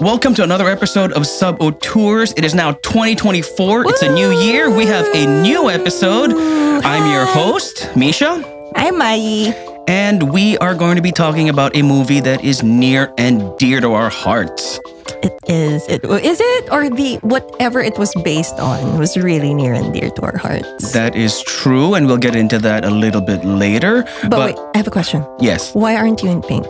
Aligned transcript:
Welcome 0.00 0.34
to 0.34 0.42
another 0.42 0.68
episode 0.68 1.12
of 1.12 1.26
Sub 1.26 1.58
Tours. 1.80 2.32
It 2.36 2.44
is 2.44 2.54
now 2.54 2.72
2024. 2.72 3.86
It's 3.88 4.02
a 4.02 4.12
new 4.12 4.30
year. 4.32 4.70
We 4.74 4.86
have 4.86 5.06
a 5.14 5.42
new 5.42 5.70
episode. 5.70 6.30
I'm 6.32 7.10
your 7.12 7.26
host, 7.26 7.88
Misha, 7.96 8.42
I'm 8.74 8.98
Mai. 8.98 9.52
and 9.86 10.32
we 10.32 10.58
are 10.58 10.74
going 10.74 10.96
to 10.96 11.02
be 11.02 11.12
talking 11.12 11.48
about 11.48 11.76
a 11.76 11.82
movie 11.82 12.20
that 12.20 12.42
is 12.44 12.62
near 12.62 13.12
and 13.18 13.56
dear 13.58 13.80
to 13.80 13.92
our 13.92 14.08
hearts. 14.10 14.80
It 15.22 15.32
is. 15.48 15.86
It 15.88 16.04
is 16.04 16.40
it 16.40 16.72
or 16.72 16.90
the 16.90 17.16
whatever 17.22 17.80
it 17.80 17.98
was 17.98 18.12
based 18.24 18.58
on 18.58 18.98
was 18.98 19.16
really 19.16 19.54
near 19.54 19.74
and 19.74 19.92
dear 19.92 20.10
to 20.10 20.22
our 20.22 20.36
hearts. 20.36 20.92
That 20.92 21.14
is 21.14 21.42
true, 21.42 21.94
and 21.94 22.06
we'll 22.06 22.18
get 22.18 22.34
into 22.36 22.58
that 22.60 22.84
a 22.84 22.90
little 22.90 23.20
bit 23.22 23.44
later. 23.44 24.04
but, 24.28 24.38
wait, 24.38 24.58
I 24.74 24.78
have 24.78 24.86
a 24.88 24.90
question. 24.90 25.24
yes, 25.40 25.74
Why 25.74 25.94
aren't 25.96 26.22
you 26.22 26.30
in 26.30 26.42
pink? 26.42 26.66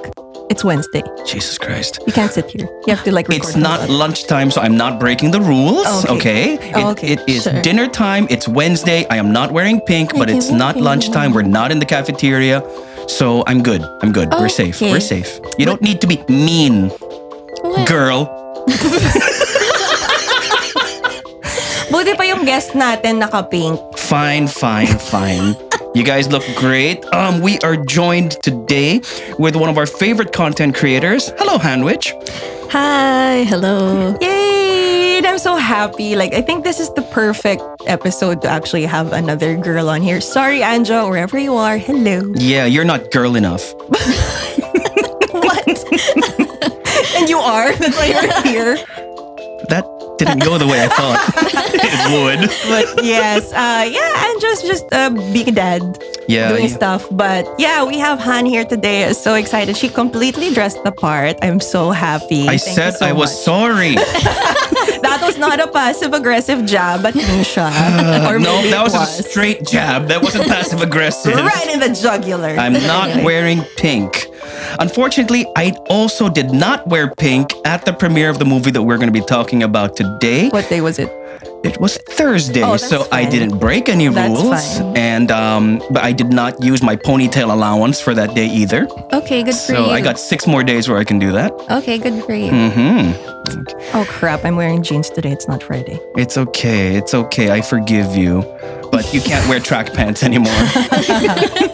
It's 0.50 0.62
Wednesday. 0.62 1.02
Jesus 1.26 1.56
Christ. 1.58 1.98
You 2.06 2.12
can't 2.12 2.30
sit 2.30 2.50
here. 2.50 2.68
You 2.86 2.94
have 2.94 3.02
to 3.04 3.12
like. 3.12 3.28
Record 3.28 3.48
It's 3.48 3.56
not 3.56 3.88
lunchtime, 3.88 4.50
so 4.50 4.60
I'm 4.60 4.76
not 4.76 5.00
breaking 5.00 5.30
the 5.30 5.40
rules. 5.40 5.86
Oh, 5.88 6.04
okay. 6.16 6.56
Okay. 6.56 6.72
Oh, 6.74 6.90
It- 6.90 6.92
okay, 6.92 7.08
it 7.14 7.20
is 7.26 7.42
sure. 7.44 7.62
dinner 7.62 7.88
time. 7.88 8.26
It's 8.28 8.46
Wednesday. 8.46 9.06
I 9.08 9.16
am 9.16 9.32
not 9.32 9.52
wearing 9.52 9.80
pink, 9.80 10.12
but 10.12 10.28
it's 10.28 10.50
not 10.50 10.76
okay. 10.76 10.84
lunchtime. 10.84 11.32
We're 11.32 11.42
not 11.48 11.72
in 11.72 11.78
the 11.78 11.86
cafeteria. 11.86 12.62
So 13.08 13.42
I'm 13.46 13.62
good. 13.62 13.82
I'm 14.02 14.12
good. 14.12 14.28
We're 14.32 14.48
safe. 14.52 14.80
We're 14.80 15.00
safe. 15.00 15.40
You 15.58 15.64
don't 15.66 15.80
need 15.82 16.00
to 16.02 16.06
be 16.06 16.20
mean, 16.28 16.92
girl. 17.86 18.28
Buti 21.92 22.16
pa 22.16 22.24
yung 22.26 22.44
guest 22.44 22.74
natin 22.74 23.20
naka-pink. 23.22 23.78
Fine, 23.96 24.48
fine, 24.48 24.90
fine. 24.98 25.54
You 25.94 26.02
guys 26.02 26.28
look 26.28 26.42
great. 26.56 27.04
Um, 27.14 27.40
we 27.40 27.58
are 27.60 27.76
joined 27.76 28.32
today 28.42 29.00
with 29.38 29.54
one 29.54 29.70
of 29.70 29.78
our 29.78 29.86
favorite 29.86 30.32
content 30.32 30.74
creators. 30.74 31.28
Hello, 31.38 31.56
Hannwich. 31.56 32.12
Hi, 32.70 33.44
hello. 33.44 34.16
Yay! 34.20 35.22
I'm 35.24 35.38
so 35.38 35.56
happy. 35.56 36.16
Like 36.16 36.34
I 36.34 36.42
think 36.42 36.64
this 36.64 36.80
is 36.80 36.92
the 36.94 37.02
perfect 37.02 37.62
episode 37.86 38.42
to 38.42 38.48
actually 38.48 38.84
have 38.86 39.12
another 39.12 39.56
girl 39.56 39.88
on 39.88 40.02
here. 40.02 40.20
Sorry, 40.20 40.60
Anja, 40.60 41.08
wherever 41.08 41.38
you 41.38 41.54
are. 41.54 41.78
Hello. 41.78 42.22
Yeah, 42.36 42.66
you're 42.66 42.84
not 42.84 43.10
girl 43.10 43.36
enough. 43.36 43.72
What? 45.34 45.66
and 47.16 47.28
you 47.28 47.38
are. 47.38 47.72
That's 47.74 47.96
why 47.96 48.06
you're 48.06 48.42
here. 48.42 48.76
That 49.68 49.84
didn't 50.18 50.40
go 50.44 50.58
the 50.58 50.66
way 50.66 50.82
I 50.82 50.88
thought 50.88 51.18
it 51.74 51.94
would. 52.14 52.48
But 52.68 53.04
yes, 53.04 53.52
uh, 53.52 53.84
yeah, 53.90 54.26
and 54.30 54.40
just 54.40 54.66
just 54.66 54.84
a 54.92 55.10
big 55.32 55.54
dad 55.54 55.82
Yeah. 56.28 56.48
doing 56.50 56.68
yeah. 56.68 56.76
stuff. 56.80 57.06
But 57.10 57.46
yeah, 57.58 57.84
we 57.84 57.98
have 57.98 58.18
Han 58.20 58.46
here 58.46 58.64
today. 58.64 59.12
So 59.12 59.34
excited. 59.34 59.76
She 59.76 59.88
completely 59.88 60.54
dressed 60.54 60.82
the 60.84 60.92
part. 60.92 61.36
I'm 61.42 61.60
so 61.60 61.90
happy. 61.90 62.44
I 62.48 62.56
Thank 62.58 62.76
said 62.76 62.90
so 62.94 63.06
I 63.06 63.12
was 63.12 63.30
much. 63.30 63.44
sorry. 63.44 63.94
That 65.04 65.20
was 65.20 65.36
not 65.36 65.60
a 65.60 65.68
passive 65.68 66.14
aggressive 66.14 66.64
jab 66.64 67.04
at 67.04 67.14
Misha. 67.14 67.66
or 68.28 68.38
no, 68.38 68.56
that 68.62 68.80
it 68.80 68.82
was, 68.82 68.94
a 69.20 69.22
straight 69.22 69.62
jab. 69.66 70.08
That 70.08 70.22
wasn't 70.22 70.48
passive 70.48 70.80
aggressive. 70.80 71.34
right 71.36 71.68
in 71.72 71.78
the 71.80 71.90
jugular. 71.92 72.56
I'm 72.56 72.72
not 72.72 73.08
Anyway. 73.14 73.24
wearing 73.24 73.60
pink. 73.76 74.26
Unfortunately, 74.78 75.46
I 75.56 75.70
also 75.88 76.28
did 76.28 76.52
not 76.52 76.86
wear 76.86 77.10
pink 77.14 77.52
at 77.64 77.84
the 77.84 77.92
premiere 77.92 78.30
of 78.30 78.38
the 78.38 78.44
movie 78.44 78.70
that 78.70 78.82
we're 78.82 78.96
going 78.98 79.12
to 79.12 79.18
be 79.20 79.24
talking 79.24 79.62
about 79.62 79.96
today. 79.96 80.48
What 80.48 80.68
day 80.68 80.80
was 80.80 80.98
it? 80.98 81.08
It 81.64 81.80
was 81.80 81.96
Thursday, 81.96 82.62
Oh, 82.62 82.76
so 82.76 83.06
I 83.10 83.24
didn't 83.24 83.58
break 83.58 83.88
any 83.88 84.08
That's 84.08 84.28
rules, 84.38 84.78
fine. 84.78 84.96
and 84.98 85.30
um, 85.30 85.82
but 85.90 86.02
I 86.02 86.12
did 86.12 86.28
not 86.30 86.62
use 86.62 86.82
my 86.82 86.94
ponytail 86.94 87.50
allowance 87.52 88.00
for 88.00 88.12
that 88.14 88.34
day 88.34 88.46
either. 88.46 88.86
Okay, 89.12 89.42
good 89.42 89.54
for 89.54 89.72
you. 89.72 89.78
So. 89.78 89.90
I 89.90 90.00
got 90.02 90.18
six 90.20 90.46
more 90.46 90.62
days 90.62 90.88
where 90.90 90.98
I 90.98 91.04
can 91.04 91.18
do 91.18 91.32
that. 91.32 91.52
Okay, 91.70 91.96
good 91.96 92.22
for 92.24 92.34
you. 92.34 92.50
Mm-hmm. 92.50 93.96
Oh 93.96 94.04
crap! 94.08 94.44
I'm 94.44 94.56
wearing 94.56 94.82
jeans 94.82 95.08
today. 95.08 95.30
It's 95.32 95.48
not 95.48 95.62
Friday. 95.62 95.98
It's 96.16 96.36
okay. 96.36 96.96
It's 96.96 97.14
okay. 97.14 97.50
I 97.50 97.62
forgive 97.62 98.14
you. 98.14 98.42
But 98.92 99.12
you 99.12 99.20
can't 99.20 99.48
wear 99.48 99.58
track 99.58 99.92
pants 99.92 100.22
anymore. 100.22 100.52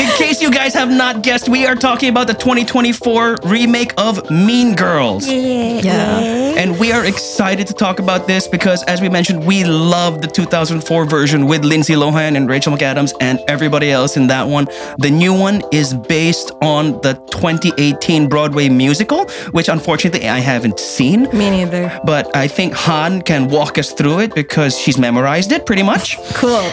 In 0.00 0.08
case 0.16 0.40
you 0.40 0.50
guys 0.50 0.72
have 0.72 0.88
not 0.90 1.22
guessed, 1.22 1.46
we 1.50 1.66
are 1.66 1.74
talking 1.74 2.08
about 2.08 2.26
the 2.26 2.32
2024 2.32 3.36
remake 3.44 3.92
of 3.98 4.30
Mean 4.30 4.74
Girls. 4.74 5.28
Yeah. 5.28 6.20
And 6.56 6.78
we 6.78 6.90
are 6.90 7.04
excited 7.04 7.66
to 7.66 7.74
talk 7.74 7.98
about 7.98 8.26
this 8.26 8.48
because, 8.48 8.82
as 8.84 9.02
we 9.02 9.10
mentioned, 9.10 9.44
we 9.44 9.62
love 9.64 10.22
the 10.22 10.26
2004 10.26 11.04
version 11.04 11.44
with 11.44 11.66
Lindsay 11.66 11.92
Lohan 11.92 12.34
and 12.34 12.48
Rachel 12.48 12.74
McAdams 12.74 13.12
and 13.20 13.40
everybody 13.46 13.90
else 13.90 14.16
in 14.16 14.26
that 14.28 14.48
one. 14.48 14.68
The 14.96 15.10
new 15.10 15.34
one 15.34 15.60
is 15.70 15.92
based 15.92 16.50
on 16.62 16.92
the 17.02 17.12
2018 17.32 18.26
Broadway 18.26 18.70
musical, 18.70 19.26
which 19.50 19.68
unfortunately 19.68 20.30
I 20.30 20.38
haven't 20.38 20.80
seen. 20.80 21.24
Me 21.24 21.50
neither. 21.50 22.00
But 22.04 22.34
I 22.34 22.48
think 22.48 22.72
Han 22.72 23.20
can 23.20 23.48
walk 23.48 23.76
us 23.76 23.92
through 23.92 24.20
it 24.20 24.34
because 24.34 24.78
she's 24.78 24.96
memorized 24.96 25.52
it 25.52 25.66
pretty 25.66 25.82
much. 25.82 26.16
Cool. 26.32 26.72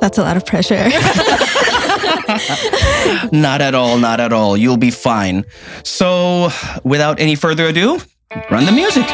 That's 0.00 0.18
a 0.18 0.22
lot 0.22 0.36
of 0.36 0.44
pressure. 0.44 0.90
not 3.32 3.60
at 3.60 3.74
all, 3.74 3.98
not 3.98 4.20
at 4.20 4.32
all. 4.32 4.56
You'll 4.56 4.76
be 4.76 4.90
fine. 4.90 5.44
So, 5.82 6.50
without 6.82 7.20
any 7.20 7.34
further 7.34 7.66
ado, 7.66 8.00
run 8.50 8.66
the 8.66 8.72
music. 8.72 9.06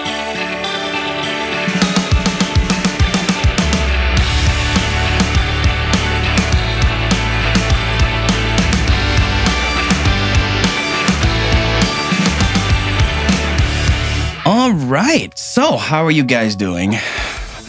All 14.47 14.73
right. 14.73 15.37
So, 15.39 15.77
how 15.77 16.05
are 16.05 16.11
you 16.11 16.25
guys 16.25 16.57
doing? 16.57 16.95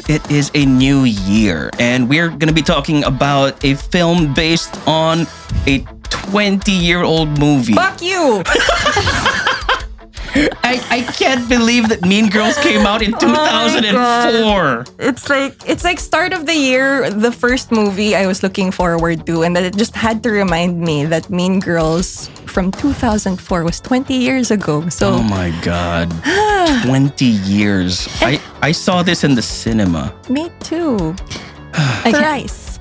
It 0.10 0.30
is 0.32 0.52
a 0.54 0.66
new 0.66 1.04
year, 1.04 1.70
and 1.80 2.10
we're 2.10 2.30
going 2.30 2.48
to 2.48 2.54
be 2.54 2.62
talking 2.62 3.04
about 3.04 3.64
a 3.64 3.76
film 3.76 4.34
based 4.34 4.76
on 4.88 5.28
a 5.68 5.80
20 6.10 6.72
year 6.72 7.04
old 7.04 7.40
movie. 7.40 7.74
Fuck 7.74 8.02
you. 8.02 8.44
I, 10.64 10.80
I 10.90 11.02
can't 11.18 11.50
believe 11.50 11.90
that 11.90 12.06
Mean 12.06 12.30
Girls 12.30 12.58
came 12.60 12.86
out 12.88 13.02
in 13.02 13.12
2004. 13.20 14.86
It's 15.00 15.30
like 15.30 15.56
it's 15.68 15.84
like 15.84 16.00
start 16.00 16.32
of 16.32 16.46
the 16.46 16.56
year, 16.56 17.10
the 17.10 17.32
first 17.34 17.72
movie 17.72 18.16
I 18.16 18.28
was 18.28 18.42
looking 18.42 18.72
forward 18.72 19.26
to, 19.26 19.44
and 19.44 19.56
that 19.58 19.64
it 19.64 19.76
just 19.76 19.94
had 19.96 20.24
to 20.24 20.32
remind 20.32 20.80
me 20.80 21.04
that 21.06 21.30
Mean 21.30 21.60
Girls 21.60 22.30
from 22.48 22.72
2004 22.72 23.64
was 23.64 23.82
20 23.82 24.14
years 24.16 24.52
ago. 24.52 24.88
So 24.88 25.20
Oh 25.20 25.24
my 25.24 25.52
god. 25.64 26.12
20 26.86 27.26
years. 27.26 28.08
I, 28.22 28.40
I 28.62 28.72
saw 28.72 29.02
this 29.04 29.24
in 29.24 29.36
the 29.36 29.42
cinema. 29.42 30.14
me 30.30 30.50
too. 30.60 31.16
I 31.74 32.12
can't, 32.12 32.18
Thrice. 32.18 32.80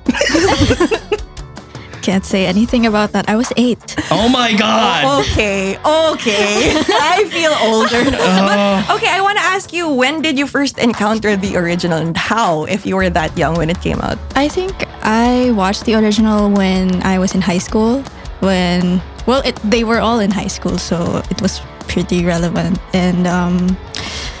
can't 2.01 2.25
say 2.25 2.45
anything 2.45 2.85
about 2.85 3.13
that. 3.13 3.29
I 3.29 3.35
was 3.35 3.51
eight. 3.57 3.95
Oh 4.11 4.29
my 4.29 4.53
god. 4.53 5.21
Okay, 5.21 5.77
okay. 5.77 6.73
I 7.15 7.25
feel 7.29 7.53
older. 7.65 8.03
But 8.41 8.89
okay, 8.95 9.09
I 9.09 9.21
want 9.21 9.37
to 9.37 9.43
ask 9.43 9.73
you, 9.73 9.89
when 9.89 10.21
did 10.21 10.37
you 10.37 10.45
first 10.45 10.77
encounter 10.77 11.35
the 11.35 11.55
original 11.57 11.97
and 11.97 12.15
how, 12.17 12.65
if 12.65 12.85
you 12.85 12.95
were 12.95 13.09
that 13.09 13.37
young 13.37 13.55
when 13.55 13.69
it 13.69 13.79
came 13.81 13.99
out? 14.01 14.17
I 14.35 14.47
think 14.49 14.73
I 15.01 15.51
watched 15.51 15.85
the 15.85 15.95
original 15.95 16.49
when 16.51 17.01
I 17.03 17.17
was 17.17 17.33
in 17.33 17.41
high 17.41 17.59
school. 17.59 18.03
When 18.41 19.01
well, 19.25 19.41
it, 19.45 19.55
they 19.63 19.83
were 19.83 19.99
all 19.99 20.19
in 20.19 20.31
high 20.31 20.47
school, 20.49 20.77
so 20.77 21.21
it 21.29 21.41
was 21.41 21.61
pretty 21.87 22.25
relevant. 22.25 22.79
And 22.93 23.27
um, 23.27 23.77
I 23.95 24.40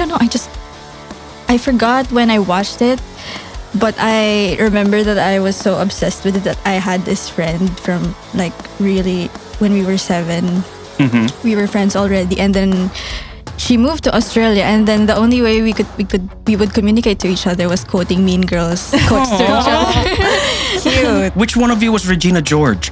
don't 0.00 0.08
know. 0.08 0.16
I 0.18 0.28
just 0.28 0.48
I 1.48 1.58
forgot 1.58 2.10
when 2.10 2.30
I 2.30 2.38
watched 2.38 2.80
it, 2.80 3.00
but 3.76 3.94
I 3.98 4.56
remember 4.56 5.04
that 5.04 5.18
I 5.18 5.38
was 5.40 5.56
so 5.56 5.76
obsessed 5.76 6.24
with 6.24 6.36
it 6.36 6.44
that 6.44 6.58
I 6.64 6.80
had 6.80 7.04
this 7.04 7.28
friend 7.28 7.68
from 7.80 8.14
like 8.32 8.56
really 8.80 9.28
when 9.60 9.72
we 9.76 9.84
were 9.84 9.98
7 9.98 10.24
mm-hmm. 10.40 11.26
We 11.44 11.54
were 11.54 11.66
friends 11.68 11.96
already, 11.96 12.40
and 12.40 12.54
then 12.54 12.90
she 13.60 13.76
moved 13.76 14.04
to 14.04 14.16
Australia, 14.16 14.64
and 14.64 14.88
then 14.88 15.04
the 15.04 15.16
only 15.16 15.42
way 15.42 15.60
we 15.60 15.76
could 15.76 15.90
we 16.00 16.04
could 16.08 16.24
we 16.48 16.56
would 16.56 16.72
communicate 16.72 17.20
to 17.20 17.28
each 17.28 17.46
other 17.46 17.68
was 17.68 17.84
quoting 17.84 18.24
Mean 18.24 18.48
Girls 18.48 18.96
quotes 19.08 19.28
to 19.36 19.44
each 19.44 19.68
other. 19.68 20.00
Cute. 20.80 21.36
Which 21.36 21.60
one 21.60 21.70
of 21.70 21.82
you 21.82 21.92
was 21.92 22.08
Regina 22.08 22.40
George? 22.40 22.88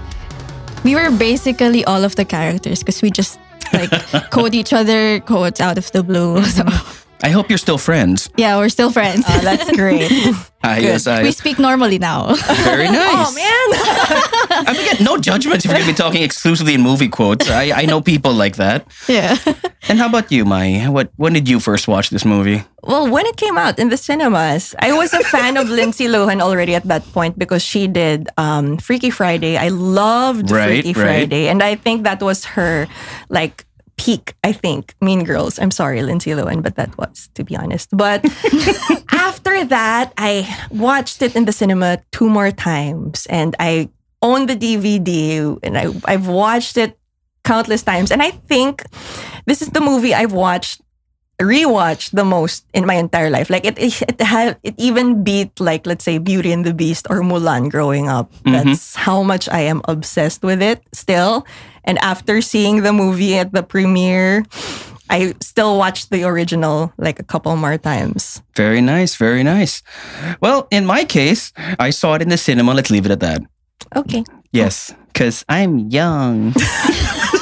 We 0.85 0.95
were 0.95 1.11
basically 1.11 1.85
all 1.89 2.05
of 2.05 2.15
the 2.21 2.25
characters 2.25 2.85
because 2.85 3.01
we 3.01 3.11
just 3.11 3.41
like 3.73 4.31
quote 4.31 4.55
each 4.55 4.73
other 4.73 5.21
quotes 5.21 5.61
out 5.61 5.79
of 5.79 5.91
the 5.93 6.03
blue. 6.03 6.43
So 6.45 6.65
mm-hmm. 6.65 7.08
I 7.23 7.31
hope 7.31 7.49
you're 7.49 7.59
still 7.59 7.79
friends. 7.79 8.31
yeah, 8.37 8.57
we're 8.59 8.69
still 8.69 8.91
friends. 8.93 9.25
Oh, 9.29 9.41
that's 9.43 9.71
great. 9.77 10.11
I 10.63 10.79
yes, 10.81 11.07
I, 11.07 11.23
we 11.23 11.31
speak 11.31 11.59
normally 11.61 11.99
now. 11.99 12.35
very 12.65 12.85
nice. 12.91 13.29
oh 13.31 13.33
man. 13.35 14.67
I 14.67 14.73
mean, 14.73 14.83
again, 14.89 15.05
no 15.05 15.17
judgments 15.17 15.65
if 15.65 15.71
you're 15.71 15.79
going 15.79 15.87
to 15.87 15.93
be 15.93 15.97
talking 15.97 16.23
exclusively 16.23 16.75
in 16.75 16.81
movie 16.83 17.09
quotes. 17.09 17.49
I, 17.49 17.71
I 17.83 17.87
know 17.87 18.01
people 18.01 18.33
like 18.35 18.57
that. 18.57 18.87
yeah. 19.09 19.37
And 19.89 19.99
how 19.99 20.09
about 20.09 20.33
you, 20.33 20.45
Mai? 20.45 20.89
What 20.89 21.11
when 21.17 21.33
did 21.33 21.49
you 21.49 21.61
first 21.61 21.87
watch 21.87 22.11
this 22.11 22.25
movie? 22.25 22.65
Well, 22.83 23.09
when 23.09 23.25
it 23.27 23.37
came 23.37 23.57
out 23.57 23.79
in 23.79 23.89
the 23.89 23.97
cinemas, 23.97 24.75
I 24.81 24.93
was 24.93 25.13
a 25.15 25.23
fan 25.23 25.57
of 25.57 25.69
Lindsay 25.69 26.07
Lohan 26.07 26.41
already 26.41 26.75
at 26.75 26.85
that 26.85 27.05
point 27.13 27.39
because 27.39 27.63
she 27.63 27.87
did 27.87 28.29
um, 28.37 28.79
Freaky 28.79 29.11
Friday. 29.11 29.57
I 29.57 29.69
loved 29.69 30.51
Right, 30.51 30.83
Freaky 30.83 30.93
right. 30.93 31.03
Friday, 31.05 31.49
and 31.49 31.63
I 31.63 31.77
think 31.77 32.03
that 32.03 32.21
was 32.21 32.45
her 32.59 32.87
like 33.29 33.65
peak. 33.99 34.35
I 34.43 34.53
think 34.53 34.95
Mean 35.01 35.25
Girls. 35.25 35.59
I'm 35.59 35.71
sorry, 35.71 36.03
Lindsay 36.03 36.31
Lohan, 36.31 36.63
but 36.63 36.77
that 36.77 36.97
was 36.97 37.29
to 37.35 37.45
be 37.45 37.57
honest. 37.57 37.91
But 37.93 38.25
after 39.13 39.65
that, 39.67 40.15
I 40.17 40.49
watched 40.71 41.21
it 41.21 41.37
in 41.37 41.45
the 41.45 41.53
cinema 41.53 41.99
two 42.13 42.31
more 42.31 42.51
times, 42.51 43.27
and 43.27 43.55
I 43.59 43.91
own 44.23 44.47
the 44.47 44.57
DVD, 44.57 45.59
and 45.63 45.77
I 45.77 45.93
I've 46.07 46.27
watched 46.27 46.79
it 46.79 46.99
countless 47.45 47.83
times, 47.83 48.11
and 48.11 48.23
I 48.23 48.31
think 48.31 48.85
this 49.47 49.61
is 49.61 49.69
the 49.69 49.81
movie 49.81 50.15
I've 50.15 50.33
watched 50.33 50.81
rewatched 51.41 52.11
the 52.11 52.25
most 52.25 52.67
in 52.75 52.85
my 52.85 52.95
entire 52.95 53.31
life. 53.31 53.49
Like 53.49 53.65
it, 53.65 53.79
it, 53.79 54.03
it 54.03 54.21
had 54.21 54.59
it 54.63 54.75
even 54.77 55.23
beat 55.23 55.61
like 55.61 55.87
let's 55.87 56.05
say 56.05 56.19
Beauty 56.19 56.53
and 56.53 56.65
the 56.65 56.75
Beast 56.75 57.07
or 57.11 57.23
Mulan 57.23 57.71
growing 57.71 58.09
up. 58.09 58.33
Mm-hmm. 58.43 58.53
That's 58.53 58.95
how 58.95 59.23
much 59.23 59.49
I 59.49 59.61
am 59.61 59.81
obsessed 59.87 60.43
with 60.43 60.63
it 60.63 60.83
still. 60.93 61.47
And 61.89 61.97
after 62.05 62.43
seeing 62.43 62.83
the 62.83 62.93
movie 62.93 63.35
at 63.35 63.53
the 63.57 63.63
premiere, 63.63 64.45
I 65.09 65.35
still 65.41 65.79
watched 65.79 66.11
the 66.11 66.25
original 66.25 66.93
like 66.99 67.19
a 67.19 67.25
couple 67.25 67.57
more 67.57 67.79
times. 67.79 68.43
Very 68.55 68.83
nice, 68.83 69.17
very 69.17 69.43
nice. 69.43 69.83
Well, 70.43 70.69
in 70.71 70.85
my 70.85 71.05
case, 71.05 71.51
I 71.79 71.89
saw 71.89 72.13
it 72.15 72.21
in 72.21 72.29
the 72.29 72.37
cinema. 72.37 72.75
Let's 72.75 72.91
leave 72.91 73.07
it 73.07 73.13
at 73.13 73.21
that. 73.21 73.41
Okay. 73.97 74.23
Yes, 74.53 74.93
because 75.09 75.47
I'm 75.49 75.89
young. 75.89 76.53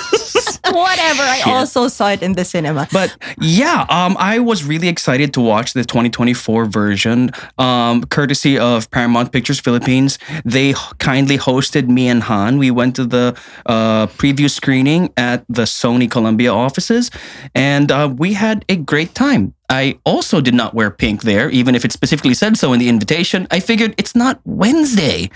Whatever. 0.73 1.23
I 1.23 1.43
also 1.47 1.89
saw 1.89 2.11
it 2.11 2.23
in 2.23 2.35
the 2.35 2.45
cinema. 2.45 2.89
But 2.93 3.17
yeah, 3.41 3.87
um, 3.89 4.17
I 4.19 4.39
was 4.39 4.65
really 4.65 4.89
excited 4.89 5.33
to 5.35 5.41
watch 5.41 5.73
the 5.73 5.85
2024 5.85 6.67
version, 6.67 7.31
um, 7.59 8.05
courtesy 8.05 8.59
of 8.59 8.91
Paramount 8.91 9.33
Pictures 9.33 9.61
Philippines. 9.61 10.19
They 10.45 10.75
kindly 10.99 11.39
hosted 11.39 11.89
me 11.89 12.09
and 12.09 12.23
Han. 12.23 12.59
We 12.59 12.71
went 12.71 12.97
to 12.97 13.05
the 13.05 13.37
uh, 13.67 14.07
preview 14.19 14.51
screening 14.51 15.13
at 15.17 15.45
the 15.49 15.63
Sony 15.63 16.11
Columbia 16.11 16.53
offices, 16.53 17.11
and 17.55 17.91
uh, 17.91 18.13
we 18.17 18.35
had 18.35 18.65
a 18.69 18.77
great 18.77 19.15
time. 19.15 19.55
I 19.69 19.99
also 20.05 20.41
did 20.41 20.55
not 20.55 20.75
wear 20.75 20.91
pink 20.91 21.23
there, 21.23 21.51
even 21.51 21.75
if 21.75 21.85
it 21.85 21.93
specifically 21.93 22.35
said 22.35 22.57
so 22.57 22.73
in 22.73 22.79
the 22.79 22.89
invitation. 22.89 23.47
I 23.51 23.61
figured 23.61 23.95
it's 23.99 24.15
not 24.15 24.41
Wednesday. 24.45 25.31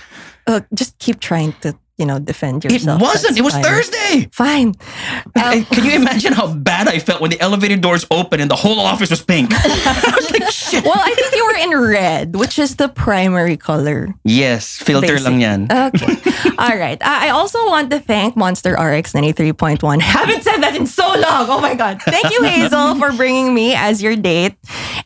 Uh, 0.47 0.61
just 0.75 0.99
keep 0.99 1.21
trying 1.21 1.53
to, 1.61 1.77
you 2.01 2.07
know, 2.07 2.19
defend 2.19 2.65
yourself. 2.65 2.99
It 3.01 3.05
wasn't. 3.05 3.37
That's 3.37 3.39
It 3.39 3.45
was 3.45 3.55
fine. 3.55 3.63
Thursday. 3.65 4.29
Fine. 4.33 4.75
I- 5.37 5.59
um, 5.59 5.65
Can 5.71 5.85
you 5.85 5.93
imagine 6.03 6.33
how 6.33 6.49
bad 6.53 6.89
I 6.89 6.99
felt 6.99 7.21
when 7.21 7.31
the 7.31 7.39
elevator 7.41 7.77
doors 7.77 8.07
opened 8.11 8.41
and 8.43 8.51
the 8.51 8.57
whole 8.57 8.81
office 8.81 9.11
was 9.11 9.21
pink? 9.23 9.51
I 9.55 10.13
was 10.17 10.31
like, 10.33 10.51
shit. 10.51 10.83
Well, 10.85 10.97
I 10.99 11.13
think 11.15 11.35
you 11.37 11.45
were 11.47 11.59
in 11.61 11.71
red, 11.93 12.35
which 12.37 12.59
is 12.59 12.77
the 12.77 12.89
primary 12.89 13.57
color. 13.61 14.09
Yes, 14.25 14.81
filter 14.81 15.21
Basic. 15.21 15.25
lang 15.29 15.41
yan. 15.41 15.61
Okay. 15.71 16.17
All 16.59 16.77
right. 16.77 16.97
I 17.05 17.29
I 17.29 17.29
also 17.37 17.61
want 17.69 17.91
to 17.93 18.01
thank 18.01 18.35
Monster 18.35 18.73
RX 18.75 19.13
93.1. 19.13 20.01
Haven't 20.01 20.43
said 20.43 20.59
that 20.65 20.75
in 20.75 20.87
so 20.89 21.05
long. 21.07 21.47
Oh 21.53 21.61
my 21.61 21.75
God. 21.77 22.01
Thank 22.03 22.33
you, 22.33 22.43
Hazel, 22.43 22.97
for 22.97 23.13
bringing 23.13 23.53
me 23.53 23.75
as 23.77 24.01
your 24.03 24.17
date. 24.17 24.57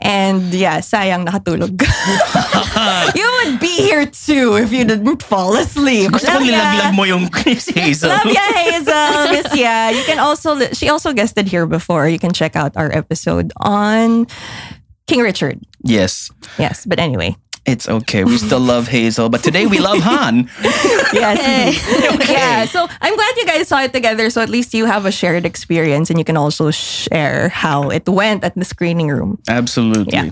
And 0.05 0.53
yeah, 0.53 0.85
sayang 0.85 1.25
nakatulog. 1.25 1.81
you 3.17 3.25
would 3.41 3.59
be 3.59 3.73
here 3.81 4.05
too 4.05 4.57
if 4.61 4.69
you 4.71 4.85
didn't 4.85 5.23
fall 5.25 5.57
asleep. 5.57 6.13
Gusto 6.13 6.29
ko 6.29 6.39
Love 6.39 6.45
ya. 6.45 6.53
nilaglag 6.53 6.93
mo 6.95 7.05
yung 7.09 7.33
si 7.57 7.73
Hazel. 7.81 8.13
Love 8.13 8.29
ya, 8.29 8.45
Hazel. 8.53 9.33
Miss 9.33 9.49
ya. 9.57 9.89
You 9.89 10.05
can 10.05 10.21
also, 10.21 10.61
she 10.77 10.91
also 10.93 11.17
guested 11.17 11.49
here 11.49 11.65
before. 11.65 12.07
You 12.07 12.19
can 12.21 12.33
check 12.37 12.55
out 12.55 12.77
our 12.77 12.93
episode 12.93 13.51
on 13.57 14.27
King 15.09 15.21
Richard. 15.21 15.61
Yes, 15.83 16.31
Yes. 16.59 16.85
But 16.85 16.99
anyway. 17.01 17.37
It's 17.67 17.89
okay. 17.89 18.25
We 18.25 18.39
still 18.39 18.61
love 18.61 18.89
Hazel, 18.89 19.29
but 19.29 19.43
today 19.43 19.67
we 19.67 19.79
love 19.81 19.99
Han. 20.03 20.51
Yes. 21.15 21.39
Yeah. 22.29 22.65
So 22.67 22.89
I'm 23.01 23.15
glad 23.15 23.37
you 23.37 23.47
guys 23.47 23.69
saw 23.69 23.81
it 23.83 23.93
together. 23.93 24.29
So 24.31 24.41
at 24.41 24.49
least 24.49 24.75
you 24.75 24.87
have 24.87 25.07
a 25.07 25.13
shared 25.13 25.47
experience 25.47 26.11
and 26.11 26.19
you 26.19 26.25
can 26.25 26.37
also 26.37 26.73
share 26.73 27.49
how 27.49 27.91
it 27.91 28.09
went 28.09 28.43
at 28.43 28.55
the 28.57 28.65
screening 28.65 29.09
room. 29.09 29.39
Absolutely. 29.49 30.13
Yeah. 30.13 30.31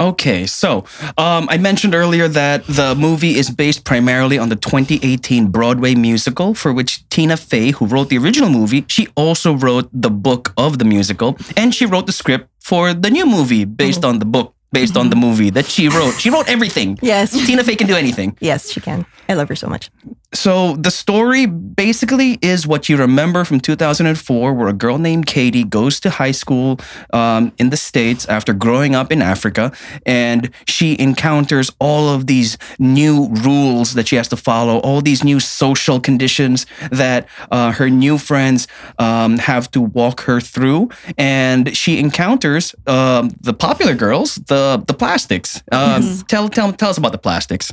Okay, 0.00 0.46
so 0.46 0.84
um, 1.18 1.48
I 1.50 1.58
mentioned 1.58 1.94
earlier 1.94 2.28
that 2.28 2.66
the 2.66 2.94
movie 2.94 3.36
is 3.36 3.50
based 3.50 3.84
primarily 3.84 4.38
on 4.38 4.48
the 4.48 4.56
2018 4.56 5.48
Broadway 5.48 5.94
musical, 5.94 6.54
for 6.54 6.72
which 6.72 7.06
Tina 7.10 7.36
Fey, 7.36 7.70
who 7.72 7.86
wrote 7.86 8.08
the 8.08 8.18
original 8.18 8.48
movie, 8.50 8.84
she 8.88 9.06
also 9.14 9.54
wrote 9.54 9.88
the 9.92 10.10
book 10.10 10.52
of 10.56 10.78
the 10.78 10.84
musical, 10.84 11.36
and 11.56 11.74
she 11.74 11.84
wrote 11.86 12.06
the 12.06 12.12
script 12.12 12.48
for 12.60 12.94
the 12.94 13.10
new 13.10 13.26
movie 13.26 13.64
based 13.64 14.04
on 14.04 14.18
the 14.18 14.24
book, 14.24 14.54
based 14.72 14.96
on 14.96 15.10
the 15.10 15.16
mm-hmm. 15.16 15.24
movie 15.28 15.50
that 15.50 15.66
she 15.66 15.88
wrote. 15.88 16.14
She 16.18 16.30
wrote 16.30 16.48
everything. 16.48 16.98
Yes. 17.02 17.32
Tina 17.46 17.62
Fey 17.62 17.76
can 17.76 17.86
do 17.86 17.94
anything. 17.94 18.36
Yes, 18.40 18.70
she 18.70 18.80
can. 18.80 19.06
I 19.28 19.34
love 19.34 19.48
her 19.48 19.56
so 19.56 19.68
much. 19.68 19.90
So 20.34 20.76
the 20.76 20.90
story 20.90 21.46
basically 21.46 22.38
is 22.40 22.66
what 22.66 22.88
you 22.88 22.96
remember 22.96 23.44
from 23.44 23.60
2004, 23.60 24.54
where 24.54 24.68
a 24.68 24.72
girl 24.72 24.98
named 24.98 25.26
Cady 25.26 25.62
goes 25.64 26.00
to 26.00 26.10
high 26.10 26.30
school 26.32 26.80
um, 27.12 27.52
in 27.58 27.70
the 27.70 27.76
States 27.76 28.26
after 28.26 28.54
growing 28.54 28.94
up 28.94 29.12
in 29.12 29.20
Africa, 29.20 29.72
and 30.06 30.50
she 30.66 30.98
encounters 30.98 31.70
all 31.78 32.08
of 32.08 32.26
these 32.26 32.56
new 32.78 33.28
rules 33.42 33.92
that 33.94 34.08
she 34.08 34.16
has 34.16 34.28
to 34.28 34.36
follow, 34.36 34.78
all 34.78 35.02
these 35.02 35.22
new 35.22 35.38
social 35.38 36.00
conditions 36.00 36.66
that 36.90 37.28
uh, 37.50 37.72
her 37.72 37.90
new 37.90 38.16
friends 38.16 38.66
um, 38.98 39.38
have 39.38 39.70
to 39.72 39.80
walk 39.80 40.22
her 40.22 40.40
through, 40.40 40.88
and 41.18 41.76
she 41.76 41.98
encounters 41.98 42.74
um, 42.86 43.30
the 43.40 43.52
popular 43.52 43.94
girls, 43.94 44.36
the 44.36 44.82
the 44.86 44.94
plastics. 44.94 45.62
Um, 45.70 46.02
Tell 46.28 46.48
tell 46.48 46.72
tell 46.72 46.90
us 46.90 46.98
about 46.98 47.12
the 47.12 47.18
plastics. 47.18 47.72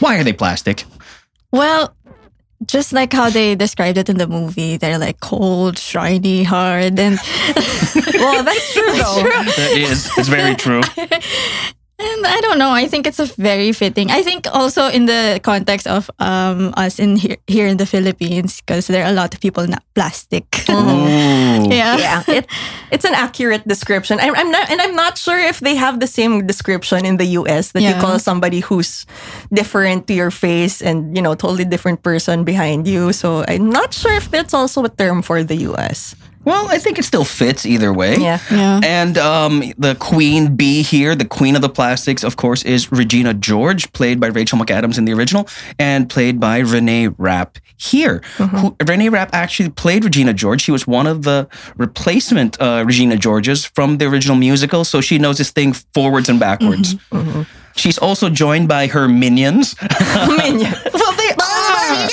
Why 0.00 0.18
are 0.18 0.24
they 0.24 0.32
plastic? 0.32 0.84
Well, 1.50 1.96
just 2.66 2.92
like 2.92 3.12
how 3.12 3.30
they 3.30 3.54
described 3.54 3.98
it 3.98 4.08
in 4.08 4.18
the 4.18 4.26
movie, 4.26 4.76
they're 4.76 4.98
like 4.98 5.20
cold, 5.20 5.78
shiny, 5.78 6.42
hard, 6.42 6.98
and 6.98 7.18
Well, 8.14 8.42
that's 8.42 8.72
true 8.72 8.92
though. 8.92 9.22
That 9.22 9.74
is. 9.76 10.10
It's 10.18 10.28
very 10.28 10.54
true. 10.56 10.80
And 12.00 12.26
I 12.26 12.40
don't 12.40 12.58
know. 12.58 12.70
I 12.70 12.86
think 12.86 13.06
it's 13.08 13.18
a 13.18 13.26
very 13.26 13.72
fitting. 13.72 14.08
I 14.10 14.22
think 14.22 14.46
also 14.54 14.86
in 14.86 15.06
the 15.06 15.40
context 15.42 15.86
of 15.88 16.08
um 16.20 16.72
us 16.76 17.00
in 17.00 17.16
here, 17.16 17.36
here 17.48 17.66
in 17.66 17.76
the 17.76 17.86
Philippines, 17.86 18.62
because 18.62 18.86
there 18.86 19.02
are 19.04 19.10
a 19.10 19.12
lot 19.12 19.34
of 19.34 19.40
people 19.40 19.66
not 19.66 19.82
plastic. 19.94 20.46
Ooh. 20.70 20.74
yeah. 21.74 21.98
Yeah, 21.98 22.22
it, 22.28 22.46
it's 22.92 23.04
an 23.04 23.14
accurate 23.14 23.66
description. 23.66 24.20
I'm, 24.20 24.34
I'm 24.36 24.50
not, 24.50 24.70
and 24.70 24.80
I'm 24.80 24.94
not 24.94 25.18
sure 25.18 25.38
if 25.38 25.58
they 25.58 25.74
have 25.74 25.98
the 25.98 26.06
same 26.06 26.46
description 26.46 27.04
in 27.04 27.16
the 27.16 27.26
U.S. 27.42 27.72
that 27.72 27.82
you 27.82 27.94
call 28.00 28.18
somebody 28.20 28.60
who's 28.60 29.04
different 29.52 30.06
to 30.06 30.14
your 30.14 30.30
face 30.30 30.80
and 30.80 31.16
you 31.16 31.22
know 31.22 31.34
totally 31.34 31.64
different 31.64 32.02
person 32.02 32.44
behind 32.44 32.86
you. 32.86 33.12
So 33.12 33.44
I'm 33.48 33.70
not 33.70 33.92
sure 33.92 34.12
if 34.14 34.30
that's 34.30 34.54
also 34.54 34.84
a 34.84 34.88
term 34.88 35.22
for 35.22 35.42
the 35.42 35.56
U.S. 35.74 36.14
Well, 36.48 36.66
I 36.70 36.78
think 36.78 36.98
it 36.98 37.04
still 37.04 37.26
fits 37.26 37.66
either 37.66 37.92
way. 37.92 38.16
Yeah. 38.16 38.40
Yeah. 38.50 38.80
And 38.82 39.18
um, 39.18 39.62
the 39.76 39.94
queen 39.96 40.56
bee 40.56 40.82
here, 40.82 41.14
the 41.14 41.26
queen 41.26 41.56
of 41.56 41.62
the 41.62 41.68
plastics, 41.68 42.24
of 42.24 42.36
course, 42.36 42.62
is 42.62 42.90
Regina 42.90 43.34
George, 43.34 43.92
played 43.92 44.18
by 44.18 44.28
Rachel 44.28 44.58
McAdams 44.58 44.96
in 44.96 45.04
the 45.04 45.12
original, 45.12 45.46
and 45.78 46.08
played 46.08 46.40
by 46.40 46.60
Renee 46.60 47.08
Rapp 47.08 47.58
here. 47.76 48.22
Who, 48.38 48.74
Renee 48.82 49.10
Rapp 49.10 49.34
actually 49.34 49.68
played 49.68 50.04
Regina 50.04 50.32
George. 50.32 50.62
She 50.62 50.72
was 50.72 50.86
one 50.86 51.06
of 51.06 51.22
the 51.22 51.48
replacement 51.76 52.58
uh, 52.60 52.82
Regina 52.86 53.18
Georges 53.18 53.66
from 53.66 53.98
the 53.98 54.06
original 54.06 54.36
musical, 54.36 54.84
so 54.86 55.02
she 55.02 55.18
knows 55.18 55.36
this 55.36 55.50
thing 55.50 55.74
forwards 55.74 56.30
and 56.30 56.40
backwards. 56.40 56.96
She's 57.76 57.98
also 57.98 58.30
joined 58.30 58.68
by 58.68 58.88
her 58.88 59.06
minions. 59.06 59.76
Minion. 60.28 60.72
well, 60.94 61.12
they 61.12 61.34
are. 61.40 62.08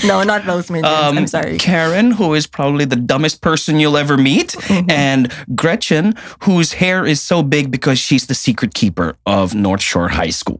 no, 0.06 0.22
not 0.22 0.44
those 0.46 0.70
minions. 0.70 0.86
Um, 0.92 1.18
I'm 1.18 1.26
sorry. 1.26 1.58
Karen, 1.58 2.10
who 2.12 2.34
is 2.34 2.46
probably 2.46 2.84
the 2.84 2.96
dumbest 2.96 3.40
person 3.42 3.78
you'll 3.80 3.96
ever 3.96 4.16
meet, 4.16 4.54
and 4.88 5.32
Gretchen, 5.54 6.14
whose 6.44 6.72
hair 6.74 7.04
is 7.06 7.20
so 7.20 7.42
big 7.42 7.70
because 7.70 7.98
she's 7.98 8.26
the 8.26 8.34
secret 8.34 8.74
keeper 8.74 9.16
of 9.26 9.54
North 9.54 9.82
Shore 9.82 10.08
High 10.08 10.30
School. 10.30 10.58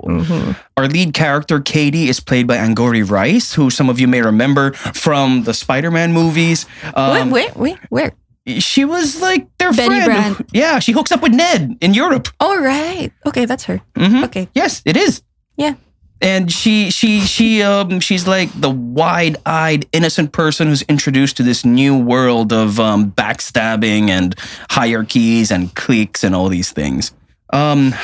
Our 0.76 0.87
lead 0.88 1.12
character, 1.14 1.61
Cady, 1.61 2.09
is 2.09 2.20
played 2.20 2.47
by 2.47 2.56
Angourie 2.56 3.02
Rice, 3.02 3.52
who 3.54 3.70
some 3.70 3.88
of 3.90 4.00
you 4.00 4.09
may 4.09 4.23
remember 4.23 4.73
from 4.73 5.42
the 5.44 5.52
Spider 5.54 5.90
Man 5.90 6.12
movies. 6.12 6.66
Um, 6.94 7.30
wait, 7.30 7.54
wait, 7.54 7.56
wait, 7.56 7.78
where? 7.90 8.12
She 8.59 8.85
was 8.87 9.20
like 9.20 9.47
their 9.59 9.70
Betty 9.73 10.00
friend. 10.00 10.37
Brant. 10.37 10.50
Yeah, 10.52 10.78
she 10.78 10.92
hooks 10.92 11.12
up 11.12 11.20
with 11.23 11.32
Ned 11.32 11.76
in 11.82 11.92
Europe. 11.94 12.28
All 12.40 12.59
right. 12.59 13.12
Okay, 13.26 13.44
that's 13.44 13.64
her. 13.64 13.80
Mhm. 13.94 14.25
Okay. 14.25 14.49
Yes, 14.54 14.80
it 14.87 14.97
is. 14.97 15.23
Yeah. 15.56 15.75
And 16.21 16.50
she 16.53 16.91
she 16.91 17.21
she 17.21 17.62
um 17.62 18.00
she's 18.00 18.27
like 18.27 18.49
the 18.61 18.71
wide-eyed 18.71 19.87
innocent 19.93 20.33
person 20.33 20.69
who's 20.69 20.83
introduced 20.83 21.37
to 21.37 21.43
this 21.43 21.65
new 21.65 21.97
world 21.97 22.53
of 22.53 22.79
um 22.79 23.11
backstabbing 23.12 24.09
and 24.09 24.35
hierarchies 24.71 25.50
and 25.50 25.75
cliques 25.75 26.23
and 26.25 26.35
all 26.35 26.49
these 26.49 26.71
things 26.73 27.12
um 27.53 27.95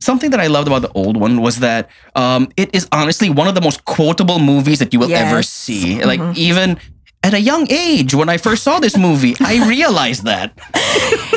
something 0.00 0.30
that 0.30 0.40
i 0.40 0.46
loved 0.48 0.66
about 0.68 0.82
the 0.82 0.92
old 0.92 1.16
one 1.16 1.40
was 1.40 1.60
that 1.60 1.88
um 2.16 2.48
it 2.56 2.74
is 2.74 2.88
honestly 2.92 3.30
one 3.30 3.46
of 3.46 3.54
the 3.54 3.60
most 3.60 3.84
quotable 3.84 4.38
movies 4.38 4.78
that 4.80 4.92
you 4.92 4.98
will 4.98 5.12
ever 5.12 5.36
Yes. 5.36 5.48
see 5.48 6.02
like 6.04 6.20
even 6.36 6.78
at 7.22 7.34
a 7.34 7.38
young 7.40 7.66
age 7.70 8.14
when 8.14 8.30
I 8.30 8.38
first 8.38 8.62
saw 8.62 8.78
this 8.80 8.96
movie. 8.96 9.34
I 9.40 9.68
realized 9.76 10.24
that. 10.24 10.56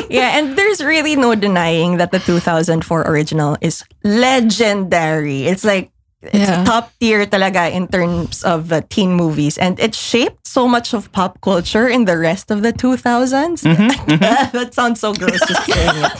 yeah, 0.08 0.38
and 0.38 0.56
there's 0.56 0.82
really 0.82 1.14
no 1.14 1.34
denying 1.34 1.98
that 1.98 2.10
the 2.10 2.20
2004 2.20 3.02
original 3.02 3.58
is 3.60 3.84
legendary. 4.02 5.44
It's 5.44 5.62
like 5.62 5.90
it's 6.32 6.48
Yeah. 6.48 6.64
top 6.64 6.92
tier 7.00 7.26
talaga 7.26 7.70
in 7.70 7.88
terms 7.88 8.42
of 8.44 8.72
uh, 8.72 8.80
teen 8.88 9.14
movies 9.14 9.58
and 9.58 9.78
it 9.80 9.94
shaped 9.94 10.46
so 10.46 10.68
much 10.68 10.94
of 10.94 11.10
pop 11.12 11.40
culture 11.40 11.88
in 11.88 12.04
the 12.04 12.16
rest 12.16 12.50
of 12.50 12.62
the 12.62 12.72
2000s. 12.72 13.62
Mm-hmm, 13.62 13.88
mm-hmm. 14.10 14.56
that 14.56 14.74
sounds 14.74 15.00
so 15.00 15.12
gross 15.12 15.40
just 15.46 15.64
saying 15.66 15.98
it. 16.04 16.12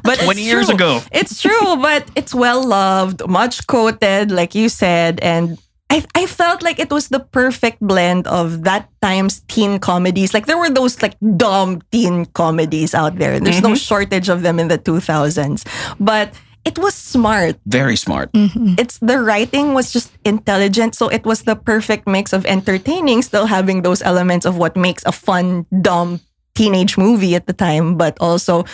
But 0.06 0.20
20 0.20 0.30
it's 0.30 0.46
years 0.46 0.66
true. 0.66 0.74
ago. 0.74 1.00
It's 1.10 1.40
true, 1.42 1.76
but 1.76 2.06
it's 2.14 2.34
well 2.34 2.62
loved, 2.62 3.26
much 3.28 3.66
quoted 3.66 4.30
like 4.30 4.54
you 4.54 4.68
said 4.68 5.20
and 5.20 5.58
I, 5.88 6.04
I 6.14 6.26
felt 6.26 6.62
like 6.62 6.80
it 6.80 6.90
was 6.90 7.08
the 7.08 7.20
perfect 7.20 7.78
blend 7.80 8.26
of 8.26 8.64
that 8.64 8.90
time's 9.00 9.40
teen 9.46 9.78
comedies. 9.78 10.34
Like 10.34 10.46
there 10.46 10.58
were 10.58 10.70
those 10.70 11.00
like 11.00 11.14
dumb 11.36 11.80
teen 11.92 12.26
comedies 12.26 12.92
out 12.92 13.18
there. 13.18 13.38
There's 13.38 13.62
no 13.62 13.70
mm-hmm. 13.70 13.76
shortage 13.76 14.28
of 14.28 14.42
them 14.42 14.58
in 14.58 14.66
the 14.66 14.78
2000s. 14.78 15.62
But 16.00 16.34
it 16.66 16.78
was 16.78 16.94
smart. 16.94 17.56
Very 17.64 17.96
smart. 17.96 18.32
Mm-hmm. 18.32 18.74
It's 18.76 18.98
the 18.98 19.22
writing 19.22 19.72
was 19.72 19.92
just 19.92 20.10
intelligent. 20.24 20.94
So 20.94 21.08
it 21.08 21.24
was 21.24 21.42
the 21.42 21.54
perfect 21.54 22.06
mix 22.06 22.34
of 22.34 22.44
entertaining, 22.44 23.22
still 23.22 23.46
having 23.46 23.82
those 23.82 24.02
elements 24.02 24.44
of 24.44 24.58
what 24.58 24.76
makes 24.76 25.06
a 25.06 25.12
fun, 25.12 25.64
dumb 25.80 26.20
teenage 26.56 26.96
movie 26.98 27.34
at 27.34 27.46
the 27.46 27.52
time, 27.52 27.96
but 27.96 28.16
also 28.20 28.64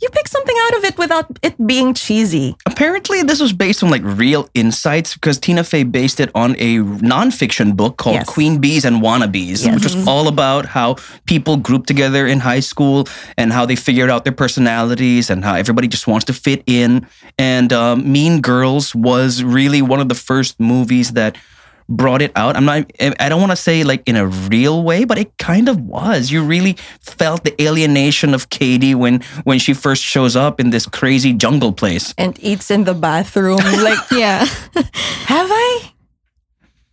you 0.00 0.08
pick 0.10 0.28
something 0.28 0.56
out 0.66 0.76
of 0.78 0.84
it 0.84 0.96
without 0.98 1.26
it 1.42 1.54
being 1.66 1.92
cheesy. 1.94 2.54
Apparently, 2.66 3.22
this 3.22 3.40
was 3.40 3.52
based 3.52 3.82
on 3.82 3.90
like 3.90 4.02
real 4.04 4.48
insights 4.54 5.14
because 5.14 5.38
Tina 5.38 5.64
Fey 5.64 5.82
based 5.82 6.20
it 6.20 6.30
on 6.34 6.54
a 6.58 6.78
nonfiction 7.02 7.76
book 7.76 7.96
called 7.96 8.14
Yes. 8.16 8.28
Queen 8.28 8.58
Bees 8.60 8.84
and 8.84 9.02
Wannabes, 9.02 9.64
Yes. 9.64 9.74
which 9.74 9.84
was 9.84 10.06
all 10.06 10.28
about 10.28 10.66
how 10.66 10.96
people 11.26 11.56
group 11.56 11.86
together 11.86 12.26
in 12.26 12.38
high 12.40 12.60
school 12.60 13.08
and 13.36 13.52
how 13.52 13.66
they 13.66 13.76
figured 13.76 14.10
out 14.10 14.24
their 14.24 14.32
personalities 14.34 15.30
and 15.30 15.44
how 15.44 15.54
everybody 15.54 15.88
just 15.88 16.06
wants 16.06 16.24
to 16.26 16.32
fit 16.32 16.62
in. 16.66 17.06
And 17.38 17.72
um, 17.72 18.10
Mean 18.12 18.40
Girls 18.40 18.94
was 18.94 19.42
really 19.42 19.82
one 19.82 20.00
of 20.00 20.08
the 20.08 20.14
first 20.14 20.60
movies 20.60 21.12
that 21.12 21.36
brought 21.88 22.20
it 22.22 22.32
out. 22.36 22.56
I'm 22.56 22.64
not 22.64 22.90
I 23.18 23.28
don't 23.28 23.40
want 23.40 23.52
to 23.52 23.56
say 23.56 23.82
like 23.84 24.02
in 24.08 24.16
a 24.16 24.26
real 24.26 24.82
way, 24.82 25.04
but 25.04 25.18
it 25.18 25.36
kind 25.38 25.68
of 25.68 25.80
was. 25.80 26.30
You 26.30 26.44
really 26.44 26.76
felt 27.00 27.44
the 27.44 27.54
alienation 27.62 28.34
of 28.34 28.48
Cady 28.50 28.94
when 28.94 29.22
when 29.44 29.58
she 29.58 29.74
first 29.74 30.02
shows 30.02 30.36
up 30.36 30.60
in 30.60 30.70
this 30.70 30.86
crazy 30.86 31.32
jungle 31.32 31.72
place. 31.72 32.14
and 32.18 32.38
eats 32.42 32.70
in 32.70 32.84
the 32.84 32.94
bathroom. 32.94 33.58
Like, 33.82 33.98
Yeah. 34.10 34.44
have 35.26 35.48
I? 35.50 35.92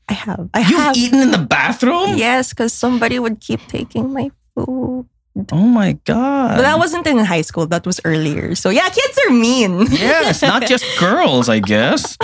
I 0.07 0.13
have. 0.13 0.49
I 0.53 0.59
You've 0.59 0.79
have. 0.79 0.95
eaten 0.97 1.19
in 1.21 1.31
the 1.31 1.39
bathroom? 1.45 2.15
Yes, 2.17 2.49
because 2.53 2.71
somebody 2.73 3.17
would 3.19 3.39
keep 3.41 3.59
taking 3.67 4.13
my 4.13 4.29
food. 4.55 5.07
Oh 5.51 5.67
my 5.67 5.99
god. 6.07 6.55
But 6.55 6.61
that 6.63 6.79
wasn't 6.79 7.05
in 7.07 7.19
high 7.19 7.41
school. 7.43 7.67
That 7.67 7.85
was 7.85 7.99
earlier. 8.05 8.55
So 8.55 8.69
yeah, 8.69 8.87
kids 8.87 9.19
are 9.27 9.33
mean. 9.33 9.87
yes, 9.91 10.41
not 10.41 10.65
just 10.71 10.85
girls, 10.97 11.49
I 11.49 11.59
guess. 11.59 12.15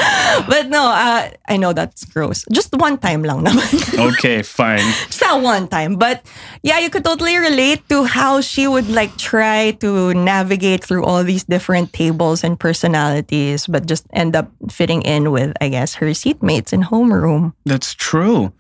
but 0.48 0.70
no, 0.70 0.88
uh, 0.88 1.30
I 1.48 1.58
know 1.58 1.74
that's 1.74 2.06
gross. 2.06 2.46
Just 2.51 2.72
one 2.72 2.98
time 2.98 3.24
lang 3.24 3.44
naman. 3.44 3.68
Okay, 4.15 4.41
fine. 4.41 4.80
Just 5.12 5.20
that 5.20 5.36
one 5.44 5.68
time. 5.68 5.96
But 5.98 6.24
yeah, 6.63 6.80
you 6.80 6.89
could 6.89 7.03
totally 7.03 7.38
relate 7.38 7.84
to 7.89 8.03
how 8.06 8.39
she 8.39 8.68
would 8.68 8.88
like 8.89 9.15
try 9.18 9.72
to 9.84 10.13
navigate 10.13 10.84
through 10.84 11.03
all 11.03 11.24
these 11.24 11.44
different 11.44 11.91
tables 11.94 12.44
and 12.44 12.58
personalities, 12.60 13.68
but 13.68 13.86
just 13.86 14.08
end 14.13 14.36
up 14.36 14.50
fitting 14.72 15.01
in 15.03 15.32
with, 15.32 15.51
I 15.60 15.68
guess, 15.70 15.96
her 15.96 16.08
seatmates 16.15 16.72
in 16.72 16.84
homeroom. 16.84 17.53
That's 17.65 17.94
true. 17.94 18.53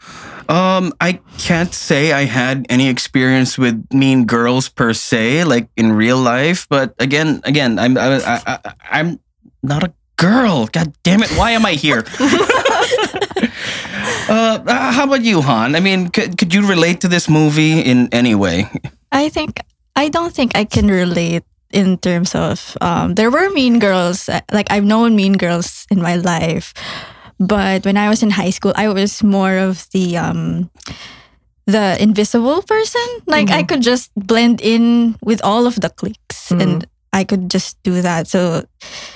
Um, 0.49 0.93
I 0.99 1.19
can't 1.37 1.73
say 1.73 2.11
I 2.11 2.25
had 2.25 2.65
any 2.69 2.89
experience 2.89 3.57
with 3.57 3.85
mean 3.93 4.25
girls 4.25 4.69
per 4.69 4.93
se, 4.93 5.43
like 5.43 5.69
in 5.75 5.93
real 5.93 6.17
life. 6.17 6.67
But 6.69 6.93
again, 6.99 7.41
again, 7.43 7.79
I'm 7.79 7.97
I, 7.97 8.17
I, 8.19 8.41
I, 8.45 8.59
I'm 8.91 9.19
not 9.63 9.83
a 9.83 9.93
girl. 10.17 10.67
God 10.67 10.93
damn 11.03 11.23
it! 11.23 11.29
Why 11.31 11.51
am 11.51 11.65
I 11.65 11.73
here? 11.73 12.03
uh, 14.29 14.91
how 14.91 15.05
about 15.05 15.23
you, 15.23 15.41
Han? 15.41 15.75
I 15.75 15.79
mean, 15.79 16.09
could, 16.09 16.37
could 16.37 16.53
you 16.53 16.67
relate 16.67 17.01
to 17.01 17.07
this 17.07 17.29
movie 17.29 17.79
in 17.81 18.09
any 18.11 18.35
way? 18.35 18.69
I 19.11 19.29
think 19.29 19.59
I 19.95 20.09
don't 20.09 20.33
think 20.33 20.55
I 20.55 20.65
can 20.65 20.87
relate 20.87 21.43
in 21.71 21.97
terms 21.97 22.35
of 22.35 22.77
um, 22.81 23.15
there 23.15 23.31
were 23.31 23.49
mean 23.49 23.79
girls 23.79 24.29
uh, 24.29 24.41
like 24.51 24.71
I've 24.71 24.83
known 24.83 25.15
mean 25.15 25.33
girls 25.33 25.85
in 25.89 26.01
my 26.01 26.15
life, 26.15 26.73
but 27.41 27.85
when 27.85 27.97
I 27.97 28.07
was 28.07 28.21
in 28.21 28.29
high 28.29 28.51
school, 28.51 28.71
I 28.77 28.87
was 28.87 29.23
more 29.23 29.57
of 29.57 29.89
the 29.91 30.15
um, 30.15 30.69
the 31.65 31.97
invisible 31.99 32.61
person. 32.61 33.01
Like 33.25 33.49
I 33.49 33.65
mm-hmm. 33.65 33.65
could 33.65 33.81
just 33.81 34.13
blend 34.15 34.61
in 34.61 35.17
with 35.25 35.41
all 35.43 35.65
of 35.65 35.81
the 35.81 35.89
cliques 35.89 36.49
mm-hmm. 36.49 36.61
and. 36.61 36.87
I 37.11 37.25
could 37.25 37.51
just 37.51 37.75
do 37.83 37.99
that. 37.99 38.31
So 38.31 38.63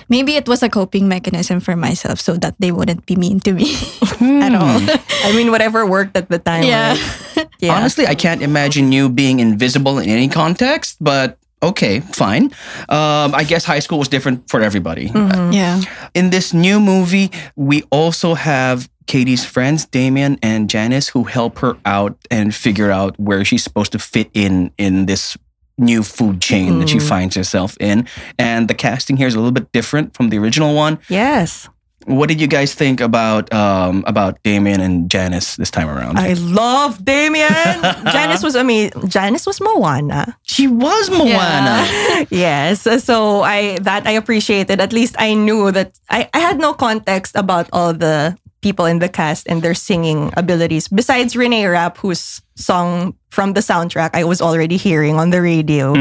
maybe 0.10 0.36
it 0.36 0.50
was 0.50 0.62
a 0.62 0.68
coping 0.68 1.08
mechanism 1.08 1.62
for 1.62 1.78
myself 1.78 2.20
so 2.20 2.36
that 2.36 2.60
they 2.60 2.70
wouldn't 2.70 3.06
be 3.06 3.16
mean 3.16 3.40
to 3.48 3.54
me 3.54 3.72
at 4.04 4.20
hmm. 4.20 4.52
all. 4.52 4.84
I 5.24 5.32
mean, 5.32 5.50
whatever 5.50 5.88
worked 5.88 6.18
at 6.18 6.28
the 6.28 6.38
time. 6.38 6.68
yeah. 6.68 7.00
right? 7.38 7.48
Yeah. 7.62 7.72
Honestly, 7.80 8.06
I 8.06 8.14
can't 8.14 8.44
imagine 8.44 8.92
you 8.92 9.08
being 9.08 9.40
invisible 9.40 9.98
in 9.98 10.10
any 10.10 10.28
context, 10.28 10.98
but 11.00 11.40
okay, 11.70 12.00
fine. 12.00 12.46
Um, 12.90 13.34
I 13.36 13.46
guess 13.48 13.66
high 13.66 13.80
school 13.80 14.00
was 14.00 14.08
different 14.08 14.50
for 14.50 14.62
everybody. 14.62 15.12
Yeah. 15.16 15.82
In 16.14 16.30
this 16.30 16.54
new 16.54 16.80
movie, 16.80 17.32
we 17.56 17.84
also 17.92 18.34
have 18.34 18.90
Cady's 19.08 19.46
friends, 19.46 19.86
Damien 19.86 20.40
and 20.42 20.70
Janice, 20.70 21.10
who 21.10 21.24
help 21.24 21.60
her 21.60 21.78
out 21.86 22.18
and 22.32 22.54
figure 22.54 22.92
out 22.92 23.20
where 23.20 23.46
she's 23.46 23.64
supposed 23.64 23.92
to 23.92 24.00
fit 24.00 24.30
in 24.34 24.72
in 24.78 25.06
this 25.06 25.38
new 25.78 26.04
food 26.04 26.42
chain 26.42 26.80
that 26.80 26.90
she 26.90 27.00
finds 27.00 27.36
herself 27.36 27.76
in. 27.80 28.08
And 28.40 28.68
the 28.68 28.74
casting 28.74 29.18
here 29.18 29.28
is 29.28 29.36
a 29.36 29.38
little 29.38 29.52
bit 29.52 29.72
different 29.72 30.16
from 30.16 30.30
the 30.30 30.38
original 30.38 30.74
one. 30.74 31.00
Yes. 31.10 31.70
What 32.06 32.30
did 32.30 32.40
you 32.40 32.46
guys 32.46 32.76
think 32.76 33.02
about 33.02 33.52
um, 33.52 34.04
about 34.06 34.42
Damien 34.44 34.80
and 34.80 35.10
Janice 35.10 35.56
this 35.56 35.72
time 35.72 35.90
around? 35.90 36.20
I 36.20 36.34
love 36.34 37.04
Damien. 37.04 37.50
Janice 38.12 38.44
was 38.44 38.56
I 38.56 38.62
mean 38.62 38.92
Janice 39.08 39.48
was 39.48 39.60
Moana. 39.60 40.38
She 40.56 40.68
was 40.68 41.10
Moana. 41.10 41.84
yes. 42.30 42.88
So 43.04 43.42
I 43.42 43.78
that 43.82 44.08
I 44.08 44.12
appreciated. 44.12 44.80
At 44.80 44.94
least 44.94 45.16
I 45.20 45.34
knew 45.34 45.72
that 45.72 45.92
I, 46.10 46.30
I 46.34 46.40
had 46.40 46.60
no 46.60 46.74
context 46.74 47.36
about 47.36 47.68
all 47.74 47.92
the 47.92 48.38
people 48.62 48.86
in 48.86 49.00
the 49.00 49.10
cast 49.10 49.48
and 49.48 49.62
their 49.62 49.76
singing 49.76 50.32
abilities. 50.38 50.88
Besides 50.88 51.36
Renee 51.36 51.68
Rapp, 51.68 51.98
whose 51.98 52.42
song 52.56 53.14
from 53.30 53.52
the 53.52 53.60
soundtrack 53.60 54.12
I 54.14 54.24
was 54.24 54.42
already 54.42 54.78
hearing 54.78 55.20
on 55.20 55.30
the 55.30 55.42
radio. 55.42 55.94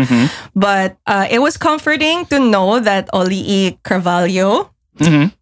But 0.54 0.96
uh, 1.06 1.26
it 1.28 1.40
was 1.40 1.56
comforting 1.56 2.24
to 2.26 2.38
know 2.38 2.78
that 2.78 3.10
Auli'i 3.12 3.76
Cravalho 3.82 4.70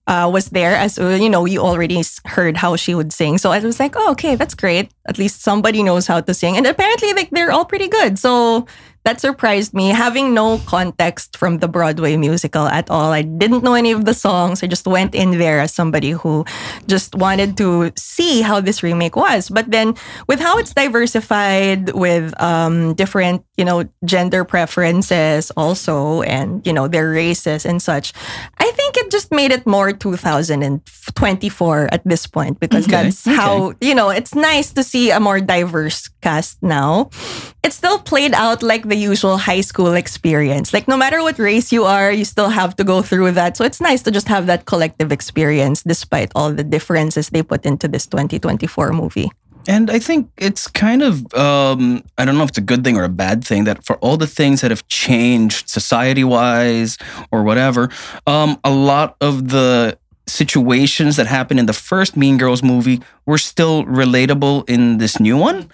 uh, 0.07 0.31
was 0.33 0.47
there 0.47 0.75
as 0.75 0.99
uh, 0.99 1.19
you 1.21 1.29
know 1.29 1.45
you 1.45 1.61
already 1.61 2.03
heard 2.25 2.57
how 2.57 2.75
she 2.77 2.95
would 2.95 3.13
sing 3.13 3.37
so 3.37 3.53
i 3.53 3.59
was 3.59 3.79
like 3.79 3.93
oh 3.97 4.11
okay 4.13 4.35
that's 4.35 4.55
great 4.55 4.91
at 5.07 5.19
least 5.19 5.43
somebody 5.43 5.83
knows 5.83 6.07
how 6.07 6.21
to 6.21 6.33
sing 6.33 6.57
and 6.57 6.67
apparently 6.67 7.13
like 7.13 7.29
they're 7.31 7.53
all 7.53 7.67
pretty 7.67 7.89
good 7.89 8.19
so 8.19 8.67
that 9.05 9.21
surprised 9.21 9.75
me 9.75 9.89
having 9.89 10.35
no 10.35 10.59
context 10.67 11.37
from 11.37 11.59
the 11.59 11.69
broadway 11.69 12.17
musical 12.17 12.67
at 12.67 12.89
all. 12.91 13.13
I 13.13 13.23
didn't 13.23 13.63
know 13.65 13.75
any 13.75 13.91
of 13.93 14.05
the 14.05 14.15
songs. 14.15 14.63
I 14.63 14.67
just 14.67 14.87
went 14.87 15.15
in 15.15 15.39
there 15.39 15.61
as 15.61 15.75
somebody 15.75 16.11
who 16.13 16.45
just 16.87 17.15
wanted 17.15 17.57
to 17.59 17.93
see 17.97 18.43
how 18.43 18.61
this 18.61 18.83
remake 18.83 19.17
was. 19.17 19.49
But 19.49 19.71
then 19.71 19.95
with 20.29 20.41
how 20.41 20.59
it's 20.59 20.73
diversified 20.75 21.91
with 21.95 22.33
um, 22.41 22.95
different 22.95 23.45
you 23.57 23.65
know 23.65 23.85
gender 24.05 24.45
preferences 24.45 25.51
also 25.57 26.23
and 26.23 26.67
you 26.67 26.73
know 26.73 26.89
their 26.89 27.11
races 27.11 27.67
and 27.67 27.81
such 27.83 28.13
i 28.59 28.71
think 28.73 28.97
it 28.97 29.11
just 29.11 29.31
made 29.31 29.53
it 29.53 29.67
more 29.67 29.93
2024 29.93 31.89
at 31.93 32.03
this 32.05 32.27
point 32.27 32.59
because 32.61 32.85
Okay, 32.87 33.05
that's 33.05 33.27
okay. 33.27 33.37
how 33.37 33.73
you 33.81 33.95
know 33.95 34.11
it's 34.11 34.35
nice 34.35 34.73
to 34.73 34.83
see 34.83 35.11
a 35.11 35.21
more 35.21 35.41
diverse 35.41 36.09
cast 36.21 36.63
now. 36.63 37.11
It 37.63 37.73
still 37.73 37.99
played 37.99 38.35
out 38.35 38.63
like 38.63 38.85
the 38.93 38.99
usual 38.99 39.39
high 39.39 39.63
school 39.63 39.95
experience. 39.95 40.75
Like 40.75 40.87
no 40.87 40.99
matter 40.99 41.23
what 41.23 41.39
race 41.39 41.73
you 41.73 41.85
are 41.85 42.13
you 42.13 42.27
still 42.27 42.51
have 42.51 42.77
to 42.77 42.85
go 42.85 43.01
through 43.01 43.33
that. 43.33 43.57
So 43.57 43.65
it's 43.65 43.81
nice 43.81 44.03
to 44.03 44.11
just 44.11 44.29
have 44.29 44.45
that 44.47 44.67
collective 44.67 45.11
experience 45.11 45.83
despite 45.83 46.31
all 46.37 46.53
the 46.53 46.63
differences 46.63 47.31
they 47.31 47.43
put 47.43 47.65
into 47.65 47.89
this 47.89 48.07
2024 48.07 48.93
movie. 48.93 49.31
And 49.67 49.91
I 49.91 49.99
think 49.99 50.29
it's 50.37 50.67
kind 50.67 51.03
of, 51.03 51.33
um, 51.35 52.05
I 52.19 52.27
don't 52.27 52.37
know 52.37 52.45
if 52.45 52.51
it's 52.51 52.59
a 52.59 52.69
good 52.73 52.85
thing 52.85 52.99
or 52.99 53.05
a 53.05 53.09
bad 53.25 53.45
thing 53.45 53.65
that 53.65 53.83
for 53.83 53.97
all 54.05 54.19
the 54.19 54.27
things 54.27 54.61
that 54.61 54.71
have 54.71 54.87
changed 54.89 55.71
society 55.71 56.25
wise 56.25 56.99
or 57.31 57.45
whatever, 57.45 57.89
um, 58.27 58.59
a 58.65 58.71
lot 58.71 59.17
of 59.21 59.49
the 59.49 59.97
situations 60.27 61.17
that 61.17 61.27
happened 61.27 61.61
in 61.61 61.67
the 61.67 61.73
first 61.73 62.17
Mean 62.17 62.37
Girls 62.37 62.63
movie 62.63 63.01
were 63.25 63.39
still 63.39 63.85
relatable 63.85 64.69
in 64.69 64.99
this 64.99 65.19
new 65.19 65.39
one. 65.39 65.71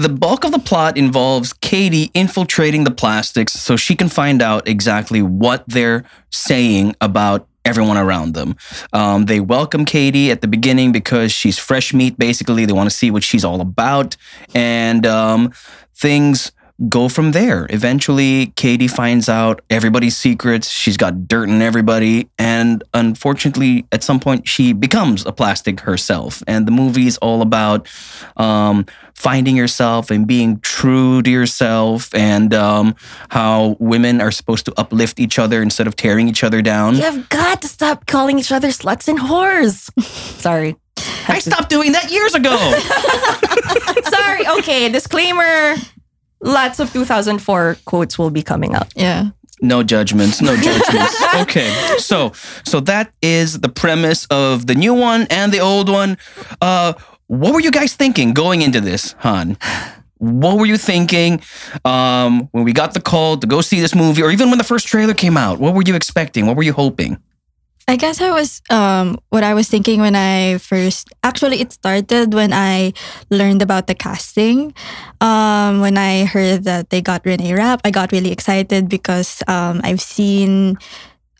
The 0.00 0.08
bulk 0.08 0.44
of 0.44 0.52
the 0.52 0.58
plot 0.58 0.96
involves 0.96 1.52
Cady 1.52 2.10
infiltrating 2.14 2.84
the 2.84 2.90
plastics 2.90 3.52
so 3.52 3.76
she 3.76 3.94
can 3.94 4.08
find 4.08 4.40
out 4.40 4.66
exactly 4.66 5.20
what 5.20 5.62
they're 5.66 6.06
saying 6.30 6.96
about 7.02 7.46
everyone 7.66 7.98
around 7.98 8.32
them. 8.32 8.56
Um, 8.94 9.26
they 9.26 9.40
welcome 9.40 9.84
Cady 9.84 10.30
at 10.30 10.40
the 10.40 10.48
beginning 10.48 10.90
because 10.90 11.32
she's 11.32 11.58
fresh 11.58 11.92
meat. 11.92 12.18
Basically, 12.18 12.64
they 12.64 12.72
want 12.72 12.88
to 12.88 12.96
see 12.96 13.10
what 13.10 13.22
she's 13.22 13.44
all 13.44 13.60
about, 13.60 14.16
and 14.54 15.04
um, 15.04 15.52
things 15.94 16.50
go 16.88 17.08
from 17.08 17.32
there. 17.32 17.66
Eventually, 17.70 18.46
Cady 18.56 18.88
finds 18.88 19.28
out 19.28 19.60
everybody's 19.68 20.16
secrets. 20.16 20.68
She's 20.70 20.96
got 20.96 21.28
dirt 21.28 21.48
in 21.48 21.60
everybody. 21.60 22.28
And 22.38 22.82
unfortunately, 22.94 23.86
at 23.92 24.02
some 24.02 24.20
point, 24.20 24.48
she 24.48 24.72
becomes 24.72 25.26
a 25.26 25.32
plastic 25.32 25.80
herself. 25.80 26.42
And 26.46 26.66
the 26.66 26.72
movie 26.72 27.06
is 27.06 27.18
all 27.18 27.42
about 27.42 27.88
um, 28.36 28.86
finding 29.14 29.56
yourself 29.56 30.10
and 30.10 30.26
being 30.26 30.58
true 30.60 31.20
to 31.22 31.30
yourself 31.30 32.14
and 32.14 32.54
um, 32.54 32.94
how 33.28 33.76
women 33.78 34.20
are 34.20 34.30
supposed 34.30 34.64
to 34.64 34.72
uplift 34.78 35.20
each 35.20 35.38
other 35.38 35.62
instead 35.62 35.86
of 35.86 35.96
tearing 35.96 36.28
each 36.28 36.42
other 36.42 36.62
down. 36.62 36.96
You've 36.96 37.28
got 37.28 37.60
to 37.62 37.68
stop 37.68 38.06
calling 38.06 38.38
each 38.38 38.52
other 38.52 38.68
sluts 38.68 39.08
and 39.08 39.18
whores. 39.18 39.90
Sorry. 40.40 40.76
I 41.28 41.38
stopped 41.38 41.70
doing 41.70 41.92
that 41.92 42.10
years 42.10 42.34
ago. 42.34 42.56
Sorry. 44.10 44.46
Okay, 44.58 44.88
disclaimer. 44.88 45.76
Lots 46.42 46.80
of 46.80 46.92
2004 46.92 47.78
quotes 47.84 48.18
will 48.18 48.30
be 48.30 48.42
coming 48.42 48.74
out. 48.74 48.92
Yeah. 48.96 49.30
No 49.62 49.82
judgments, 49.82 50.40
no 50.40 50.56
judgments. 50.56 51.22
okay, 51.34 51.70
so 51.98 52.32
so 52.64 52.80
that 52.80 53.12
is 53.20 53.60
the 53.60 53.68
premise 53.68 54.26
of 54.30 54.66
the 54.66 54.74
new 54.74 54.94
one 54.94 55.26
and 55.28 55.52
the 55.52 55.60
old 55.60 55.90
one. 55.90 56.16
Uh, 56.62 56.94
what 57.26 57.52
were 57.52 57.60
you 57.60 57.70
guys 57.70 57.94
thinking 57.94 58.32
going 58.32 58.62
into 58.62 58.80
this, 58.80 59.14
Han? 59.18 59.58
What 60.16 60.58
were 60.58 60.66
you 60.66 60.78
thinking 60.78 61.42
um, 61.84 62.48
when 62.52 62.64
we 62.64 62.72
got 62.72 62.94
the 62.94 63.00
call 63.00 63.36
to 63.36 63.46
go 63.46 63.60
see 63.60 63.80
this 63.80 63.94
movie, 63.94 64.22
or 64.22 64.30
even 64.30 64.48
when 64.48 64.58
the 64.58 64.64
first 64.64 64.86
trailer 64.86 65.14
came 65.14 65.36
out? 65.36 65.60
What 65.60 65.74
were 65.74 65.82
you 65.82 65.94
expecting? 65.94 66.46
What 66.46 66.56
were 66.56 66.62
you 66.62 66.72
hoping? 66.72 67.18
I 67.90 67.96
guess 67.96 68.20
I 68.22 68.30
was 68.30 68.62
um 68.70 69.18
what 69.34 69.42
I 69.42 69.52
was 69.52 69.66
thinking 69.68 69.98
when 70.00 70.14
I 70.14 70.58
first 70.62 71.10
actually 71.26 71.58
it 71.58 71.72
started 71.74 72.32
when 72.32 72.52
I 72.54 72.94
learned 73.34 73.62
about 73.62 73.88
the 73.90 73.98
casting. 73.98 74.70
Um 75.20 75.80
when 75.82 75.98
I 75.98 76.22
heard 76.24 76.62
that 76.70 76.90
they 76.90 77.02
got 77.02 77.26
Renee 77.26 77.50
Rapp, 77.54 77.80
I 77.82 77.90
got 77.90 78.12
really 78.12 78.30
excited 78.30 78.88
because 78.88 79.42
um 79.50 79.80
I've 79.82 80.00
seen 80.00 80.78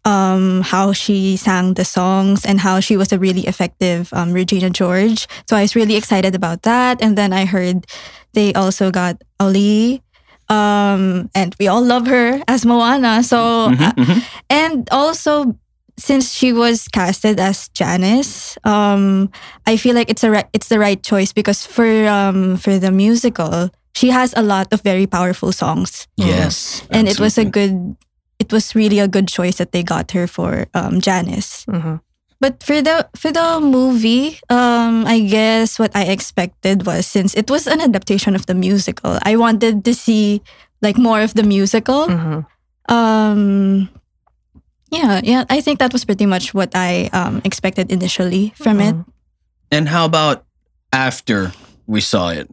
um 0.04 0.62
how 0.66 0.90
she 0.90 1.36
sang 1.38 1.74
the 1.78 1.84
songs 1.86 2.42
and 2.44 2.58
how 2.58 2.80
she 2.80 2.96
was 2.98 3.12
a 3.14 3.18
really 3.18 3.46
effective 3.46 4.10
um 4.12 4.32
Regina 4.34 4.70
George. 4.74 5.30
So 5.46 5.54
I 5.54 5.62
was 5.62 5.78
really 5.78 5.94
excited 5.94 6.34
about 6.34 6.62
that 6.66 6.98
and 7.00 7.14
then 7.14 7.30
I 7.32 7.46
heard 7.46 7.86
they 8.34 8.50
also 8.58 8.90
got 8.90 9.22
Ali 9.38 10.02
um 10.50 11.30
and 11.30 11.54
we 11.62 11.70
all 11.70 11.84
love 11.84 12.10
her 12.10 12.42
as 12.50 12.66
Moana. 12.66 13.22
So 13.22 13.70
Mhm, 13.70 13.86
uh, 13.86 13.94
mhm. 13.94 14.18
and 14.50 14.88
also 14.90 15.54
since 16.00 16.32
she 16.32 16.52
was 16.52 16.88
casted 16.88 17.38
as 17.38 17.68
Janice, 17.76 18.56
um, 18.64 19.28
I 19.66 19.76
feel 19.76 19.94
like 19.94 20.08
it's 20.10 20.24
a 20.24 20.30
ri- 20.30 20.50
it's 20.52 20.68
the 20.68 20.78
right 20.80 21.00
choice 21.02 21.32
because 21.32 21.66
for 21.68 21.86
um 22.08 22.56
for 22.56 22.78
the 22.80 22.90
musical, 22.90 23.68
she 23.94 24.08
has 24.10 24.32
a 24.36 24.42
lot 24.42 24.72
of 24.72 24.80
very 24.82 25.06
powerful 25.06 25.52
songs, 25.52 26.08
Yes, 26.16 26.82
and 26.90 27.06
it 27.08 27.20
was 27.20 27.36
a 27.38 27.44
good, 27.44 27.96
it 28.40 28.50
was 28.52 28.74
really 28.74 28.98
a 28.98 29.08
good 29.08 29.28
choice 29.28 29.58
that 29.60 29.72
they 29.72 29.82
got 29.84 30.10
her 30.16 30.26
for 30.26 30.66
um 30.74 31.00
Janice. 31.00 31.64
Mhm. 31.68 32.00
But 32.40 32.64
for 32.64 32.80
the 32.80 33.04
for 33.14 33.28
the 33.28 33.60
movie, 33.60 34.40
um, 34.48 35.04
I 35.04 35.20
guess 35.20 35.76
what 35.78 35.92
I 35.92 36.08
expected 36.08 36.88
was 36.88 37.04
since 37.04 37.36
it 37.36 37.52
was 37.52 37.68
an 37.68 37.84
adaptation 37.84 38.32
of 38.34 38.48
the 38.48 38.56
musical, 38.56 39.20
I 39.28 39.36
wanted 39.36 39.84
to 39.84 39.92
see 39.92 40.40
like 40.80 40.96
more 40.96 41.20
of 41.20 41.36
the 41.36 41.44
musical. 41.44 42.08
Mhm. 42.08 42.48
Um, 42.88 43.88
yeah, 44.90 45.20
yeah. 45.22 45.44
I 45.48 45.60
think 45.60 45.78
that 45.78 45.92
was 45.92 46.04
pretty 46.04 46.26
much 46.26 46.52
what 46.54 46.70
I 46.74 47.08
um, 47.12 47.40
expected 47.44 47.90
initially 47.90 48.52
from 48.56 48.80
it. 48.80 48.94
Mhm. 48.94 49.04
And 49.70 49.88
how 49.88 50.04
about 50.04 50.44
after 50.92 51.52
we 51.86 52.00
saw 52.00 52.30
it? 52.30 52.50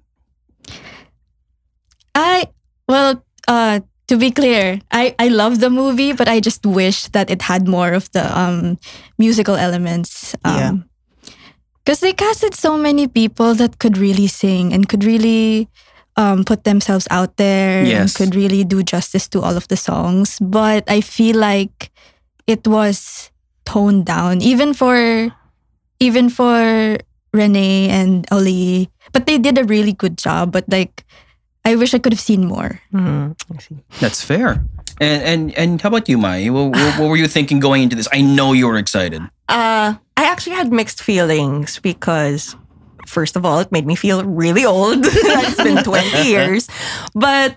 I 2.15 2.47
well, 2.87 3.23
uh, 3.47 3.79
to 4.07 4.17
be 4.17 4.31
clear, 4.31 4.79
I 4.91 5.15
I 5.19 5.27
love 5.27 5.59
the 5.59 5.69
movie, 5.69 6.13
but 6.13 6.27
I 6.27 6.39
just 6.39 6.65
wish 6.65 7.07
that 7.11 7.29
it 7.29 7.41
had 7.41 7.67
more 7.67 7.93
of 7.93 8.09
the 8.11 8.25
um 8.37 8.77
musical 9.17 9.55
elements. 9.55 10.35
Yeah. 10.45 10.69
Um, 10.69 10.85
because 11.85 12.01
they 12.01 12.11
casted 12.11 12.53
so 12.53 12.77
many 12.77 13.07
people 13.07 13.55
that 13.55 13.79
could 13.79 13.97
really 13.97 14.27
sing 14.27 14.73
and 14.73 14.89
could 14.89 15.05
really 15.05 15.69
um, 16.17 16.43
put 16.43 16.65
themselves 16.65 17.07
out 17.09 17.37
there 17.37 17.85
and 17.85 18.13
could 18.13 18.35
really 18.35 18.65
do 18.65 18.83
justice 18.83 19.25
to 19.29 19.39
all 19.39 19.55
of 19.55 19.69
the 19.69 19.77
songs. 19.77 20.35
But 20.41 20.83
I 20.91 20.99
feel 20.99 21.37
like 21.39 21.89
it 22.47 22.67
was 22.67 23.29
toned 23.65 24.05
down, 24.05 24.41
even 24.41 24.73
for 24.73 25.29
even 25.99 26.29
for 26.29 26.97
Renee 27.33 27.89
and 27.89 28.25
Ali. 28.31 28.89
But 29.11 29.25
they 29.25 29.37
did 29.37 29.57
a 29.57 29.63
really 29.63 29.93
good 29.93 30.17
job. 30.17 30.51
But 30.51 30.65
like, 30.69 31.03
I 31.65 31.75
wish 31.75 31.93
I 31.93 31.99
could 31.99 32.13
have 32.13 32.19
seen 32.23 32.45
more. 32.47 32.79
Mhm. 32.93 33.35
I 33.53 33.57
see. 33.59 33.83
That's 33.99 34.23
fair. 34.23 34.63
And 34.99 35.21
and 35.23 35.41
and 35.57 35.81
how 35.81 35.89
about 35.89 36.09
you, 36.09 36.17
Mai? 36.17 36.49
What, 36.49 36.71
what, 36.73 36.99
what 36.99 37.09
were 37.09 37.17
you 37.17 37.27
thinking 37.27 37.59
going 37.59 37.83
into 37.83 37.95
this? 37.95 38.07
I 38.11 38.21
know 38.21 38.53
you 38.53 38.67
were 38.67 38.77
excited. 38.77 39.21
Uh, 39.49 39.93
I 40.17 40.23
actually 40.25 40.55
had 40.55 40.71
mixed 40.71 41.03
feelings 41.03 41.79
because, 41.79 42.55
first 43.05 43.35
of 43.35 43.45
all, 43.45 43.59
it 43.59 43.71
made 43.71 43.85
me 43.85 43.95
feel 43.95 44.23
really 44.25 44.65
old. 44.65 44.99
it's 45.05 45.61
been 45.61 45.83
20 45.83 46.27
years. 46.27 46.67
But 47.13 47.55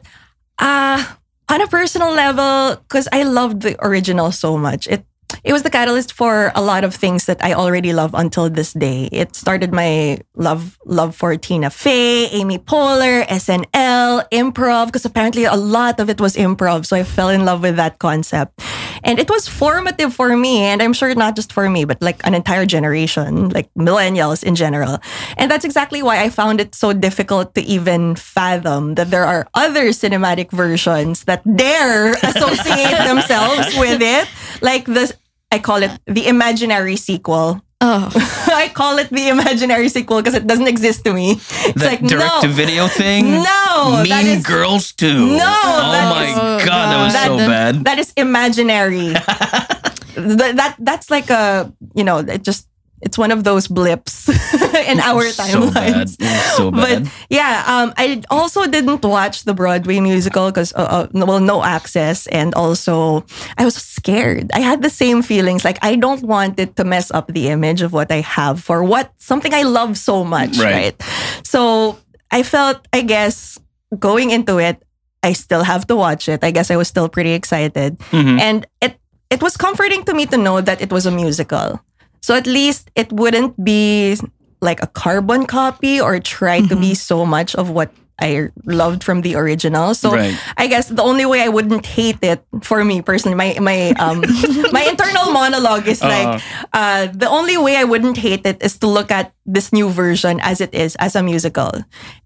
uh, 0.59 1.03
on 1.51 1.61
a 1.61 1.67
personal 1.67 2.13
level, 2.13 2.77
because 2.77 3.09
I 3.13 3.25
loved 3.25 3.63
the 3.63 3.77
original 3.85 4.31
so 4.31 4.57
much, 4.57 4.87
it 4.87 5.05
it 5.45 5.53
was 5.53 5.63
the 5.63 5.71
catalyst 5.71 6.13
for 6.13 6.53
a 6.55 6.63
lot 6.63 6.85
of 6.85 6.95
things 6.95 7.27
that 7.27 7.43
I 7.45 7.55
already 7.55 7.93
love 7.93 8.15
until 8.15 8.51
this 8.51 8.73
day. 8.73 9.09
It 9.13 9.37
started 9.37 9.73
my 9.73 10.19
love 10.37 10.79
love 10.85 11.15
for 11.15 11.37
Tina 11.37 11.71
Fey, 11.71 12.27
Amy 12.29 12.59
Poehler, 12.59 13.27
SNL, 13.27 14.29
improv, 14.31 14.87
because 14.87 15.05
apparently 15.05 15.45
a 15.45 15.57
lot 15.57 16.01
of 16.01 16.11
it 16.11 16.21
was 16.21 16.37
improv. 16.37 16.87
So 16.87 16.97
I 16.97 17.05
fell 17.05 17.29
in 17.29 17.45
love 17.45 17.63
with 17.63 17.77
that 17.77 17.99
concept. 17.99 18.61
And 19.03 19.19
it 19.19 19.31
was 19.31 19.49
formative 19.49 20.13
for 20.15 20.37
me, 20.37 20.61
and 20.61 20.83
I'm 20.83 20.93
sure 20.93 21.15
not 21.15 21.35
just 21.37 21.53
for 21.53 21.69
me, 21.71 21.85
but 21.85 22.03
like 22.03 22.21
an 22.27 22.35
entire 22.35 22.67
generation, 22.67 23.49
like 23.49 23.73
millennials 23.75 24.45
in 24.45 24.55
general. 24.55 24.99
And 25.39 25.51
that's 25.51 25.65
exactly 25.65 26.03
why 26.03 26.23
I 26.23 26.29
found 26.29 26.61
it 26.61 26.75
so 26.75 26.93
difficult 26.93 27.55
to 27.55 27.63
even 27.63 28.15
fathom 28.17 28.95
that 28.97 29.11
there 29.11 29.25
are 29.25 29.49
other 29.55 29.89
cinematic 29.89 30.51
versions 30.51 31.25
that 31.25 31.41
dare 31.57 32.13
associate 32.13 32.99
themselves 33.09 33.77
with 33.79 34.03
it. 34.03 34.29
Like 34.61 34.85
this, 34.85 35.13
I 35.53 35.59
call 35.59 35.83
it 35.83 35.91
the 36.07 36.27
imaginary 36.29 36.97
sequel. 36.97 37.61
Oh, 37.83 38.11
I 38.53 38.69
call 38.69 38.99
it 38.99 39.09
the 39.09 39.29
imaginary 39.29 39.89
sequel 39.89 40.19
because 40.21 40.35
it 40.35 40.47
doesn't 40.47 40.69
exist 40.69 41.03
to 41.05 41.15
me. 41.15 41.33
It's 41.41 41.81
That 41.81 41.87
like, 41.87 42.01
direct 42.05 42.35
no. 42.35 42.41
to 42.43 42.49
video 42.49 42.87
thing? 42.89 43.25
No, 43.43 44.01
Mean 44.05 44.09
that 44.11 44.25
is- 44.27 44.45
Girls 44.47 44.93
too. 44.93 45.27
No, 45.39 45.49
Oh 45.65 45.91
that 45.93 46.11
my 46.15 46.25
is- 46.31 46.37
Oh, 46.39 46.67
god, 46.67 46.93
that 46.93 47.05
was 47.05 47.13
God. 47.15 47.27
so 47.27 47.37
bad. 47.49 47.85
that 47.85 47.99
is 47.99 48.13
imaginary. 48.17 49.09
that, 50.15 50.53
that 50.57 50.77
that's 50.79 51.09
like 51.11 51.31
a 51.31 51.73
you 51.95 52.05
know 52.05 52.19
it 52.19 52.43
just 52.43 52.69
it's 53.03 53.17
one 53.17 53.31
of 53.31 53.45
those 53.45 53.67
blips 53.69 54.29
in 54.89 55.01
our 55.01 55.25
timelines. 55.33 56.21
So 56.57 56.71
bad. 56.71 57.05
But 57.05 57.13
yeah, 57.31 57.65
um, 57.67 57.95
I 57.97 58.23
also 58.31 58.67
didn't 58.67 59.05
watch 59.05 59.45
the 59.45 59.55
Broadway 59.55 60.01
musical 60.01 60.51
because, 60.51 60.73
uh, 60.75 61.09
uh, 61.09 61.09
well, 61.13 61.41
no 61.41 61.63
access, 61.65 62.27
and 62.29 62.55
also 62.55 63.25
I 63.57 63.65
was 63.65 63.75
scared. 63.77 64.51
I 64.53 64.61
had 64.61 64.83
the 64.83 64.91
same 64.91 65.23
feelings. 65.23 65.65
Like 65.65 65.79
I 65.83 65.97
don't 65.97 66.23
want 66.23 66.59
it 66.61 66.77
to 66.77 66.85
mess 66.85 67.11
up 67.11 67.29
the 67.29 67.49
image 67.49 67.83
of 67.83 67.93
what 67.93 68.11
I 68.13 68.21
have 68.21 68.63
for 68.63 68.85
what 68.85 69.13
something 69.19 69.55
I 69.55 69.63
love 69.63 69.97
so 69.97 70.25
much, 70.25 70.59
Right. 70.59 70.95
right? 70.95 71.03
So 71.45 71.99
I 72.31 72.43
felt, 72.43 72.87
I 72.93 73.03
guess, 73.03 73.59
going 73.99 74.31
into 74.31 74.59
it, 74.59 74.83
I 75.23 75.33
still 75.33 75.65
have 75.65 75.87
to 75.89 75.97
watch 75.97 76.29
it. 76.29 76.45
I 76.45 76.51
guess 76.51 76.71
I 76.71 76.77
was 76.77 76.89
still 76.89 77.09
pretty 77.09 77.33
excited, 77.33 77.99
Mhm. 78.13 78.41
and 78.41 78.67
it 78.81 78.97
it 79.31 79.41
was 79.43 79.57
comforting 79.57 80.03
to 80.05 80.13
me 80.15 80.27
to 80.27 80.37
know 80.37 80.61
that 80.61 80.81
it 80.83 80.91
was 80.93 81.07
a 81.07 81.11
musical. 81.11 81.81
So 82.21 82.35
at 82.35 82.47
least 82.47 82.91
it 82.95 83.13
wouldn't 83.13 83.57
be 83.65 84.17
like 84.61 84.83
a 84.83 84.87
carbon 84.87 85.47
copy 85.47 86.01
or 86.01 86.21
try 86.21 86.61
to 86.69 86.77
be 86.77 86.95
so 86.95 87.25
much 87.25 87.55
of 87.57 87.71
what 87.71 87.91
I 88.21 88.53
loved 88.69 89.01
from 89.03 89.23
the 89.25 89.35
original. 89.35 89.95
So 89.97 90.13
Right. 90.13 90.37
I 90.61 90.67
guess 90.69 90.93
the 90.93 91.01
only 91.01 91.25
way 91.25 91.41
I 91.41 91.49
wouldn't 91.49 91.87
hate 91.89 92.21
it 92.21 92.45
for 92.61 92.85
me 92.85 93.01
personally, 93.01 93.33
my 93.35 93.57
my 93.65 93.97
um 93.97 94.21
my 94.77 94.85
internal 94.85 95.33
monologue 95.33 95.89
is 95.89 96.05
like 96.05 96.43
uh 96.77 97.09
the 97.17 97.25
only 97.33 97.57
way 97.57 97.81
I 97.81 97.85
wouldn't 97.89 98.21
hate 98.21 98.45
it 98.45 98.61
is 98.61 98.77
to 98.85 98.87
look 98.87 99.09
at 99.11 99.33
this 99.49 99.73
new 99.73 99.89
version 99.89 100.37
as 100.45 100.61
it 100.61 100.75
is 100.77 100.97
as 101.01 101.17
a 101.17 101.23
musical. 101.25 101.73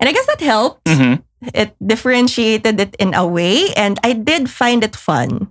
And 0.03 0.05
I 0.09 0.13
guess 0.13 0.27
that 0.27 0.43
helped. 0.43 0.83
Mhm. 0.91 1.23
It 1.55 1.79
differentiated 1.79 2.81
it 2.81 2.97
in 2.99 3.15
a 3.15 3.23
way 3.23 3.71
and 3.79 4.01
I 4.03 4.19
did 4.19 4.51
find 4.51 4.83
it 4.83 4.97
fun. 4.99 5.47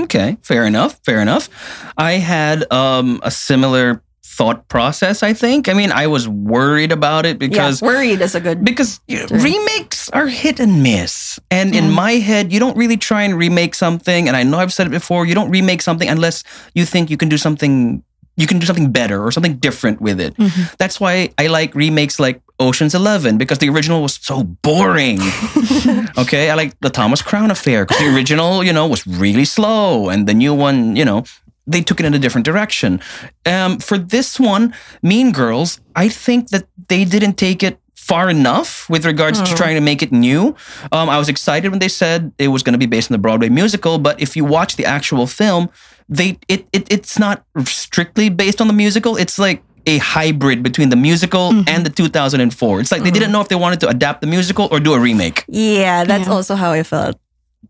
Okay, 0.00 0.36
fair 0.42 0.64
enough. 0.64 0.98
Fair 1.04 1.20
enough. 1.20 1.48
I 1.96 2.12
had 2.12 2.70
um, 2.72 3.20
a 3.22 3.30
similar 3.30 4.02
thought 4.24 4.66
process. 4.68 5.22
I 5.22 5.32
think. 5.32 5.68
I 5.68 5.74
mean, 5.74 5.92
I 5.92 6.08
was 6.08 6.28
worried 6.28 6.90
about 6.90 7.26
it 7.26 7.38
because 7.38 7.80
yeah, 7.80 7.88
worried 7.88 8.20
is 8.20 8.34
a 8.34 8.40
good. 8.40 8.64
because 8.64 9.00
remakes 9.08 10.10
are 10.10 10.26
hit 10.26 10.58
and 10.58 10.82
miss. 10.82 11.38
And 11.50 11.74
in 11.74 11.90
my 11.90 12.12
head, 12.12 12.52
you 12.52 12.58
don't 12.58 12.76
really 12.76 12.96
try 12.96 13.22
and 13.22 13.38
remake 13.38 13.74
something. 13.74 14.26
And 14.26 14.36
I 14.36 14.42
know 14.42 14.58
I've 14.58 14.72
said 14.72 14.88
it 14.88 14.90
before. 14.90 15.26
You 15.26 15.34
don't 15.34 15.50
remake 15.50 15.82
something 15.82 16.08
unless 16.08 16.42
you 16.74 16.84
think 16.84 17.10
you 17.10 17.16
can 17.16 17.28
do 17.28 17.38
something. 17.38 18.02
You 18.36 18.48
can 18.48 18.58
do 18.58 18.66
something 18.66 18.90
better 18.90 19.22
or 19.22 19.30
something 19.30 19.58
different 19.58 20.00
with 20.00 20.18
it. 20.20 20.34
That's 20.78 20.98
why 20.98 21.30
I 21.38 21.46
like 21.46 21.72
remakes 21.76 22.18
like 22.18 22.42
Ocean's 22.64 22.94
Eleven 22.94 23.38
because 23.38 23.58
the 23.58 23.68
original 23.68 24.02
was 24.02 24.18
so 24.20 24.42
boring. 24.42 25.20
okay, 26.18 26.50
I 26.50 26.54
like 26.54 26.78
the 26.80 26.90
Thomas 26.90 27.22
Crown 27.22 27.50
Affair 27.50 27.84
because 27.84 28.00
the 28.00 28.14
original, 28.14 28.64
you 28.64 28.72
know, 28.72 28.86
was 28.86 29.06
really 29.06 29.44
slow, 29.44 30.08
and 30.08 30.26
the 30.26 30.34
new 30.34 30.54
one, 30.54 30.96
you 30.96 31.04
know, 31.04 31.24
they 31.66 31.80
took 31.80 32.00
it 32.00 32.06
in 32.06 32.14
a 32.14 32.18
different 32.18 32.44
direction. 32.44 33.00
Um, 33.46 33.78
for 33.78 33.98
this 33.98 34.38
one, 34.38 34.74
Mean 35.02 35.32
Girls, 35.32 35.80
I 35.96 36.08
think 36.08 36.48
that 36.50 36.66
they 36.88 37.04
didn't 37.04 37.34
take 37.34 37.62
it 37.62 37.78
far 37.94 38.28
enough 38.28 38.88
with 38.90 39.06
regards 39.06 39.40
to 39.40 39.54
trying 39.54 39.74
to 39.76 39.80
make 39.80 40.02
it 40.02 40.12
new. 40.12 40.54
Um, 40.92 41.08
I 41.08 41.18
was 41.18 41.30
excited 41.30 41.70
when 41.70 41.78
they 41.78 41.88
said 41.88 42.32
it 42.36 42.48
was 42.48 42.62
going 42.62 42.74
to 42.74 42.78
be 42.78 42.84
based 42.86 43.10
on 43.10 43.14
the 43.14 43.18
Broadway 43.18 43.48
musical, 43.48 43.98
but 43.98 44.20
if 44.20 44.36
you 44.36 44.44
watch 44.44 44.76
the 44.76 44.84
actual 44.84 45.26
film, 45.26 45.70
they 46.06 46.38
it, 46.48 46.66
it 46.72 46.86
it's 46.92 47.18
not 47.18 47.44
strictly 47.64 48.28
based 48.28 48.60
on 48.60 48.66
the 48.66 48.74
musical. 48.74 49.16
It's 49.16 49.38
like 49.38 49.62
a 49.86 49.98
hybrid 49.98 50.62
between 50.62 50.88
the 50.88 50.96
musical 50.96 51.50
and 51.68 51.84
the 51.84 51.90
2004. 51.90 52.80
It's 52.80 52.92
like 52.92 53.02
they 53.02 53.10
didn't 53.10 53.32
know 53.32 53.40
if 53.40 53.48
they 53.48 53.54
wanted 53.56 53.80
to 53.80 53.88
adapt 53.88 54.20
the 54.20 54.26
musical 54.26 54.68
or 54.70 54.80
do 54.80 54.94
a 54.94 54.98
remake. 54.98 55.44
Yeah, 55.48 56.04
that's 56.04 56.26
Yeah. 56.26 56.32
also 56.32 56.54
how 56.54 56.72
I 56.72 56.82
felt. 56.82 57.16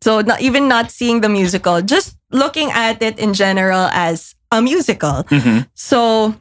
So 0.03 0.21
not 0.21 0.41
even 0.41 0.69
not 0.69 0.91
seeing 0.91 1.21
the 1.23 1.29
musical, 1.29 1.81
just 1.83 2.17
looking 2.31 2.71
at 2.71 3.03
it 3.03 3.19
in 3.19 3.33
general 3.35 3.89
as 3.93 4.35
a 4.53 4.61
musical. 4.61 5.25
Mhm. 5.31 5.67
So 5.75 6.35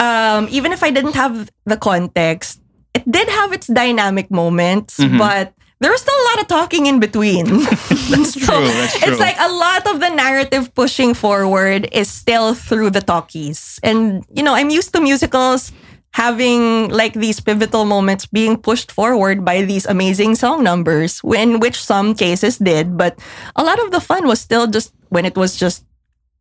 um, 0.00 0.46
even 0.50 0.72
if 0.72 0.82
I 0.84 0.90
didn't 0.90 1.14
have 1.16 1.50
the 1.66 1.76
context, 1.76 2.60
it 2.94 3.02
did 3.10 3.28
have 3.28 3.52
its 3.52 3.66
dynamic 3.66 4.30
moments, 4.30 4.98
Mhm. 4.98 5.18
but 5.18 5.52
there 5.80 5.90
was 5.90 6.00
still 6.00 6.14
a 6.14 6.26
lot 6.34 6.40
of 6.42 6.46
talking 6.48 6.86
in 6.86 6.98
between. 7.00 7.44
That's 8.10 8.34
true. 8.34 8.66
That's 8.66 8.98
true. 8.98 9.12
It's 9.12 9.20
like 9.20 9.36
a 9.38 9.48
lot 9.52 9.86
of 9.86 10.00
the 10.00 10.08
narrative 10.10 10.74
pushing 10.74 11.14
forward 11.14 11.88
is 11.92 12.08
still 12.10 12.54
through 12.54 12.90
the 12.90 13.00
talkies. 13.00 13.78
And, 13.82 14.24
you 14.34 14.42
know, 14.42 14.54
I'm 14.54 14.70
used 14.70 14.92
to 14.94 15.00
musicals 15.00 15.70
having 16.12 16.88
like 16.90 17.12
these 17.14 17.38
pivotal 17.38 17.84
moments 17.84 18.26
being 18.26 18.56
pushed 18.56 18.90
forward 18.90 19.44
by 19.44 19.62
these 19.62 19.86
amazing 19.86 20.34
song 20.34 20.64
numbers, 20.64 21.20
in 21.22 21.60
which 21.60 21.78
some 21.82 22.14
cases 22.14 22.58
did. 22.58 22.96
But 22.96 23.18
a 23.54 23.62
lot 23.62 23.78
of 23.78 23.92
the 23.92 24.00
fun 24.00 24.26
was 24.26 24.40
still 24.40 24.66
just 24.66 24.92
when 25.10 25.24
it 25.24 25.36
was 25.36 25.56
just 25.56 25.84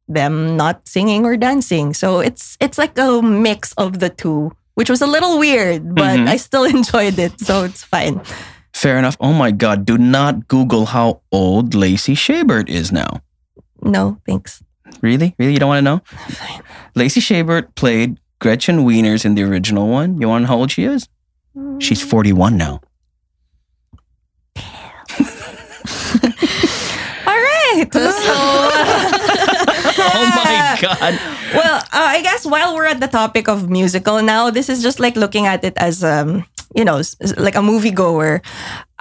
them 0.07 0.55
not 0.57 0.87
singing 0.87 1.25
or 1.25 1.35
dancing. 1.37 1.93
So 1.93 2.21
it's 2.21 2.57
it's 2.59 2.77
like 2.79 2.97
a 2.97 3.21
mix 3.21 3.73
of 3.77 3.99
the 3.99 4.09
two, 4.09 4.51
which 4.75 4.89
was 4.89 5.01
a 5.01 5.07
little 5.07 5.37
weird, 5.37 5.93
but 5.93 6.17
Mhm. 6.19 6.27
I 6.27 6.37
still 6.37 6.63
enjoyed 6.77 7.19
it. 7.19 7.37
So 7.41 7.65
it's 7.65 7.83
fine. 7.83 8.21
Fair 8.77 8.99
enough. 8.99 9.17
Oh 9.19 9.33
my 9.33 9.49
God. 9.49 9.85
Do 9.85 9.97
not 9.97 10.47
Google 10.47 10.85
how 10.85 11.21
old 11.31 11.73
Lacey 11.73 12.13
Chabert 12.13 12.69
is 12.69 12.91
now. 12.91 13.21
No, 13.81 14.21
thanks. 14.27 14.61
Really? 15.01 15.33
Really? 15.39 15.53
You 15.53 15.59
don't 15.59 15.69
want 15.69 15.79
to 15.79 15.81
know? 15.81 16.01
Lacey 16.93 17.19
Chabert 17.19 17.73
played 17.73 18.19
Gretchen 18.39 18.85
Wieners 18.85 19.25
in 19.25 19.33
the 19.33 19.41
original 19.41 19.87
one. 19.89 20.21
You 20.21 20.29
want 20.29 20.43
to 20.43 20.45
know 20.45 20.53
how 20.53 20.59
old 20.59 20.69
she 20.71 20.83
is? 20.83 21.09
She's 21.79 22.03
41 22.05 22.55
now. 22.55 22.81
All 27.25 27.39
right. 27.49 27.85
So 27.91 27.99
Oh 29.99 30.31
my 30.37 30.77
God. 30.79 31.13
well, 31.53 31.77
uh, 31.81 32.13
I 32.13 32.21
guess 32.21 32.45
while 32.45 32.75
we're 32.75 32.85
at 32.85 32.99
the 32.99 33.07
topic 33.07 33.47
of 33.49 33.69
musical 33.71 34.21
now, 34.21 34.51
this 34.51 34.69
is 34.69 34.83
just 34.83 34.99
like 34.99 35.15
looking 35.15 35.47
at 35.47 35.63
it 35.63 35.73
as 35.77 36.03
um, 36.03 36.45
you 36.77 36.85
know, 36.85 37.01
s- 37.01 37.17
s- 37.19 37.33
like 37.41 37.57
a 37.57 37.65
moviegoer. 37.65 38.45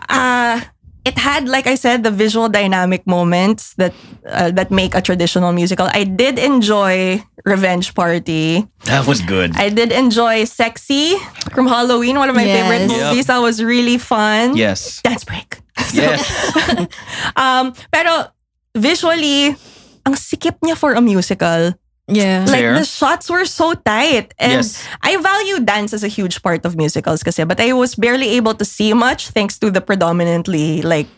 Uh 0.09 0.61
it 1.07 1.15
had, 1.23 1.47
like 1.47 1.69
I 1.71 1.77
said, 1.79 2.03
the 2.03 2.11
visual 2.11 2.49
dynamic 2.51 3.07
moments 3.07 3.79
that 3.79 3.95
uh, 4.27 4.51
that 4.59 4.75
make 4.75 4.91
a 4.99 5.01
traditional 5.01 5.53
musical. 5.55 5.87
I 5.95 6.03
did 6.03 6.35
enjoy 6.35 7.23
Revenge 7.47 7.95
Party. 7.95 8.67
That 8.91 9.07
was 9.07 9.23
good. 9.23 9.55
I 9.55 9.71
did 9.71 9.95
enjoy 9.95 10.43
Sexy 10.51 11.15
from 11.55 11.71
Halloween, 11.71 12.19
one 12.19 12.27
of 12.29 12.35
my 12.35 12.43
favorite 12.43 12.91
Yes. 12.91 12.91
Yep. 12.91 13.07
movies. 13.07 13.27
That 13.31 13.39
was 13.39 13.63
really 13.63 13.99
fun. 14.03 14.59
yes. 14.59 14.99
Dance 15.07 15.23
break. 15.23 15.63
Yes. 15.95 16.27
Um, 17.39 17.71
pero 17.95 18.35
visually, 18.75 19.55
ang 20.03 20.15
sikip 20.19 20.59
niya 20.59 20.75
for 20.77 20.99
a 20.99 21.01
musical. 21.01 21.71
Yeah. 22.09 22.47
Like 22.47 22.61
Fair. 22.63 22.75
the 22.79 22.85
shots 22.85 23.29
were 23.29 23.45
so 23.45 23.75
tight. 23.75 24.33
And 24.39 24.63
Yes. 24.63 24.83
I 25.03 25.17
value 25.17 25.61
dance 25.61 25.93
as 25.93 26.05
a 26.05 26.09
huge 26.09 26.43
part 26.43 26.65
of 26.65 26.77
musicals 26.77 27.23
kasi, 27.23 27.45
but 27.45 27.61
I 27.61 27.73
was 27.73 27.95
barely 27.95 28.31
able 28.39 28.55
to 28.55 28.65
see 28.65 28.95
much 28.95 29.31
thanks 29.31 29.59
to 29.59 29.71
the 29.71 29.81
predominantly 29.81 30.83
like 30.83 31.09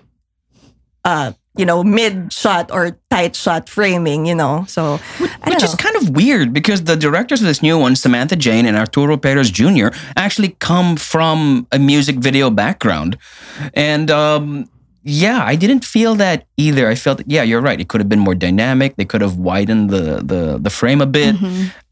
uh 1.05 1.33
you 1.59 1.67
know, 1.67 1.83
mid 1.83 2.33
shot 2.33 2.71
or 2.71 2.97
tight 3.11 3.35
shot 3.35 3.69
framing, 3.69 4.27
you 4.27 4.35
know. 4.35 4.65
So 4.69 5.01
I 5.19 5.51
Which 5.51 5.59
don't 5.59 5.65
is 5.65 5.75
kind 5.75 5.97
of 5.97 6.11
weird 6.15 6.53
because 6.55 6.85
the 6.85 6.95
directors 6.95 7.41
of 7.43 7.49
this 7.49 7.63
new 7.63 7.77
one, 7.77 7.97
Samantha 7.97 8.37
Jayne 8.37 8.65
and 8.65 8.77
Arturo 8.77 9.17
Perez 9.17 9.51
Jr., 9.51 9.89
actually 10.17 10.55
come 10.61 10.95
from 10.95 11.67
a 11.73 11.79
music 11.81 12.17
video 12.23 12.49
background. 12.49 13.19
And 13.75 14.09
um, 14.09 14.71
yeah, 15.03 15.43
I 15.45 15.55
didn't 15.57 15.85
feel 15.85 16.15
that 16.17 16.47
either. 16.57 16.89
I 16.89 16.95
felt, 16.95 17.23
yeah, 17.27 17.43
you're 17.43 17.61
right. 17.61 17.81
It 17.81 17.89
could 17.89 18.01
have 18.01 18.09
been 18.09 18.19
more 18.19 18.35
dynamic. 18.35 18.97
They 18.97 19.05
could 19.05 19.21
have 19.23 19.37
widened 19.37 19.91
the 19.91 20.21
the, 20.23 20.59
the 20.61 20.71
frame 20.71 21.01
a 21.01 21.07
bit. 21.07 21.37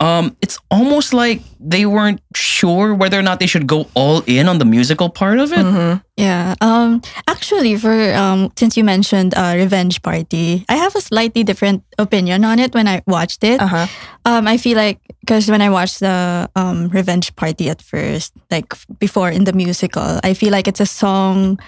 Um, 0.01 0.37
it's 0.43 0.59
almost 0.71 1.15
like 1.15 1.41
they 1.61 1.87
weren't 1.87 2.21
sure 2.35 2.93
whether 2.95 3.19
or 3.19 3.23
not 3.23 3.41
they 3.41 3.47
should 3.47 3.67
go 3.67 3.87
all 3.95 4.23
in 4.27 4.49
on 4.49 4.59
the 4.59 4.65
musical 4.65 5.09
part 5.09 5.39
of 5.39 5.53
it. 5.53 5.65
Mhm. 5.65 6.03
Yeah. 6.17 6.55
Um 6.61 7.01
actually 7.29 7.77
for 7.77 7.93
um 8.15 8.53
since 8.57 8.77
you 8.77 8.85
mentioned 8.85 9.35
uh 9.37 9.55
Revenge 9.57 10.01
Party, 10.03 10.65
I 10.69 10.77
have 10.77 10.95
a 10.97 11.01
slightly 11.01 11.45
different 11.45 11.83
opinion 11.99 12.45
on 12.45 12.59
it 12.59 12.75
when 12.75 12.89
I 12.89 13.03
watched 13.07 13.45
it. 13.45 13.61
Uh-huh. 13.61 13.87
Um 14.25 14.47
I 14.47 14.57
feel 14.59 14.77
like 14.77 14.99
because 15.21 15.51
when 15.51 15.61
I 15.63 15.71
watched 15.71 16.01
the 16.01 16.49
um 16.57 16.89
Revenge 16.89 17.35
Party 17.37 17.69
at 17.71 17.81
first, 17.83 18.33
like 18.51 18.73
before 18.99 19.31
in 19.31 19.45
the 19.45 19.53
musical, 19.53 20.21
I 20.25 20.35
feel 20.35 20.53
like 20.53 20.69
it's 20.69 20.81
a 20.81 20.87
song 20.89 21.59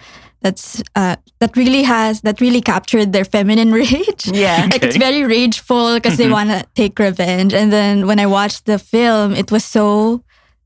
that's 0.41 0.83
uh 0.95 1.17
that 1.41 1.57
really 1.57 1.83
has 1.83 2.21
that 2.23 2.41
really 2.41 2.61
captured 2.61 3.13
their 3.13 3.25
feminine 3.25 3.73
rage. 3.83 4.27
Yeah. 4.27 4.69
Like 4.71 4.83
it's 4.85 4.97
very 4.97 5.25
rageful 5.25 5.95
because 5.95 6.17
they 6.17 6.29
want 6.31 6.51
to 6.51 6.65
take 6.75 6.99
revenge. 6.99 7.53
And 7.55 7.73
then 7.73 8.07
when 8.07 8.19
I 8.21 8.27
watched 8.27 8.65
the 8.67 8.79
film, 8.79 9.35
it 9.35 9.51
was 9.51 9.65
so 9.65 10.23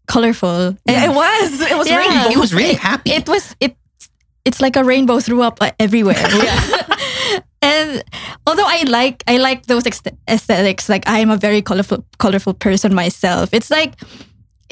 colorful. 0.06 0.76
It, 0.87 1.11
it 1.11 1.14
was. 1.14 1.61
It 1.61 1.76
was 1.76 1.88
Yeah. 1.88 1.98
rainbow. 1.98 2.28
He 2.30 2.37
was 2.37 2.52
really 2.52 2.74
happy. 2.74 3.12
It 3.12 3.28
was 3.28 3.54
it. 3.61 3.76
It's 4.44 4.61
like 4.61 4.76
a 4.76 4.82
rainbow 4.85 5.20
threw 5.20 5.40
up 5.42 5.58
uh, 5.61 5.70
everywhere. 5.78 6.16
and 7.62 8.02
although 8.46 8.66
I 8.66 8.82
like 8.88 9.22
I 9.26 9.37
like 9.38 9.66
those 9.66 9.85
aesthetics, 10.28 10.88
like 10.88 11.08
I 11.08 11.20
am 11.20 11.30
a 11.30 11.37
very 11.37 11.62
colorful 11.62 12.04
colorful 12.18 12.54
person 12.54 12.94
myself. 12.94 13.50
It's 13.52 13.70
like 13.70 13.94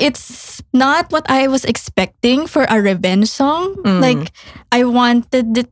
it's 0.01 0.63
not 0.73 1.13
what 1.13 1.29
I 1.31 1.49
was 1.49 1.65
expecting 1.65 2.47
for 2.47 2.65
a 2.69 2.81
revenge 2.81 3.29
song. 3.29 3.77
Mm. 3.85 4.01
Like 4.01 4.33
I 4.73 4.85
wanted 4.85 5.57
it 5.59 5.71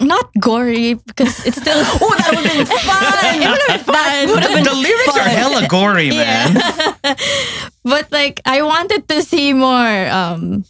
not 0.00 0.30
gory 0.38 0.94
because 0.94 1.44
it's 1.44 1.58
still 1.60 1.74
Oh, 2.00 2.14
that 2.18 2.30
would 2.30 2.46
have 2.46 2.56
been 2.56 2.66
fun. 2.66 3.42
it 3.42 3.50
would 3.50 3.62
have 3.66 3.84
been 3.84 3.94
fun. 3.94 4.28
would 4.30 4.42
have 4.42 4.54
been 4.54 4.64
the 4.64 4.74
lyrics 4.74 5.08
are 5.08 5.26
fun. 5.26 5.36
hella 5.36 5.68
gory, 5.68 6.10
man. 6.10 6.54
but 7.84 8.10
like 8.12 8.40
I 8.46 8.62
wanted 8.62 9.08
to 9.08 9.22
see 9.22 9.52
more 9.52 10.08
um 10.08 10.64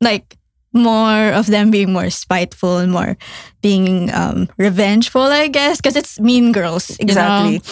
like 0.00 0.36
more 0.74 1.30
of 1.36 1.46
them 1.46 1.70
being 1.70 1.92
more 1.92 2.10
spiteful 2.10 2.78
and 2.78 2.90
more 2.90 3.16
being 3.60 4.10
um 4.12 4.48
revengeful 4.58 5.22
I 5.30 5.46
guess 5.48 5.76
because 5.78 5.94
it's 5.96 6.18
mean 6.18 6.50
girls 6.50 6.90
you 6.98 7.06
know? 7.06 7.12
Exactly. 7.14 7.62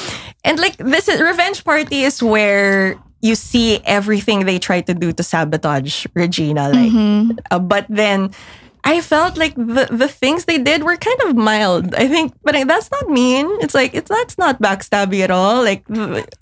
And 0.45 0.61
like 0.61 0.77
this 0.77 1.09
is 1.09 1.21
revenge 1.21 1.65
party 1.65 2.03
is 2.07 2.23
where 2.23 2.97
you 3.23 3.35
see 3.35 3.81
everything 3.85 4.47
they 4.47 4.59
try 4.59 4.81
to 4.81 4.95
do 4.95 5.13
to 5.13 5.23
sabotage 5.23 6.07
Regina. 6.15 6.69
Like 6.71 6.91
Mhm. 6.93 7.39
uh, 7.51 7.59
but 7.59 7.87
then 7.89 8.31
I 8.83 9.03
felt 9.03 9.37
like 9.37 9.53
the, 9.61 9.89
the 9.93 10.09
things 10.09 10.47
they 10.47 10.57
did 10.57 10.85
were 10.85 10.97
kind 10.97 11.21
of 11.29 11.37
mild. 11.37 11.95
I 11.95 12.09
think, 12.09 12.33
but 12.43 12.57
I, 12.57 12.65
that's 12.65 12.89
not 12.91 13.11
mean. 13.13 13.45
It's 13.61 13.75
like 13.77 13.93
it's 13.93 14.09
that's 14.09 14.39
not 14.41 14.57
backstabby 14.57 15.21
at 15.21 15.31
all. 15.31 15.61
Like, 15.63 15.85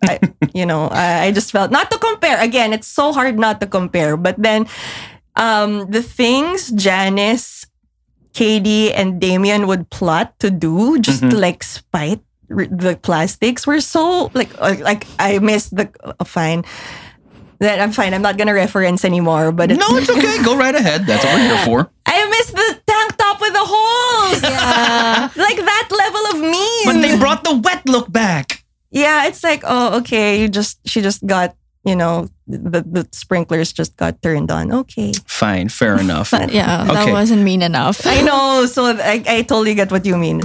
I, 0.06 0.20
you 0.54 0.64
know, 0.64 0.86
I, 0.94 1.26
I 1.26 1.32
just 1.32 1.50
felt 1.50 1.72
not 1.74 1.90
to 1.90 1.98
compare. 1.98 2.38
Again, 2.38 2.72
it's 2.72 2.86
so 2.86 3.10
hard 3.12 3.38
not 3.42 3.58
to 3.60 3.66
compare. 3.66 4.16
But 4.16 4.38
then, 4.38 4.68
um, 5.34 5.90
the 5.90 6.02
things 6.02 6.70
Janice, 6.70 7.66
Cady, 8.34 8.94
and 8.94 9.20
Damien 9.20 9.66
would 9.66 9.90
plot 9.90 10.38
to 10.38 10.50
do 10.50 10.98
just 11.00 11.26
to 11.30 11.34
like 11.36 11.64
spite 11.64 12.20
r- 12.22 12.27
the 12.48 12.98
plastics 13.00 13.66
were 13.66 13.80
so 13.80 14.30
like 14.34 14.50
uh, 14.58 14.76
like 14.80 15.06
I 15.18 15.38
missed 15.38 15.76
the 15.76 15.90
uh, 16.02 16.24
fine. 16.24 16.64
That 17.60 17.80
I'm 17.80 17.90
fine. 17.90 18.14
I'm 18.14 18.22
not 18.22 18.38
gonna 18.38 18.54
reference 18.54 19.04
anymore. 19.04 19.50
But 19.50 19.72
it's, 19.72 19.80
no, 19.80 19.96
it's 19.96 20.08
okay. 20.08 20.42
Go 20.44 20.56
right 20.56 20.74
ahead. 20.74 21.06
That's 21.06 21.24
what 21.24 21.34
we're 21.34 21.48
here 21.48 21.64
for. 21.64 21.90
I 22.06 22.28
missed 22.30 22.54
the 22.54 22.80
tank 22.86 23.16
top 23.16 23.40
with 23.40 23.52
the 23.52 23.66
holes. 23.66 24.42
Yeah. 24.42 25.28
like 25.42 25.56
that 25.56 25.88
level 25.90 26.24
of 26.32 26.50
mean. 26.50 26.84
But 26.84 27.02
they 27.02 27.18
brought 27.18 27.42
the 27.42 27.56
wet 27.56 27.82
look 27.88 28.10
back. 28.12 28.64
yeah, 28.90 29.26
it's 29.26 29.42
like, 29.42 29.62
oh, 29.66 29.98
okay, 29.98 30.40
you 30.40 30.48
just 30.48 30.78
she 30.86 31.00
just 31.02 31.26
got 31.26 31.56
you 31.84 31.96
know, 31.96 32.28
the, 32.46 32.82
the 32.82 33.08
sprinklers 33.12 33.72
just 33.72 33.96
got 33.96 34.20
turned 34.20 34.50
on. 34.50 34.72
Okay. 34.72 35.12
Fine, 35.24 35.70
fair 35.70 35.98
enough. 35.98 36.32
Yeah, 36.48 36.84
that 36.84 37.10
wasn't 37.10 37.42
mean 37.42 37.62
enough. 37.62 38.06
I 38.06 38.20
know. 38.22 38.66
So 38.66 38.84
I, 38.84 39.22
I 39.26 39.42
totally 39.42 39.74
get 39.74 39.90
what 39.90 40.04
you 40.04 40.16
mean. 40.16 40.40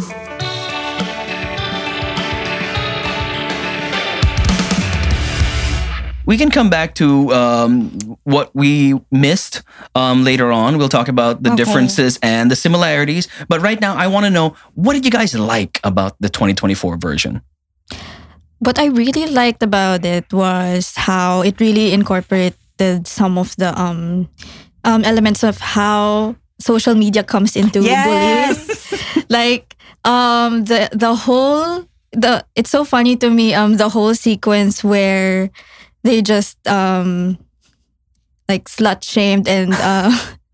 We 6.33 6.37
can 6.41 6.49
come 6.49 6.71
back 6.71 6.95
to 6.95 7.31
um, 7.31 7.93
what 8.23 8.49
we 8.55 8.97
missed 9.11 9.61
um, 9.93 10.23
later 10.23 10.51
on. 10.51 10.79
We'll 10.79 10.89
talk 10.89 11.07
about 11.07 11.43
the 11.43 11.53
Okay. 11.53 11.61
differences 11.61 12.17
and 12.23 12.49
the 12.49 12.55
similarities. 12.55 13.27
But 13.49 13.61
right 13.61 13.79
now, 13.79 13.93
I 13.93 14.07
want 14.09 14.25
to 14.25 14.31
know 14.31 14.57
what 14.73 14.93
did 14.97 15.05
you 15.05 15.11
guys 15.11 15.37
like 15.37 15.79
about 15.83 16.17
the 16.25 16.29
2024 16.29 16.97
version? 16.97 17.43
What 18.57 18.79
I 18.79 18.87
really 18.87 19.29
liked 19.29 19.61
about 19.61 20.05
it 20.05 20.33
was 20.33 20.93
how 20.97 21.43
it 21.43 21.61
really 21.61 21.93
incorporated 21.93 23.05
some 23.05 23.37
of 23.37 23.55
the 23.57 23.69
um, 23.79 24.27
um, 24.83 25.05
elements 25.05 25.43
of 25.43 25.59
how 25.59 26.35
social 26.57 26.95
media 26.95 27.21
comes 27.21 27.55
into 27.55 27.83
bullying. 28.01 28.57
like 29.29 29.77
um, 30.03 30.65
the 30.65 30.89
the 30.97 31.13
whole 31.13 31.85
the 32.09 32.43
it's 32.55 32.69
so 32.69 32.85
funny 32.85 33.17
to 33.17 33.29
me 33.29 33.53
um 33.53 33.77
the 33.77 33.89
whole 33.89 34.13
sequence 34.13 34.83
where 34.83 35.49
they 36.03 36.21
just 36.21 36.57
um 36.67 37.37
like 38.49 38.65
slut 38.69 39.03
shamed 39.03 39.47
and 39.47 39.73
uh 39.73 40.11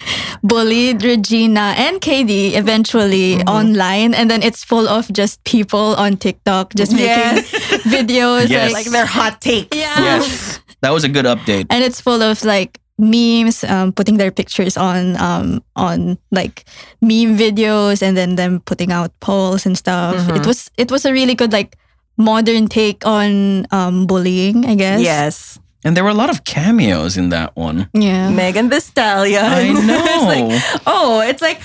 bullied 0.43 1.03
Regina 1.03 1.73
and 1.77 1.99
Cady 1.99 2.55
eventually 2.55 3.41
online 3.43 4.13
and 4.13 4.29
then 4.31 4.41
it's 4.43 4.63
full 4.63 4.87
of 4.87 5.11
just 5.11 5.43
people 5.43 5.95
on 5.97 6.15
TikTok 6.17 6.73
just 6.75 6.93
making 6.93 7.43
videos 7.91 8.47
Yes. 8.49 8.71
like 8.73 8.85
their 8.87 9.05
hot 9.05 9.41
takes. 9.41 9.75
yeah 9.75 9.99
Yes, 9.99 10.59
that 10.81 10.91
was 10.91 11.03
a 11.03 11.09
good 11.09 11.25
update. 11.25 11.67
and 11.69 11.83
it's 11.83 11.99
full 11.99 12.21
of 12.21 12.43
like 12.45 12.79
memes 12.97 13.63
um, 13.63 13.91
putting 13.93 14.17
their 14.17 14.31
pictures 14.31 14.75
on 14.77 15.15
um, 15.17 15.63
on 15.75 16.17
like 16.31 16.63
meme 17.01 17.35
videos 17.37 18.01
and 18.01 18.15
then 18.15 18.35
them 18.35 18.59
putting 18.61 18.91
out 18.91 19.11
polls 19.19 19.65
and 19.65 19.77
stuff 19.77 20.15
Mm-hmm. 20.15 20.35
it 20.35 20.45
was 20.45 20.69
it 20.77 20.91
was 20.91 21.05
a 21.05 21.11
really 21.11 21.35
good 21.35 21.51
like 21.51 21.75
modern 22.19 22.67
take 22.67 23.05
on 23.07 23.65
um, 23.71 24.05
bullying 24.05 24.65
i 24.67 24.75
guess 24.75 25.01
Yes. 25.01 25.57
And 25.85 25.95
there 25.95 26.03
were 26.03 26.11
a 26.11 26.21
lot 26.23 26.29
of 26.29 26.43
cameos 26.43 27.15
in 27.15 27.29
that 27.31 27.55
one. 27.55 27.87
yeah 27.95 28.29
Megan 28.29 28.67
Thee 28.67 28.81
Stallion. 28.83 29.39
I 29.45 29.71
know. 29.71 30.03
it's 30.11 30.27
like, 30.27 30.83
oh, 30.85 31.21
it's 31.23 31.41
like, 31.41 31.61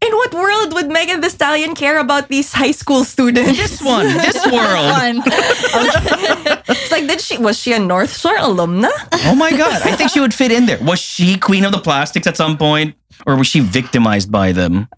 in 0.00 0.12
what 0.16 0.32
world 0.32 0.72
would 0.72 0.88
Megan 0.88 1.20
Thee 1.20 1.28
Stallion 1.28 1.74
care 1.76 1.98
about 2.00 2.28
these 2.32 2.48
high 2.56 2.72
school 2.72 3.04
students? 3.04 3.58
This 3.60 3.82
one, 3.84 4.06
this 4.08 4.40
world. 4.56 4.88
Fun. 4.96 5.20
it's 6.72 6.90
like, 6.90 7.06
did 7.06 7.20
she 7.20 7.36
was 7.36 7.58
she 7.60 7.74
a 7.74 7.78
North 7.78 8.16
Shore 8.16 8.38
alumna? 8.38 8.88
Oh 9.28 9.34
my 9.36 9.50
God, 9.52 9.82
I 9.84 9.92
think 9.96 10.10
she 10.16 10.20
would 10.20 10.32
fit 10.32 10.50
in 10.50 10.64
there. 10.64 10.78
Was 10.80 10.98
she 10.98 11.36
queen 11.36 11.64
of 11.68 11.72
the 11.72 11.80
plastics 11.84 12.26
at 12.26 12.38
some 12.38 12.56
point? 12.56 12.96
Or 13.26 13.36
was 13.36 13.46
she 13.48 13.60
victimized 13.60 14.32
by 14.32 14.52
them? 14.52 14.88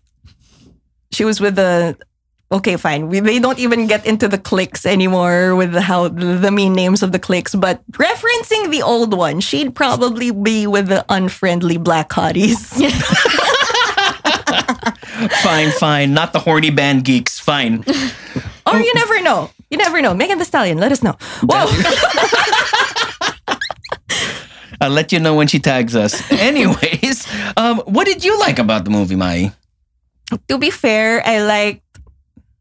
She 1.11 1.25
was 1.25 1.41
with 1.41 1.57
the. 1.57 1.97
Okay, 2.53 2.77
fine. 2.77 3.09
We, 3.09 3.21
they 3.21 3.39
don't 3.39 3.61
even 3.61 3.87
get 3.87 4.05
into 4.05 4.27
the 4.27 4.39
cliques 4.39 4.85
anymore 4.85 5.55
with 5.55 5.73
how 5.75 6.09
the 6.09 6.51
mean 6.51 6.73
names 6.73 7.03
of 7.03 7.13
the 7.13 7.19
cliques, 7.21 7.55
but 7.55 7.87
referencing 7.93 8.71
the 8.71 8.83
old 8.83 9.15
one, 9.15 9.39
she'd 9.39 9.75
probably 9.75 10.33
be 10.33 10.67
with 10.67 10.89
the 10.89 11.05
unfriendly 11.09 11.77
black 11.77 12.09
hotties. 12.11 12.75
Fine, 15.43 15.71
fine. 15.73 16.15
Not 16.15 16.33
the 16.33 16.39
horny 16.39 16.71
band 16.71 17.05
geeks. 17.05 17.39
Fine. 17.39 17.85
or 18.67 18.79
you 18.81 18.95
never 18.95 19.21
know. 19.21 19.51
You 19.71 19.77
never 19.77 20.01
know. 20.01 20.15
Megan 20.15 20.39
Thee 20.39 20.45
Stallion, 20.45 20.79
let 20.79 20.93
us 20.93 21.03
know. 21.03 21.15
Whoa. 21.43 21.67
I'll 24.81 24.91
let 24.91 25.13
you 25.13 25.21
know 25.21 25.35
when 25.35 25.47
she 25.47 25.59
tags 25.59 25.95
us. 25.95 26.17
Anyways, 26.33 27.27
um, 27.59 27.81
what 27.85 28.07
did 28.07 28.25
you 28.25 28.39
like 28.41 28.59
about 28.59 28.85
the 28.85 28.91
movie, 28.91 29.17
Mai? 29.17 29.53
to 30.49 30.59
be 30.59 30.71
fair, 30.71 31.27
I 31.27 31.43
liked 31.43 31.90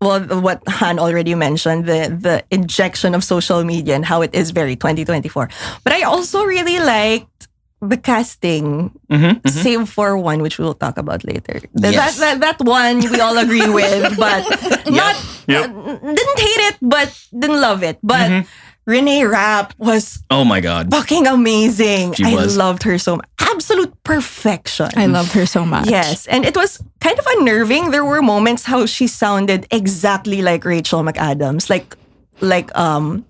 well 0.01 0.21
what 0.41 0.61
Han 0.67 0.99
already 0.99 1.35
mentioned 1.35 1.85
the 1.85 2.07
the 2.09 2.43
injection 2.51 3.13
of 3.15 3.23
social 3.23 3.63
media 3.63 3.95
and 3.95 4.05
how 4.05 4.21
it 4.21 4.33
is 4.33 4.51
very 4.51 4.75
2024. 4.75 5.49
But 5.83 5.93
I 5.93 6.03
also 6.03 6.43
really 6.43 6.79
liked 6.79 7.47
the 7.81 7.95
casting, 7.97 8.91
Mm-hmm, 9.09 9.47
save 9.47 9.87
for 9.89 10.17
one, 10.17 10.41
which 10.41 10.57
we 10.59 10.65
will 10.65 10.75
talk 10.75 10.97
about 10.97 11.23
later. 11.23 11.59
Yes. 11.73 12.19
That, 12.19 12.39
that 12.39 12.59
that 12.59 12.65
one 12.67 12.99
we 12.99 13.19
all 13.19 13.37
agree 13.37 13.69
with, 13.69 14.17
but 14.19 14.43
not 14.91 15.15
Yep. 15.47 15.65
uh, 15.65 15.95
didn't 16.13 16.39
hate 16.39 16.63
it, 16.69 16.77
but 16.81 17.09
didn't 17.31 17.59
love 17.61 17.81
it. 17.83 17.97
But 18.03 18.29
Mm-hmm. 18.29 18.47
Renee 18.89 19.23
Rapp 19.25 19.73
was 19.77 20.23
Oh 20.33 20.43
my 20.43 20.59
God. 20.61 20.89
fucking 20.89 21.27
amazing. 21.27 22.13
She 22.17 22.25
I 22.25 22.33
was. 22.33 22.57
loved 22.57 22.81
her 22.83 22.97
so 22.97 23.17
much. 23.17 23.25
Absolute 23.39 23.93
perfection. 24.03 24.87
i 24.95 25.05
loved 25.05 25.31
her 25.33 25.45
so 25.45 25.65
much 25.65 25.89
Yes, 25.89 26.25
and 26.27 26.45
it 26.45 26.55
was 26.55 26.81
kind 27.01 27.17
of 27.19 27.25
unnerving. 27.37 27.91
There 27.91 28.05
were 28.05 28.21
moments 28.21 28.63
how 28.65 28.85
she 28.85 29.05
sounded 29.07 29.67
exactly 29.71 30.41
like 30.41 30.63
Rachel 30.65 31.03
McAdams, 31.03 31.69
like 31.69 31.95
like 32.41 32.69
um 32.77 33.25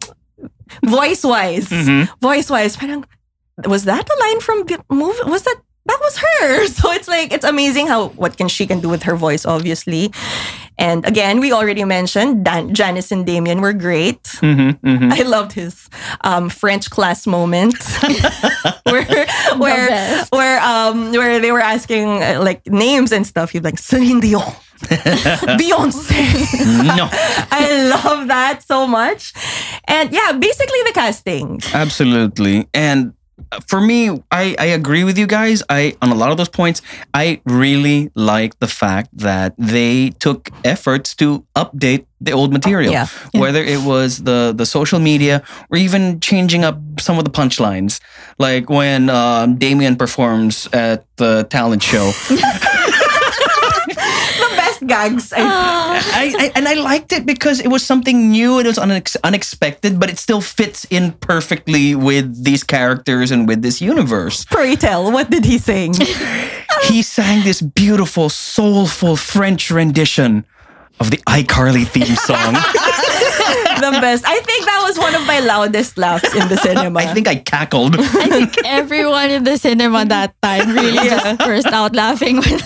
voice 0.86 1.24
wise, 1.24 1.67
voice 2.22 2.50
wise. 2.50 2.76
Parang 2.78 3.04
was 3.65 3.84
that 3.86 4.06
a 4.08 4.15
line 4.24 4.39
from 4.39 4.58
the 4.69 4.78
movie? 4.89 5.24
Was 5.26 5.43
that 5.43 5.60
that 5.89 5.99
was 6.02 6.17
her? 6.17 6.67
So 6.80 6.91
it's 6.91 7.08
like 7.08 7.34
it's 7.34 7.45
amazing 7.45 7.88
how 7.88 8.10
what 8.15 8.38
can 8.38 8.47
she 8.47 8.65
can 8.67 8.80
do 8.80 8.89
with 8.89 9.04
her 9.04 9.15
voice, 9.15 9.45
obviously. 9.45 10.12
And 10.78 11.06
again, 11.06 11.41
we 11.41 11.52
already 11.52 11.84
mentioned 11.84 12.45
Dan, 12.45 12.73
Janice 12.73 13.12
and 13.12 13.25
Damien 13.25 13.60
were 13.60 13.73
great. 13.73 14.21
I 14.41 15.23
loved 15.25 15.52
his 15.52 15.89
um, 16.23 16.47
French 16.49 16.89
class 16.89 17.28
moment 17.28 17.75
where 18.84 19.28
where 19.58 20.25
where 20.32 20.58
um 20.63 21.12
where 21.12 21.39
they 21.41 21.52
were 21.52 21.60
asking 21.75 22.23
uh, 22.23 22.39
like 22.41 22.65
names 22.67 23.12
and 23.12 23.28
stuff. 23.28 23.54
You'd 23.54 23.65
like 23.65 23.78
Celine 23.78 24.21
Dion, 24.21 24.54
Beyonce. 25.60 26.21
No, 26.95 27.10
I 27.52 27.89
love 27.91 28.28
that 28.30 28.63
so 28.63 28.88
much. 28.88 29.34
And 29.88 30.12
yeah, 30.13 30.32
basically 30.32 30.82
the 30.86 30.93
casting. 30.93 31.60
absolutely. 31.73 32.67
And 32.73 33.13
for 33.67 33.82
me, 33.82 34.10
I, 34.32 34.56
I 34.58 34.65
agree 34.65 35.04
with 35.04 35.17
you 35.17 35.28
guys. 35.28 35.63
I 35.69 35.95
on 36.02 36.12
a 36.12 36.15
lot 36.15 36.32
of 36.32 36.38
those 36.38 36.49
points, 36.49 36.82
I 37.13 37.41
really 37.45 38.12
like 38.15 38.60
the 38.60 38.67
fact 38.67 39.10
that 39.17 39.54
they 39.58 40.12
took 40.12 40.49
efforts 40.63 41.15
to 41.15 41.45
update 41.56 42.06
the 42.21 42.32
old 42.32 42.52
material. 42.52 42.91
Yeah. 42.91 43.08
Whether 43.34 43.63
it 43.63 43.82
was 43.82 44.23
the 44.23 44.54
the 44.56 44.65
social 44.65 44.99
media 44.99 45.43
or 45.69 45.78
even 45.78 46.19
changing 46.19 46.63
up 46.63 46.80
some 46.99 47.17
of 47.17 47.25
the 47.25 47.32
punchlines, 47.32 47.99
like 48.38 48.69
when 48.69 49.10
um, 49.10 49.56
Damien 49.56 49.95
performs 49.95 50.67
at 50.73 51.06
the 51.17 51.47
talent 51.49 51.84
show. 51.84 52.12
The 54.80 54.86
best 54.86 55.32
gags. 55.32 55.34
I, 55.34 55.42
I, 55.42 56.34
I 56.38 56.52
and 56.56 56.68
I 56.68 56.74
liked 56.74 57.13
it 57.13 57.26
because 57.26 57.60
it 57.60 57.68
was 57.68 57.86
something 57.86 58.32
new 58.32 58.58
and 58.58 58.65
it 58.65 58.70
was 58.70 58.78
unex- 58.78 59.18
unexpected, 59.24 60.00
but 60.00 60.10
it 60.10 60.18
still 60.18 60.42
fits 60.42 60.86
in 60.89 61.13
perfectly 61.13 61.96
with 61.96 62.44
these 62.44 62.63
characters 62.63 63.32
and 63.32 63.48
with 63.48 63.62
this 63.62 63.82
universe. 63.82 64.46
pray 64.46 64.76
tell, 64.76 65.12
what 65.12 65.30
did 65.30 65.46
he 65.46 65.58
sing? 65.58 65.94
He 66.88 67.02
sang 67.02 67.44
this 67.44 67.62
beautiful, 67.62 68.30
soulful 68.30 69.18
French 69.18 69.70
rendition 69.70 70.46
of 71.00 71.12
the 71.12 71.18
iCarly 71.28 71.86
theme 71.86 72.15
song. 72.15 72.56
the 73.80 73.98
best. 74.02 74.26
I 74.26 74.40
think 74.40 74.66
that 74.66 74.82
was 74.84 74.98
one 74.98 75.16
of 75.16 75.26
my 75.26 75.40
loudest 75.40 75.98
laughs 75.98 76.34
in 76.34 76.48
the 76.48 76.58
cinema. 76.58 77.00
I 77.04 77.14
think 77.14 77.28
I 77.28 77.36
cackled. 77.36 77.96
I 78.00 78.28
think 78.28 78.58
everyone 78.66 79.32
in 79.32 79.44
the 79.44 79.58
cinema 79.58 80.06
that 80.06 80.34
time 80.42 80.72
really 80.72 81.10
just 81.10 81.40
burst 81.40 81.68
out 81.68 81.96
laughing 81.96 82.38
when, 82.38 82.60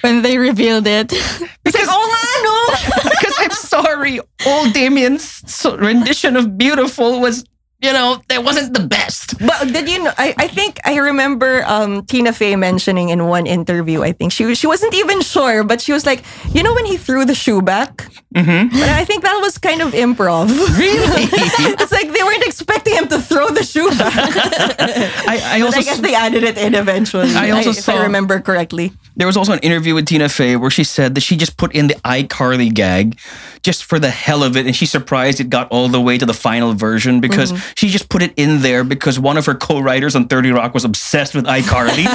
when 0.00 0.22
they 0.22 0.38
revealed 0.38 0.86
it. 0.86 1.12
It's 1.12 1.74
like, 1.74 1.88
oh 1.88 2.04
nga, 2.12 2.24
no. 2.44 3.10
because 3.10 3.34
I'm 3.38 3.50
sorry, 3.50 4.20
old 4.46 4.72
Damien's 4.72 5.42
rendition 5.64 6.36
of 6.36 6.58
Beautiful 6.58 7.20
was, 7.20 7.44
you 7.82 7.92
know, 7.92 8.22
that 8.28 8.44
wasn't 8.44 8.74
the 8.74 8.86
best. 8.86 9.38
But 9.38 9.72
did 9.72 9.88
you 9.88 10.04
know? 10.04 10.12
I, 10.16 10.34
I 10.38 10.46
think 10.46 10.78
I 10.84 10.96
remember 10.98 11.64
um, 11.66 12.06
Tina 12.06 12.32
Fey 12.32 12.54
mentioning 12.54 13.08
in 13.08 13.26
one 13.26 13.46
interview. 13.46 14.02
I 14.02 14.12
think 14.12 14.30
she 14.32 14.54
she 14.54 14.68
wasn't 14.68 14.94
even 14.94 15.20
sure, 15.20 15.64
but 15.64 15.80
she 15.80 15.92
was 15.92 16.06
like, 16.06 16.22
you 16.54 16.62
know, 16.62 16.74
when 16.74 16.86
he 16.86 16.96
threw 16.96 17.24
the 17.24 17.34
shoe 17.34 17.60
back. 17.60 18.08
Mm-hmm. 18.34 18.78
But 18.78 18.88
I 18.88 19.04
think 19.04 19.24
that 19.24 19.36
was 19.42 19.58
kind 19.58 19.82
of 19.82 19.92
improv. 19.92 20.48
Really? 20.78 21.26
it's 21.82 21.92
like 21.92 22.06
they 22.12 22.22
weren't 22.22 22.44
expecting 22.44 22.94
him 22.94 23.08
to 23.08 23.18
throw 23.18 23.50
the 23.50 23.64
shoe 23.64 23.90
back. 23.90 24.14
I, 25.26 25.58
I 25.58 25.60
also 25.62 25.80
I 25.80 25.82
guess 25.82 26.00
they 26.00 26.14
added 26.14 26.44
it 26.44 26.56
in 26.56 26.74
eventually. 26.74 27.34
I 27.34 27.50
also 27.50 27.70
if 27.70 27.76
saw- 27.80 27.94
I 27.94 28.04
remember 28.04 28.40
correctly. 28.40 28.92
There 29.16 29.26
was 29.26 29.36
also 29.36 29.52
an 29.52 29.58
interview 29.58 29.94
with 29.94 30.06
Tina 30.06 30.28
Fey 30.28 30.56
where 30.56 30.70
she 30.70 30.84
said 30.84 31.14
that 31.16 31.20
she 31.20 31.36
just 31.36 31.56
put 31.58 31.74
in 31.74 31.88
the 31.88 31.94
iCarly 32.04 32.72
gag 32.72 33.18
just 33.62 33.84
for 33.84 33.98
the 33.98 34.10
hell 34.10 34.42
of 34.42 34.56
it. 34.56 34.66
And 34.66 34.74
she's 34.74 34.90
surprised 34.90 35.40
it 35.40 35.48
got 35.50 35.68
all 35.70 35.88
the 35.88 36.00
way 36.00 36.18
to 36.18 36.26
the 36.26 36.34
final 36.34 36.72
version 36.74 37.20
because 37.20 37.52
Mm-hmm. 37.52 37.72
she 37.76 37.88
just 37.88 38.08
put 38.08 38.22
it 38.22 38.32
in 38.36 38.62
there 38.62 38.82
because 38.84 39.18
one 39.20 39.36
of 39.36 39.46
her 39.46 39.54
co 39.54 39.80
writers 39.80 40.14
on 40.16 40.26
30 40.28 40.50
Rock 40.52 40.74
was 40.74 40.84
obsessed 40.84 41.34
with 41.34 41.44
iCarly. 41.46 42.06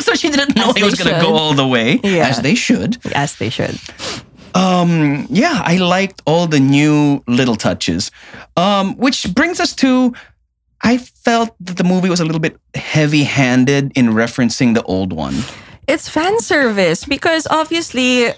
so 0.02 0.14
she 0.14 0.28
didn't 0.30 0.54
know 0.56 0.70
As 0.70 0.76
it 0.76 0.84
was 0.84 0.94
going 0.94 1.14
to 1.14 1.20
go 1.20 1.34
all 1.34 1.54
the 1.54 1.66
way, 1.66 1.98
Yeah. 2.02 2.28
as 2.28 2.40
they 2.42 2.54
should. 2.54 2.98
As 3.14 3.36
they 3.36 3.50
should. 3.50 3.78
Um, 4.54 5.26
yeah, 5.30 5.62
I 5.64 5.76
liked 5.78 6.20
all 6.26 6.46
the 6.46 6.60
new 6.60 7.22
little 7.26 7.56
touches. 7.56 8.10
Um, 8.56 8.96
which 8.98 9.32
brings 9.34 9.60
us 9.60 9.74
to 9.76 10.12
I 10.84 10.98
felt 10.98 11.54
that 11.60 11.76
the 11.76 11.84
movie 11.84 12.10
was 12.10 12.20
a 12.20 12.24
little 12.24 12.40
bit 12.40 12.56
heavy-handed 12.74 13.92
in 13.94 14.08
referencing 14.08 14.74
the 14.74 14.82
old 14.82 15.12
one. 15.12 15.34
It's 15.86 16.08
fan 16.08 16.40
service 16.40 17.04
because 17.04 17.46
obviously, 17.50 18.28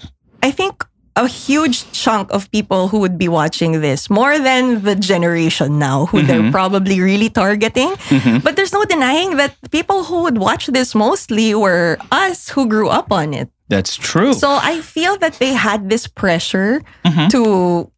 I 0.43 0.51
think 0.51 0.85
a 1.15 1.27
huge 1.27 1.89
chunk 1.91 2.31
of 2.31 2.51
people 2.51 2.89
who 2.89 2.99
would 2.99 3.17
be 3.17 3.27
watching 3.27 3.81
this, 3.81 4.09
more 4.09 4.37
than 4.37 4.83
the 4.83 4.95
generation 4.95 5.79
now 5.79 6.07
who 6.07 6.21
they're 6.21 6.41
mm-hmm. 6.41 6.51
probably 6.51 6.99
really 6.99 7.29
targeting. 7.29 7.89
Mm-hmm. 8.11 8.39
But 8.39 8.55
there's 8.55 8.73
no 8.73 8.83
denying 8.83 9.37
that 9.37 9.55
people 9.71 10.03
who 10.03 10.23
would 10.23 10.37
watch 10.37 10.67
this 10.67 10.93
mostly 10.93 11.55
were 11.55 11.97
us 12.11 12.49
who 12.49 12.67
grew 12.67 12.89
up 12.89 13.11
on 13.11 13.33
it. 13.33 13.49
That's 13.69 13.95
true. 13.95 14.33
So 14.33 14.59
I 14.61 14.81
feel 14.81 15.17
that 15.17 15.39
they 15.39 15.53
had 15.53 15.89
this 15.89 16.05
pressure 16.05 16.83
mm-hmm. 17.03 17.27
to 17.29 17.91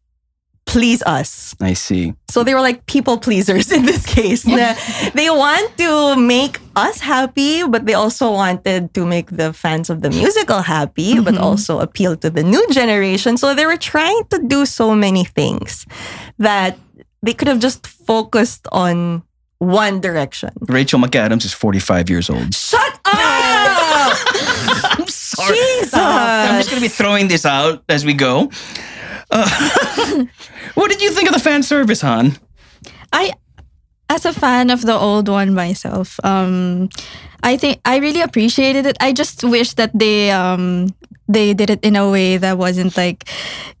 please 0.68 1.02
us. 1.04 1.56
I 1.60 1.72
see. 1.72 2.12
So 2.28 2.44
they 2.44 2.54
were 2.54 2.60
like 2.60 2.84
people 2.84 3.16
pleasers 3.18 3.72
in 3.76 3.86
this 3.86 4.04
case. 4.04 4.44
They 4.44 5.30
want 5.30 5.76
to 5.78 6.14
make 6.16 6.60
us 6.76 7.00
happy, 7.00 7.66
but 7.66 7.86
they 7.86 7.94
also 7.94 8.30
wanted 8.30 8.92
to 8.94 9.06
make 9.06 9.30
the 9.30 9.52
fans 9.52 9.88
of 9.88 10.02
the 10.02 10.10
musical 10.10 10.60
happy, 10.60 11.18
but 11.20 11.36
also 11.38 11.80
appeal 11.80 12.16
to 12.16 12.28
the 12.28 12.44
new 12.44 12.64
generation. 12.70 13.36
So 13.38 13.54
they 13.54 13.64
were 13.64 13.78
trying 13.78 14.24
to 14.30 14.38
do 14.46 14.66
so 14.66 14.94
many 14.94 15.24
things 15.24 15.86
that 16.38 16.78
they 17.22 17.32
could 17.32 17.48
have 17.48 17.60
just 17.60 17.86
focused 17.86 18.68
on 18.70 19.22
one 19.58 20.00
direction. 20.00 20.50
Rachel 20.60 21.00
McAdams 21.00 21.44
is 21.44 21.52
45 21.52 22.10
years 22.10 22.30
old. 22.30 22.54
Shut 22.54 23.00
up! 23.06 23.08
I'm 25.00 25.08
sorry. 25.08 25.56
Jesus! 25.56 25.94
I'm 25.94 26.60
just 26.60 26.70
going 26.70 26.80
to 26.80 26.88
be 26.88 26.92
throwing 26.92 27.26
this 27.26 27.44
out 27.44 27.82
as 27.88 28.04
we 28.04 28.12
go. 28.14 28.50
Uh, 29.30 29.70
what 30.74 30.90
did 30.90 31.00
you 31.02 31.10
think 31.10 31.28
of 31.28 31.34
the 31.34 31.40
fan 31.40 31.62
service, 31.62 32.00
Han? 32.00 32.36
I, 33.12 33.32
as 34.08 34.24
a 34.24 34.32
fan 34.32 34.70
of 34.70 34.82
the 34.82 34.94
old 34.94 35.28
one 35.28 35.54
myself, 35.54 36.18
um, 36.24 36.88
I 37.42 37.56
think 37.56 37.80
I 37.84 37.98
really 37.98 38.20
appreciated 38.20 38.86
it. 38.86 38.96
I 39.00 39.12
just 39.12 39.44
wish 39.44 39.74
that 39.74 39.90
they 39.94 40.30
um 40.30 40.94
they 41.28 41.52
did 41.52 41.68
it 41.70 41.84
in 41.84 41.94
a 41.94 42.08
way 42.10 42.36
that 42.38 42.56
wasn't 42.56 42.96
like 42.96 43.28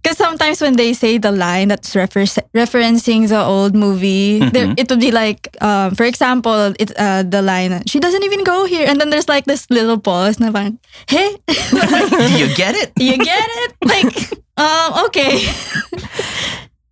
because 0.02 0.16
sometimes 0.16 0.60
when 0.60 0.76
they 0.76 0.92
say 0.92 1.16
the 1.18 1.32
line 1.32 1.68
that's 1.68 1.96
refer- 1.96 2.28
referencing 2.54 3.28
the 3.28 3.40
old 3.42 3.74
movie, 3.74 4.38
there, 4.52 4.72
it 4.76 4.88
would 4.90 5.00
be 5.00 5.10
like 5.10 5.48
um 5.60 5.94
for 5.96 6.04
example, 6.04 6.74
it 6.78 6.92
uh 6.98 7.22
the 7.24 7.40
line 7.42 7.82
she 7.86 7.98
doesn't 7.98 8.22
even 8.22 8.44
go 8.44 8.66
here, 8.66 8.86
and 8.86 9.00
then 9.00 9.10
there's 9.10 9.28
like 9.28 9.44
this 9.46 9.64
little 9.70 9.98
pause, 9.98 10.38
na 10.38 10.52
parang, 10.52 10.78
hey, 11.08 11.36
Do 11.48 12.38
you 12.40 12.52
get 12.54 12.74
it? 12.76 12.92
you 13.00 13.16
get 13.16 13.48
it? 13.64 13.70
Like 13.84 14.12
um 14.60 15.04
okay. 15.08 15.40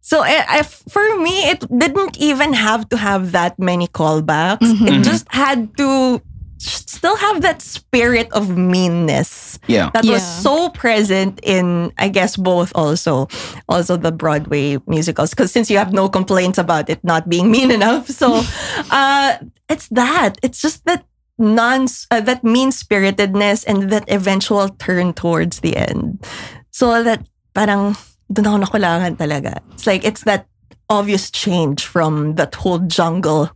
So 0.06 0.22
I, 0.22 0.44
I, 0.48 0.62
for 0.62 1.02
me, 1.18 1.50
it 1.50 1.66
didn't 1.66 2.16
even 2.22 2.52
have 2.54 2.88
to 2.90 2.96
have 2.96 3.32
that 3.32 3.58
many 3.58 3.88
callbacks. 3.88 4.62
It 4.86 5.02
just 5.02 5.26
had 5.34 5.76
to 5.78 6.22
still 6.58 7.16
have 7.16 7.42
that 7.42 7.60
spirit 7.62 8.28
of 8.32 8.56
meanness 8.56 9.58
Yeah. 9.68 9.90
that 9.92 10.04
was 10.04 10.22
so 10.22 10.70
present 10.70 11.40
in, 11.42 11.92
I 11.98 12.08
guess, 12.08 12.36
both 12.36 12.72
also, 12.74 13.28
also 13.68 13.96
the 13.96 14.12
Broadway 14.12 14.78
musicals. 14.86 15.30
Because 15.30 15.52
since 15.52 15.70
you 15.70 15.78
have 15.78 15.92
no 15.92 16.08
complaints 16.08 16.58
about 16.58 16.88
it 16.88 17.02
not 17.04 17.28
being 17.28 17.50
mean 17.50 17.70
enough, 17.78 18.08
so 18.08 18.42
uh, 18.90 19.36
it's 19.68 19.88
that. 19.88 20.38
It's 20.42 20.60
just 20.62 20.84
that 20.86 21.04
non, 21.38 21.86
uh, 22.10 22.20
that 22.20 22.44
mean 22.44 22.70
spiritedness 22.70 23.64
and 23.64 23.90
that 23.90 24.08
eventual 24.08 24.68
turn 24.70 25.12
towards 25.12 25.60
the 25.60 25.76
end. 25.76 26.24
So 26.70 27.02
that 27.02 27.26
parang 27.54 27.96
doon 28.32 28.46
ako 28.46 28.58
nakulangan 28.64 29.16
talaga. 29.16 29.60
It's 29.74 29.86
like 29.86 30.04
it's 30.04 30.24
that 30.24 30.46
obvious 30.88 31.30
change 31.30 31.84
from 31.84 32.36
that 32.36 32.54
whole 32.54 32.78
jungle 32.86 33.50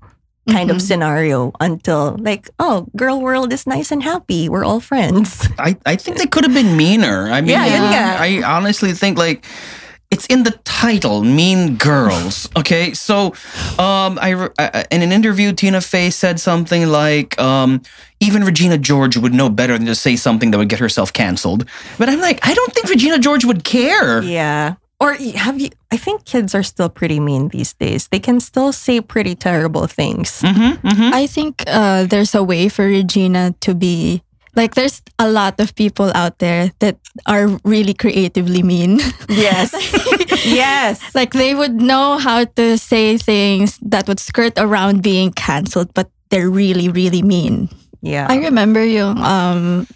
kind 0.52 0.70
of 0.70 0.80
scenario 0.82 1.52
until 1.60 2.16
like 2.18 2.50
oh 2.58 2.86
girl 2.96 3.20
world 3.20 3.52
is 3.52 3.66
nice 3.66 3.90
and 3.92 4.02
happy 4.02 4.48
we're 4.48 4.64
all 4.64 4.80
friends 4.80 5.48
I, 5.58 5.76
I 5.86 5.96
think 5.96 6.18
they 6.18 6.26
could 6.26 6.44
have 6.44 6.54
been 6.54 6.76
meaner. 6.76 7.30
I 7.30 7.40
mean, 7.40 7.50
Yeah, 7.50 7.90
nga. 7.90 8.20
I 8.20 8.42
honestly 8.44 8.92
think 8.92 9.18
like 9.18 9.44
it's 10.10 10.26
in 10.26 10.42
the 10.42 10.50
title, 10.64 11.22
Mean 11.22 11.76
Girls. 11.76 12.48
Okay, 12.60 12.92
so 12.94 13.26
um, 13.78 14.18
I, 14.20 14.48
I 14.58 14.84
in 14.90 15.02
an 15.02 15.12
interview, 15.12 15.52
Tina 15.52 15.80
Fey 15.80 16.10
said 16.10 16.40
something 16.40 16.88
like, 16.88 17.38
um, 17.40 17.80
even 18.18 18.42
Regina 18.44 18.76
George 18.76 19.16
would 19.16 19.32
know 19.32 19.48
better 19.48 19.78
than 19.78 19.86
to 19.86 19.94
say 19.94 20.16
something 20.16 20.50
that 20.50 20.58
would 20.58 20.68
get 20.68 20.80
herself 20.80 21.12
canceled. 21.12 21.64
But 21.96 22.08
I'm 22.08 22.20
like, 22.20 22.40
I 22.42 22.54
don't 22.54 22.72
think 22.74 22.88
Regina 22.88 23.18
George 23.18 23.44
would 23.44 23.62
care. 23.62 24.20
yeah 24.22 24.74
or 25.00 25.14
have 25.34 25.58
you 25.58 25.70
i 25.90 25.96
think 25.96 26.24
kids 26.24 26.54
are 26.54 26.62
still 26.62 26.88
pretty 26.88 27.18
mean 27.18 27.48
these 27.48 27.72
days 27.74 28.08
they 28.12 28.20
can 28.20 28.38
still 28.40 28.72
say 28.72 29.00
pretty 29.00 29.34
terrible 29.34 29.86
things 29.88 30.42
I 31.12 31.26
think 31.26 31.64
uh, 31.66 32.04
there's 32.06 32.34
a 32.34 32.42
way 32.42 32.68
for 32.68 32.84
Regina 32.86 33.54
to 33.60 33.74
be 33.74 34.22
like. 34.56 34.74
There's 34.74 35.02
a 35.18 35.30
lot 35.30 35.60
of 35.60 35.74
people 35.74 36.10
out 36.14 36.38
there 36.38 36.70
that 36.80 36.98
are 37.26 37.48
really 37.64 37.94
creatively 37.94 38.62
mean. 38.62 38.98
yes 39.28 39.72
yes 40.44 41.00
like 41.14 41.32
they 41.32 41.54
would 41.54 41.80
know 41.80 42.18
how 42.18 42.44
to 42.56 42.76
say 42.78 43.16
things 43.18 43.78
that 43.82 44.08
would 44.08 44.20
skirt 44.20 44.54
around 44.58 45.02
being 45.02 45.32
canceled, 45.32 45.92
but 45.94 46.10
they're 46.30 46.50
really, 46.50 46.88
really 46.88 47.22
mean. 47.22 47.68
yeah 48.02 48.26
I 48.30 48.36
remember 48.48 48.80
you 48.84 49.04
um, 49.20 49.86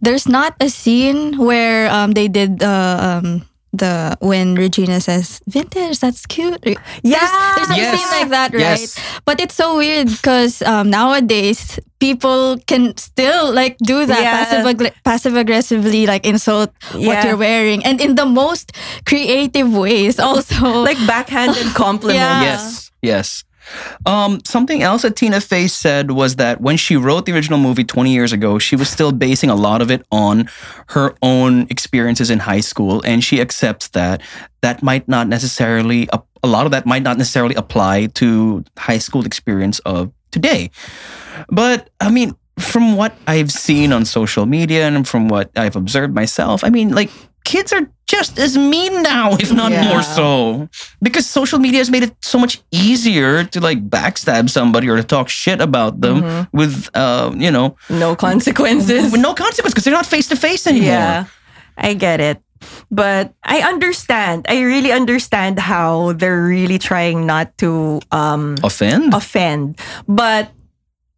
there's 0.00 0.28
not 0.28 0.54
a 0.60 0.68
scene 0.70 1.34
where 1.38 1.90
um 1.90 2.12
they 2.14 2.28
did 2.28 2.62
uh, 2.62 3.20
um 3.20 3.42
the 3.72 4.16
when 4.20 4.54
Regina 4.56 5.00
says 5.00 5.40
vintage 5.46 6.00
that's 6.00 6.26
cute 6.26 6.58
yeah 6.66 7.22
there's 7.54 7.68
something 7.68 7.76
Yes. 7.78 8.12
like 8.12 8.28
that 8.30 8.50
right 8.52 8.80
Yes. 8.82 8.98
but 9.24 9.40
it's 9.40 9.54
so 9.54 9.76
weird 9.78 10.08
because 10.08 10.60
um, 10.62 10.90
nowadays 10.90 11.78
people 12.00 12.58
can 12.66 12.96
still 12.96 13.52
like 13.54 13.78
do 13.78 14.06
that 14.06 14.18
Yeah. 14.22 14.32
passive 14.44 14.66
ag- 14.66 14.94
passive 15.04 15.36
aggressively 15.36 16.06
like 16.06 16.26
insult 16.26 16.72
what 16.98 17.22
you're 17.24 17.36
wearing 17.38 17.84
and 17.84 18.00
in 18.00 18.16
the 18.16 18.26
most 18.26 18.72
creative 19.06 19.70
ways 19.72 20.18
also 20.18 20.82
like 20.82 20.98
backhanded 21.06 21.66
compliment 21.74 22.18
Yeah. 22.18 22.42
Yes, 22.42 22.90
yes. 23.02 23.44
Um, 24.06 24.40
something 24.44 24.82
else 24.82 25.02
that 25.02 25.16
Tina 25.16 25.40
Fey 25.40 25.66
said 25.66 26.10
was 26.10 26.36
that 26.36 26.60
when 26.60 26.76
she 26.76 26.96
wrote 26.96 27.26
the 27.26 27.32
original 27.32 27.58
movie 27.58 27.84
20 27.84 28.12
years 28.12 28.32
ago, 28.32 28.58
she 28.58 28.76
was 28.76 28.88
still 28.88 29.12
basing 29.12 29.50
a 29.50 29.54
lot 29.54 29.82
of 29.82 29.90
it 29.90 30.06
on 30.10 30.48
her 30.88 31.14
own 31.22 31.66
experiences 31.70 32.30
in 32.30 32.38
high 32.38 32.60
school, 32.60 33.02
and 33.04 33.22
she 33.22 33.40
accepts 33.40 33.88
that 33.88 34.20
that 34.62 34.82
might 34.82 35.08
not 35.08 35.28
necessarily 35.28 36.08
a, 36.12 36.20
a 36.42 36.48
lot 36.48 36.66
of 36.66 36.72
that 36.72 36.86
might 36.86 37.02
not 37.02 37.18
necessarily 37.18 37.54
apply 37.54 38.06
to 38.06 38.64
high 38.78 38.98
school 38.98 39.24
experience 39.24 39.78
of 39.80 40.12
today. 40.30 40.70
But 41.48 41.90
I 42.00 42.10
mean, 42.10 42.34
from 42.58 42.96
what 42.96 43.16
I've 43.26 43.50
seen 43.50 43.92
on 43.92 44.04
social 44.04 44.46
media 44.46 44.86
and 44.86 45.06
from 45.08 45.28
what 45.28 45.50
I've 45.56 45.76
observed 45.76 46.14
myself, 46.14 46.62
I 46.62 46.70
mean, 46.70 46.90
like 46.90 47.10
kids 47.44 47.72
are 47.72 47.88
just 48.06 48.38
as 48.38 48.56
mean 48.58 49.02
now, 49.02 49.34
if 49.38 49.52
not 49.52 49.70
Yeah. 49.70 49.88
more 49.88 50.02
so. 50.02 50.68
Because 51.00 51.26
social 51.26 51.58
media 51.58 51.78
has 51.78 51.90
made 51.90 52.02
it 52.02 52.14
so 52.20 52.38
much 52.38 52.60
easier 52.72 53.44
to 53.44 53.60
like 53.60 53.88
backstab 53.88 54.50
somebody 54.50 54.88
or 54.88 54.96
to 54.96 55.02
talk 55.04 55.28
shit 55.28 55.60
about 55.60 56.00
them 56.00 56.48
with, 56.52 56.88
uh, 56.94 57.30
you 57.36 57.50
know, 57.50 57.76
no 57.88 58.16
consequences 58.16 59.12
with 59.12 59.20
no 59.28 59.32
consequence 59.34 59.72
because 59.74 59.84
they're 59.84 59.94
not 59.94 60.06
face 60.06 60.28
to 60.28 60.36
face 60.36 60.66
anymore. 60.66 60.88
Yeah, 60.88 61.24
I 61.78 61.94
get 61.94 62.20
it. 62.20 62.42
But 62.90 63.32
I 63.44 63.62
understand. 63.62 64.44
I 64.48 64.60
really 64.62 64.92
understand 64.92 65.58
how 65.58 66.12
they're 66.12 66.42
really 66.44 66.78
trying 66.78 67.24
not 67.26 67.56
to 67.58 68.00
um, 68.12 68.56
Offend? 68.62 69.14
offend. 69.14 69.78
But 70.08 70.50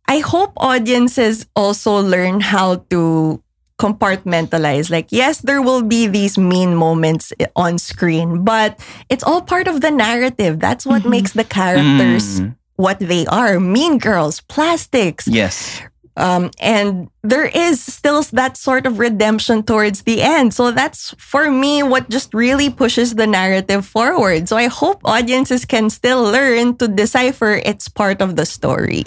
I 0.06 0.18
hope 0.20 0.52
audiences 0.58 1.46
also 1.56 1.98
learn 1.98 2.40
how 2.42 2.85
to 2.90 3.42
compartmentalize. 3.83 4.90
Like, 4.90 5.09
yes, 5.11 5.40
there 5.42 5.61
will 5.62 5.83
be 5.83 6.07
these 6.07 6.38
mean 6.38 6.75
moments 6.75 7.33
on 7.57 7.79
screen, 7.79 8.45
but 8.45 8.79
it's 9.11 9.25
all 9.25 9.42
part 9.42 9.66
of 9.66 9.81
the 9.83 9.90
narrative. 9.90 10.61
That's 10.62 10.87
what 10.87 11.05
makes 11.05 11.33
the 11.35 11.45
characters 11.45 12.40
Mm. 12.40 12.55
what 12.77 12.99
they 13.03 13.27
are 13.27 13.59
mean 13.61 13.99
girls, 13.99 14.40
plastics, 14.47 15.27
Yes. 15.27 15.83
Um, 16.16 16.51
and 16.61 17.11
there 17.22 17.46
is 17.46 17.83
still 17.83 18.22
that 18.33 18.57
sort 18.57 18.87
of 18.87 18.98
redemption 18.98 19.62
towards 19.62 20.03
the 20.03 20.20
end. 20.20 20.53
So 20.53 20.70
that's 20.70 21.14
for 21.16 21.51
me 21.51 21.83
what 21.83 22.11
just 22.11 22.35
really 22.35 22.68
pushes 22.68 23.14
the 23.14 23.27
narrative 23.27 23.87
forward. 23.87 24.48
So 24.48 24.57
I 24.57 24.66
hope 24.66 25.01
audiences 25.05 25.64
can 25.64 25.88
still 25.88 26.22
learn 26.22 26.77
to 26.77 26.88
decipher 26.88 27.61
it's 27.64 27.88
part 27.88 28.20
of 28.20 28.37
the 28.37 28.44
story. 28.44 29.05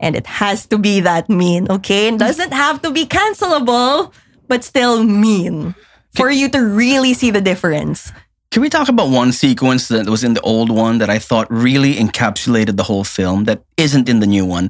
And 0.00 0.16
it 0.16 0.26
has 0.26 0.66
to 0.66 0.78
be 0.78 1.00
that 1.00 1.28
mean, 1.28 1.70
okay? 1.70 2.08
It 2.08 2.18
doesn't 2.18 2.52
have 2.52 2.82
to 2.82 2.90
be 2.90 3.06
cancelable, 3.06 4.12
but 4.48 4.64
still 4.64 5.04
mean 5.04 5.74
for 6.14 6.30
you 6.30 6.48
to 6.50 6.58
really 6.58 7.14
see 7.14 7.30
the 7.30 7.40
difference. 7.40 8.12
Can 8.52 8.60
we 8.60 8.68
talk 8.68 8.90
about 8.90 9.08
one 9.08 9.32
sequence 9.32 9.88
that 9.88 10.06
was 10.10 10.22
in 10.22 10.34
the 10.34 10.40
old 10.42 10.70
one 10.70 10.98
that 10.98 11.08
I 11.08 11.18
thought 11.18 11.50
really 11.50 11.94
encapsulated 11.94 12.76
the 12.76 12.82
whole 12.82 13.02
film 13.02 13.44
that 13.44 13.62
isn't 13.78 14.10
in 14.10 14.20
the 14.20 14.26
new 14.26 14.44
one? 14.44 14.68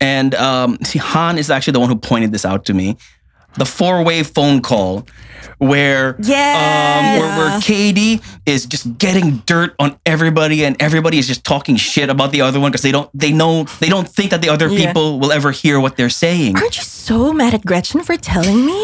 And 0.00 0.34
um, 0.34 0.78
see, 0.82 0.98
Han 0.98 1.36
is 1.36 1.50
actually 1.50 1.74
the 1.74 1.80
one 1.80 1.90
who 1.90 1.96
pointed 1.96 2.32
this 2.32 2.46
out 2.46 2.64
to 2.64 2.72
me. 2.72 2.96
The 3.58 3.66
four 3.66 4.02
way 4.04 4.22
phone 4.22 4.60
call 4.62 5.06
where 5.58 6.14
Yes. 6.20 6.56
um, 6.56 7.18
where, 7.18 7.38
where 7.38 7.60
Cady 7.60 8.20
is 8.46 8.64
just 8.66 8.96
getting 8.98 9.38
dirt 9.46 9.74
on 9.78 9.98
everybody 10.06 10.64
and 10.64 10.80
everybody 10.80 11.18
is 11.18 11.26
just 11.26 11.42
talking 11.44 11.74
shit 11.76 12.08
about 12.10 12.30
the 12.30 12.40
other 12.42 12.60
one 12.60 12.70
because 12.70 12.82
they 12.82 12.92
don't 12.92 13.10
they 13.14 13.32
know 13.32 13.64
they 13.80 13.88
don't 13.88 14.08
think 14.08 14.30
that 14.30 14.40
the 14.40 14.48
other 14.48 14.68
Yeah. 14.68 14.86
people 14.86 15.18
will 15.18 15.32
ever 15.32 15.50
hear 15.50 15.80
what 15.80 15.96
they're 15.96 16.10
saying. 16.10 16.56
Aren't 16.56 16.76
you 16.76 16.82
so 16.84 17.32
mad 17.32 17.54
at 17.54 17.64
Gretchen 17.64 18.02
for 18.04 18.16
telling 18.16 18.64
me? 18.66 18.82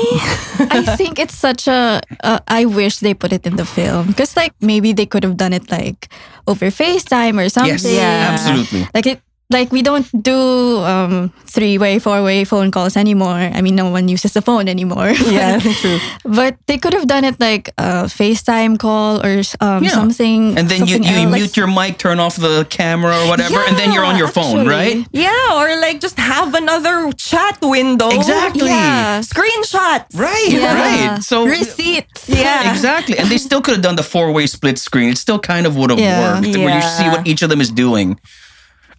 I 0.71 0.83
think 0.97 1.19
it's 1.19 1.35
such 1.37 1.69
a. 1.69 2.01
Uh, 2.25 2.41
I 2.49 2.65
wish 2.65 2.99
they 2.99 3.15
put 3.15 3.33
it 3.33 3.47
in 3.47 3.55
the 3.57 3.65
film 3.67 4.09
because, 4.09 4.35
like, 4.37 4.53
maybe 4.61 4.93
they 4.93 5.07
could 5.07 5.23
have 5.23 5.37
done 5.37 5.53
it 5.53 5.71
like 5.71 6.09
over 6.47 6.67
FaceTime 6.71 7.39
or 7.39 7.49
something. 7.49 7.73
Yes, 7.73 7.85
Yeah. 7.87 8.31
absolutely. 8.35 8.89
Like 8.95 9.07
it. 9.07 9.21
Like 9.55 9.71
we 9.71 9.83
don't 9.87 10.07
do 10.23 10.39
um, 10.83 11.31
three-way, 11.47 12.01
four-way 12.03 12.43
phone 12.45 12.71
calls 12.75 12.97
anymore. 12.97 13.39
I 13.59 13.63
mean, 13.63 13.77
no 13.79 13.89
one 13.91 14.09
uses 14.11 14.33
the 14.35 14.43
phone 14.43 14.67
anymore. 14.69 15.11
yeah, 15.39 15.61
true. 15.81 15.99
but 16.25 16.57
they 16.67 16.77
could 16.83 16.93
have 16.93 17.07
done 17.07 17.23
it 17.23 17.39
like 17.39 17.69
a 17.79 18.11
FaceTime 18.11 18.75
call 18.83 19.23
or 19.25 19.43
um, 19.63 19.85
Yeah. 19.85 19.91
something. 19.95 20.59
And 20.59 20.67
then 20.69 20.81
you, 20.91 20.99
something 20.99 21.13
you 21.15 21.29
else. 21.31 21.35
mute 21.39 21.57
your 21.57 21.69
mic, 21.71 21.99
turn 21.99 22.19
off 22.19 22.35
the 22.37 22.67
camera 22.69 23.15
or 23.23 23.29
whatever, 23.31 23.61
and 23.69 23.77
then 23.79 23.93
you're 23.95 24.05
on 24.05 24.17
your 24.19 24.27
phone, 24.39 24.67
right? 24.67 25.07
Yeah, 25.13 25.55
or 25.59 25.67
like 25.81 26.01
just 26.01 26.19
have 26.19 26.51
another 26.55 27.13
chat 27.15 27.59
window. 27.63 28.11
Exactly. 28.11 28.67
Yeah. 28.67 29.21
Screenshot. 29.23 30.01
Right, 30.19 30.51
Yeah. 30.51 30.75
right. 31.15 31.23
So 31.23 31.47
receipts. 31.47 32.29
Yeah. 32.29 32.73
exactly, 32.73 33.17
and 33.19 33.29
they 33.31 33.39
still 33.39 33.61
could 33.63 33.75
have 33.79 33.83
done 33.89 33.97
the 34.03 34.03
four-way 34.15 34.47
split 34.49 34.79
screen. 34.79 35.11
It 35.15 35.19
still 35.19 35.39
kind 35.39 35.65
of 35.69 35.77
would 35.77 35.91
have 35.91 36.01
Yeah. 36.01 36.41
worked, 36.43 36.57
where 36.59 36.75
you 36.75 36.83
see 36.99 37.09
what 37.09 37.23
each 37.31 37.43
of 37.43 37.49
them 37.51 37.61
is 37.61 37.71
doing. 37.71 38.19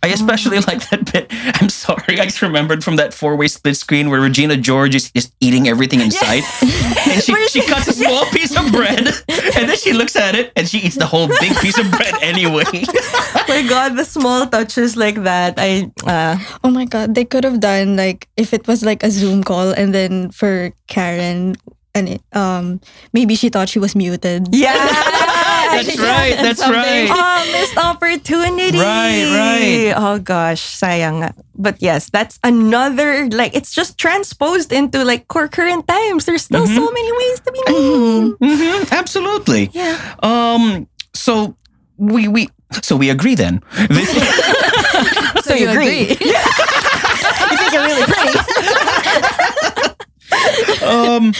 I 0.05 0.09
especially 0.13 0.59
like 0.69 0.87
that 0.93 1.09
bit. 1.11 1.25
I'm 1.57 1.69
sorry, 1.69 2.19
I 2.21 2.25
just 2.29 2.41
remembered 2.45 2.83
from 2.85 2.95
that 3.01 3.09
four-way 3.13 3.47
split 3.49 3.73
screen 3.75 4.09
where 4.13 4.21
Regina 4.21 4.55
George 4.55 4.93
is 4.93 5.09
just 5.11 5.33
eating 5.41 5.67
everything 5.67 5.99
in 5.99 6.11
sight, 6.13 6.43
and 7.09 7.17
she 7.25 7.33
she 7.49 7.61
she- 7.61 7.65
cuts 7.65 7.87
a 7.89 7.93
small 7.97 8.25
piece 8.29 8.53
of 8.55 8.69
bread, 8.71 9.01
and 9.57 9.65
then 9.65 9.77
she 9.77 9.93
looks 9.97 10.15
at 10.15 10.35
it 10.37 10.53
and 10.55 10.69
she 10.69 10.77
eats 10.77 10.95
the 10.95 11.07
whole 11.09 11.25
big 11.41 11.57
piece 11.57 11.77
of 11.81 11.89
bread 11.89 12.13
anyway. 12.21 12.63
my 13.49 13.65
God, 13.65 13.97
the 13.97 14.05
small 14.05 14.45
touches 14.45 14.93
like 14.95 15.23
that. 15.25 15.55
I 15.57 15.89
uh, 16.05 16.37
Oh 16.63 16.69
my 16.69 16.85
god, 16.85 17.15
they 17.17 17.25
could 17.25 17.43
have 17.43 17.59
done 17.59 17.97
like 17.97 18.29
if 18.37 18.53
it 18.53 18.67
was 18.69 18.85
like 18.85 19.01
a 19.01 19.09
Zoom 19.09 19.41
call 19.43 19.73
and 19.73 19.89
then 19.93 20.29
for 20.29 20.69
Karen 20.85 21.55
and 21.97 22.09
it, 22.09 22.21
um 22.37 22.79
maybe 23.13 23.33
she 23.33 23.49
thought 23.49 23.69
she 23.73 23.79
was 23.81 23.95
muted. 23.95 24.53
yeah. 24.53 24.77
That's 25.83 25.97
right. 25.99 26.35
That's 26.39 26.61
right. 26.61 27.09
Oh, 27.15 27.51
missed 27.51 27.77
opportunity. 27.77 28.77
Right, 28.79 29.25
right. 29.27 29.93
Oh 29.95 30.19
gosh, 30.19 30.61
sayang. 30.79 31.31
But 31.55 31.81
yes, 31.81 32.09
that's 32.09 32.39
another 32.43 33.27
like 33.29 33.55
it's 33.55 33.73
just 33.73 33.97
transposed 33.97 34.71
into 34.71 35.03
like 35.03 35.27
core 35.27 35.47
current 35.47 35.87
times. 35.87 36.25
There's 36.25 36.43
still 36.43 36.65
so 36.67 36.91
many 36.91 37.11
ways 37.11 37.39
to 37.41 37.51
be 37.51 37.61
mean. 37.71 38.35
hmm 38.39 38.83
absolutely. 38.91 39.69
Yeah. 39.73 39.97
Um. 40.23 40.87
So 41.13 41.55
we 41.97 42.27
we 42.27 42.49
so 42.81 42.95
we 42.95 43.09
agree 43.09 43.35
then. 43.35 43.61
So 45.45 45.53
you 45.53 45.69
agree? 45.69 45.99
you 46.09 46.15
think 46.15 47.71
you're 47.73 47.83
really 47.85 48.05
pretty? 48.11 48.39
um. 50.85 51.33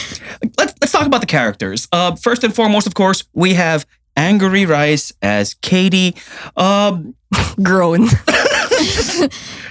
Let's 0.58 0.74
let's 0.80 0.92
talk 0.92 1.06
about 1.06 1.20
the 1.20 1.26
characters. 1.26 1.88
Uh. 1.92 2.14
First 2.16 2.44
and 2.44 2.54
foremost, 2.54 2.86
of 2.86 2.94
course, 2.94 3.24
we 3.34 3.54
have 3.54 3.84
Angourie 4.16 4.66
Rice 4.66 5.12
as 5.22 5.54
Cady. 5.54 6.16
Um. 6.56 7.14
Grown. 7.62 8.08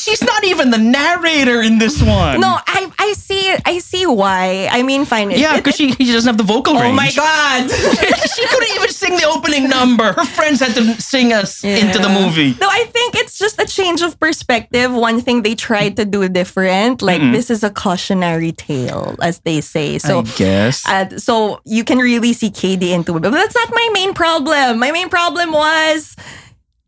She's 0.00 0.22
not 0.22 0.44
even 0.44 0.70
the 0.70 0.78
narrator 0.78 1.60
in 1.62 1.78
this 1.78 2.02
one. 2.02 2.40
No, 2.40 2.58
I 2.66 2.90
I 2.98 3.12
see 3.12 3.54
I 3.64 3.78
see 3.78 4.06
why. 4.06 4.68
I 4.70 4.82
mean, 4.82 5.04
fine. 5.04 5.30
Yeah, 5.30 5.56
because 5.56 5.76
she, 5.76 5.92
she 5.92 6.12
doesn't 6.12 6.28
have 6.28 6.38
the 6.38 6.44
vocal 6.44 6.74
range. 6.74 6.92
Oh 6.92 6.92
my 6.92 7.10
god. 7.14 7.70
she 8.34 8.46
couldn't 8.46 8.74
even 8.76 8.88
sing 8.90 9.16
the 9.16 9.24
opening 9.26 9.68
number. 9.68 10.12
Her 10.12 10.24
friends 10.24 10.60
had 10.60 10.74
to 10.74 11.00
sing 11.00 11.32
us 11.32 11.62
into 11.64 11.98
the 11.98 12.08
movie. 12.08 12.56
No, 12.60 12.68
I 12.68 12.84
think 12.84 13.14
it's 13.14 13.38
just 13.38 13.60
a 13.60 13.66
change 13.66 14.00
of 14.02 14.18
perspective. 14.18 14.92
One 14.92 15.20
thing 15.20 15.42
they 15.42 15.54
tried 15.54 15.96
to 15.96 16.04
do 16.04 16.28
different, 16.28 17.02
like 17.02 17.20
this 17.20 17.50
is 17.50 17.62
a 17.62 17.70
cautionary 17.70 18.52
tale, 18.52 19.16
as 19.20 19.40
they 19.40 19.60
say. 19.60 19.98
So, 19.98 20.20
I 20.20 20.22
guess. 20.36 20.86
uh, 20.86 21.18
so 21.18 21.60
you 21.64 21.84
can 21.84 21.98
really 21.98 22.32
see 22.32 22.50
Cady 22.50 22.92
into 22.92 23.16
it. 23.16 23.20
But 23.20 23.30
that's 23.30 23.54
not 23.54 23.70
my 23.70 23.88
main 23.92 24.14
problem. 24.14 24.78
My 24.78 24.92
main 24.92 25.08
problem 25.08 25.52
was 25.52 26.16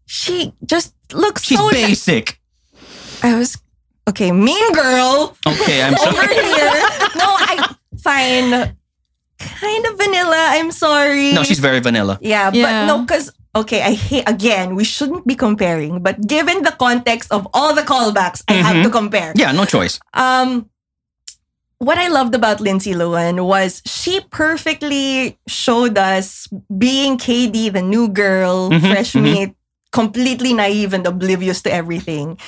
she 0.07 0.53
just 0.65 0.95
looks 1.13 1.45
She's 1.45 1.59
so. 1.59 1.71
basic. 1.71 2.39
I 3.23 3.35
was 3.37 3.57
okay. 4.09 4.31
Mean 4.33 4.73
girl 4.75 5.37
Okay, 5.47 5.83
I'm 5.83 5.97
sorry. 5.97 6.17
over 6.19 6.35
here. 6.35 6.73
No, 7.17 7.29
I 7.39 7.75
fine. 7.99 8.77
Kind 9.39 9.87
of 9.87 9.99
vanilla. 9.99 10.39
I'm 10.59 10.71
sorry. 10.71 11.33
No, 11.33 11.43
she's 11.43 11.59
very 11.59 11.81
vanilla. 11.81 12.19
Yeah, 12.21 12.51
but 12.51 12.87
no, 12.87 13.03
because 13.03 13.33
okay, 13.55 13.83
I 13.83 13.95
hate 13.95 14.29
again. 14.29 14.75
We 14.77 14.85
shouldn't 14.85 15.27
be 15.27 15.35
comparing, 15.35 16.03
but 16.03 16.21
given 16.27 16.63
the 16.63 16.71
context 16.73 17.33
of 17.33 17.47
all 17.53 17.75
the 17.75 17.83
callbacks, 17.83 18.43
I 18.49 18.55
have 18.63 18.83
to 18.85 18.91
compare. 18.91 19.31
Mm-hmm. 19.35 19.41
Yeah, 19.41 19.53
no 19.53 19.65
choice. 19.65 19.99
Um, 20.15 20.71
what 21.79 21.99
I 21.99 22.07
loved 22.09 22.35
about 22.35 22.61
Lindsay 22.61 22.93
Lohan 22.95 23.45
was 23.45 23.83
she 23.85 24.21
perfectly 24.31 25.39
showed 25.49 25.99
us 25.99 26.47
being 26.79 27.19
Cady, 27.19 27.69
the 27.69 27.83
new 27.83 28.07
girl, 28.09 28.71
Mhm, 28.71 28.81
fresh 28.91 29.13
mhm. 29.15 29.23
meat, 29.23 29.51
completely 29.91 30.55
naive 30.55 30.95
and 30.95 31.05
oblivious 31.07 31.61
to 31.63 31.73
everything, 31.73 32.39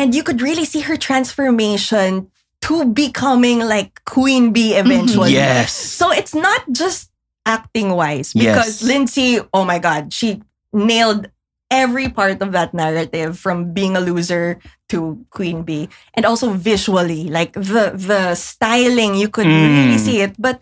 and 0.00 0.14
you 0.16 0.22
could 0.24 0.40
really 0.40 0.64
see 0.64 0.80
her 0.80 0.96
transformation 0.96 2.30
to 2.62 2.84
becoming 2.88 3.60
like 3.60 4.00
Queen 4.04 4.52
Bee 4.52 4.74
eventually. 4.74 5.32
Yes. 5.32 5.72
So 5.72 6.10
it's 6.10 6.34
not 6.34 6.60
just 6.72 7.10
acting 7.44 7.90
wise 7.92 8.32
because 8.32 8.80
Yes. 8.80 8.82
Lindsay, 8.82 9.40
oh 9.52 9.64
my 9.64 9.78
God, 9.78 10.12
she 10.12 10.42
nailed 10.72 11.28
every 11.70 12.08
part 12.08 12.42
of 12.42 12.50
that 12.52 12.74
narrative 12.74 13.38
from 13.38 13.72
being 13.72 13.94
a 13.96 14.00
loser 14.02 14.58
to 14.88 15.24
Queen 15.30 15.62
Bee 15.62 15.88
and 16.14 16.26
also 16.26 16.50
visually 16.50 17.30
like 17.30 17.52
the 17.54 17.94
the 17.94 18.34
styling 18.34 19.14
you 19.14 19.28
could 19.30 19.46
really 19.46 19.94
Mm. 19.94 20.02
see 20.02 20.18
it 20.20 20.34
but 20.36 20.58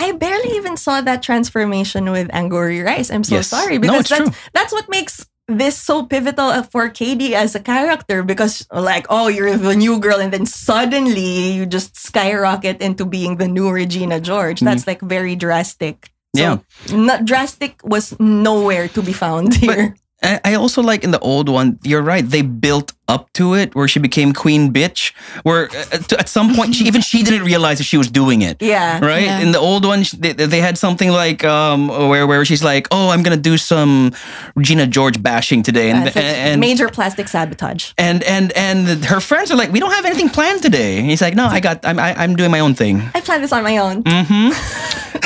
I 0.00 0.16
barely 0.16 0.56
even 0.56 0.80
saw 0.80 1.04
that 1.04 1.20
transformation 1.22 2.08
with 2.08 2.32
Angourie 2.32 2.80
Rice 2.80 3.12
I'm 3.12 3.20
so 3.22 3.36
Yes. 3.36 3.52
sorry 3.52 3.76
No, 3.76 3.84
because 3.84 4.00
it's 4.00 4.08
that's 4.08 4.24
true. 4.32 4.32
that's 4.56 4.72
what 4.72 4.88
makes 4.88 5.28
this 5.48 5.78
so 5.78 6.02
pivotal 6.04 6.62
for 6.64 6.88
Cady 6.88 7.34
as 7.34 7.54
a 7.54 7.60
character 7.60 8.22
because 8.22 8.66
like 8.72 9.06
oh 9.10 9.28
you're 9.28 9.56
the 9.56 9.76
new 9.76 10.00
girl 10.00 10.18
and 10.18 10.32
then 10.32 10.46
suddenly 10.46 11.52
you 11.52 11.66
just 11.66 11.96
skyrocket 11.96 12.80
into 12.82 13.04
being 13.04 13.36
the 13.36 13.46
new 13.48 13.70
Regina 13.70 14.20
George. 14.20 14.56
Mm-hmm. 14.58 14.66
That's 14.66 14.86
like 14.86 15.00
very 15.00 15.36
drastic. 15.36 16.10
So 16.34 16.42
Yeah. 16.42 16.58
not 16.92 17.24
drastic 17.24 17.80
was 17.84 18.18
nowhere 18.18 18.88
to 18.88 19.02
be 19.02 19.12
found 19.12 19.54
here 19.54 19.94
I 20.22 20.40
I 20.44 20.54
also 20.54 20.82
like 20.82 21.04
in 21.04 21.10
the 21.10 21.18
old 21.20 21.48
one, 21.48 21.78
you're 21.82 22.02
right, 22.02 22.24
they 22.28 22.42
built 22.42 22.92
up 23.08 23.32
to 23.34 23.54
it 23.54 23.74
where 23.74 23.86
she 23.86 24.00
became 24.00 24.32
queen 24.32 24.72
bitch, 24.72 25.12
where 25.44 25.68
uh, 25.70 26.18
at 26.18 26.28
some 26.28 26.54
point, 26.56 26.74
she, 26.74 26.84
even 26.86 27.00
she 27.02 27.22
didn't 27.22 27.44
realize 27.44 27.78
that 27.78 27.84
she 27.84 27.96
was 27.98 28.10
doing 28.10 28.42
it. 28.42 28.56
yeah 28.60 28.98
Right 28.98 29.22
Yeah. 29.22 29.40
in 29.44 29.52
the 29.52 29.58
old 29.60 29.84
one, 29.84 30.04
they, 30.18 30.32
they 30.32 30.60
had 30.60 30.76
something 30.78 31.10
like 31.12 31.44
um 31.44 31.88
where 31.88 32.26
where 32.26 32.44
she's 32.44 32.64
like, 32.64 32.88
oh, 32.90 33.10
I'm 33.10 33.22
gonna 33.22 33.36
do 33.50 33.56
some 33.58 34.12
Regina 34.56 34.86
George 34.86 35.22
bashing 35.22 35.62
today, 35.62 35.90
and 35.90 36.06
That's 36.06 36.16
like 36.16 36.24
and 36.24 36.60
major 36.60 36.88
plastic 36.88 37.28
sabotage 37.28 37.92
and 37.98 38.22
and 38.24 38.52
and 38.56 39.04
her 39.04 39.20
friends 39.20 39.50
are 39.50 39.56
like, 39.58 39.70
we 39.72 39.78
don't 39.80 39.92
have 39.92 40.06
anything 40.06 40.30
planned 40.30 40.62
today. 40.62 40.98
And 40.98 41.06
he's 41.10 41.20
like, 41.22 41.34
no, 41.36 41.46
I 41.46 41.60
got, 41.60 41.84
I'm 41.84 41.98
I, 41.98 42.14
I'm 42.22 42.34
doing 42.36 42.50
my 42.50 42.60
own 42.60 42.74
thing. 42.74 43.02
I 43.14 43.20
planned 43.20 43.44
this 43.44 43.52
on 43.52 43.62
my 43.62 43.76
own 43.78 44.02
Mm-hmm. 44.02 44.50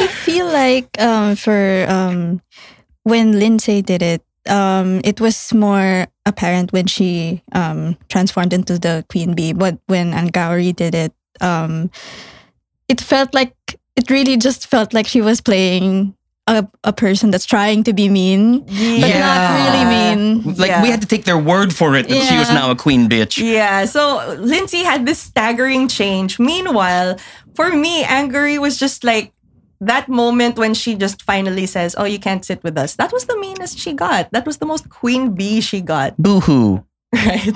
I 0.00 0.06
feel 0.24 0.46
like 0.46 0.88
um 1.00 1.36
for 1.36 1.84
um 1.88 2.40
when 3.08 3.38
Lindsay 3.38 3.82
did 3.82 4.02
it, 4.02 4.22
um 4.48 5.00
it 5.04 5.20
was 5.20 5.52
more 5.52 6.06
apparent 6.24 6.72
when 6.72 6.86
she 6.86 7.42
um 7.52 7.96
transformed 8.08 8.52
into 8.52 8.78
the 8.78 9.04
queen 9.08 9.34
bee, 9.34 9.52
but 9.52 9.78
when 9.86 10.12
Angourie 10.14 10.72
did 10.72 10.94
it, 10.94 11.12
um 11.40 11.90
it 12.88 13.00
felt 13.00 13.34
like 13.34 13.54
it 13.96 14.10
really 14.10 14.36
just 14.36 14.66
felt 14.66 14.94
like 14.94 15.06
she 15.06 15.20
was 15.20 15.40
playing 15.40 16.14
a, 16.46 16.66
a 16.84 16.92
person 16.94 17.30
that's 17.30 17.44
trying 17.44 17.84
to 17.84 17.92
be 17.92 18.08
mean, 18.08 18.60
but 18.64 18.72
Yeah. 18.72 19.20
not 19.20 19.40
really 19.60 19.84
mean. 19.84 20.54
Like 20.56 20.70
Yeah. 20.70 20.82
we 20.82 20.88
had 20.88 21.02
to 21.02 21.06
take 21.06 21.24
their 21.24 21.36
word 21.36 21.74
for 21.74 21.94
it 21.94 22.08
that 22.08 22.22
she 22.28 22.38
was 22.38 22.48
now 22.48 22.70
a 22.70 22.76
queen 22.76 23.06
bitch. 23.08 23.36
Yeah, 23.36 23.84
so 23.84 24.00
Lindsay 24.40 24.82
had 24.82 25.04
this 25.04 25.18
staggering 25.20 25.88
change. 25.88 26.38
Meanwhile, 26.38 27.18
for 27.54 27.68
me, 27.76 28.02
Angourie 28.04 28.58
was 28.58 28.78
just 28.80 29.04
like 29.04 29.32
that 29.80 30.08
moment 30.08 30.58
when 30.58 30.74
she 30.74 30.94
just 30.94 31.22
finally 31.22 31.66
says, 31.66 31.94
Oh, 31.98 32.04
you 32.04 32.18
can't 32.18 32.44
sit 32.44 32.62
with 32.64 32.76
us. 32.78 32.96
That 32.96 33.12
was 33.12 33.26
the 33.26 33.38
meanest 33.38 33.78
she 33.78 33.92
got. 33.92 34.30
That 34.32 34.46
was 34.46 34.58
the 34.58 34.66
most 34.66 34.88
queen 34.90 35.34
bee 35.34 35.60
she 35.60 35.80
got. 35.80 36.16
Boo 36.18 36.40
hoo. 36.40 36.84
Right. 37.14 37.52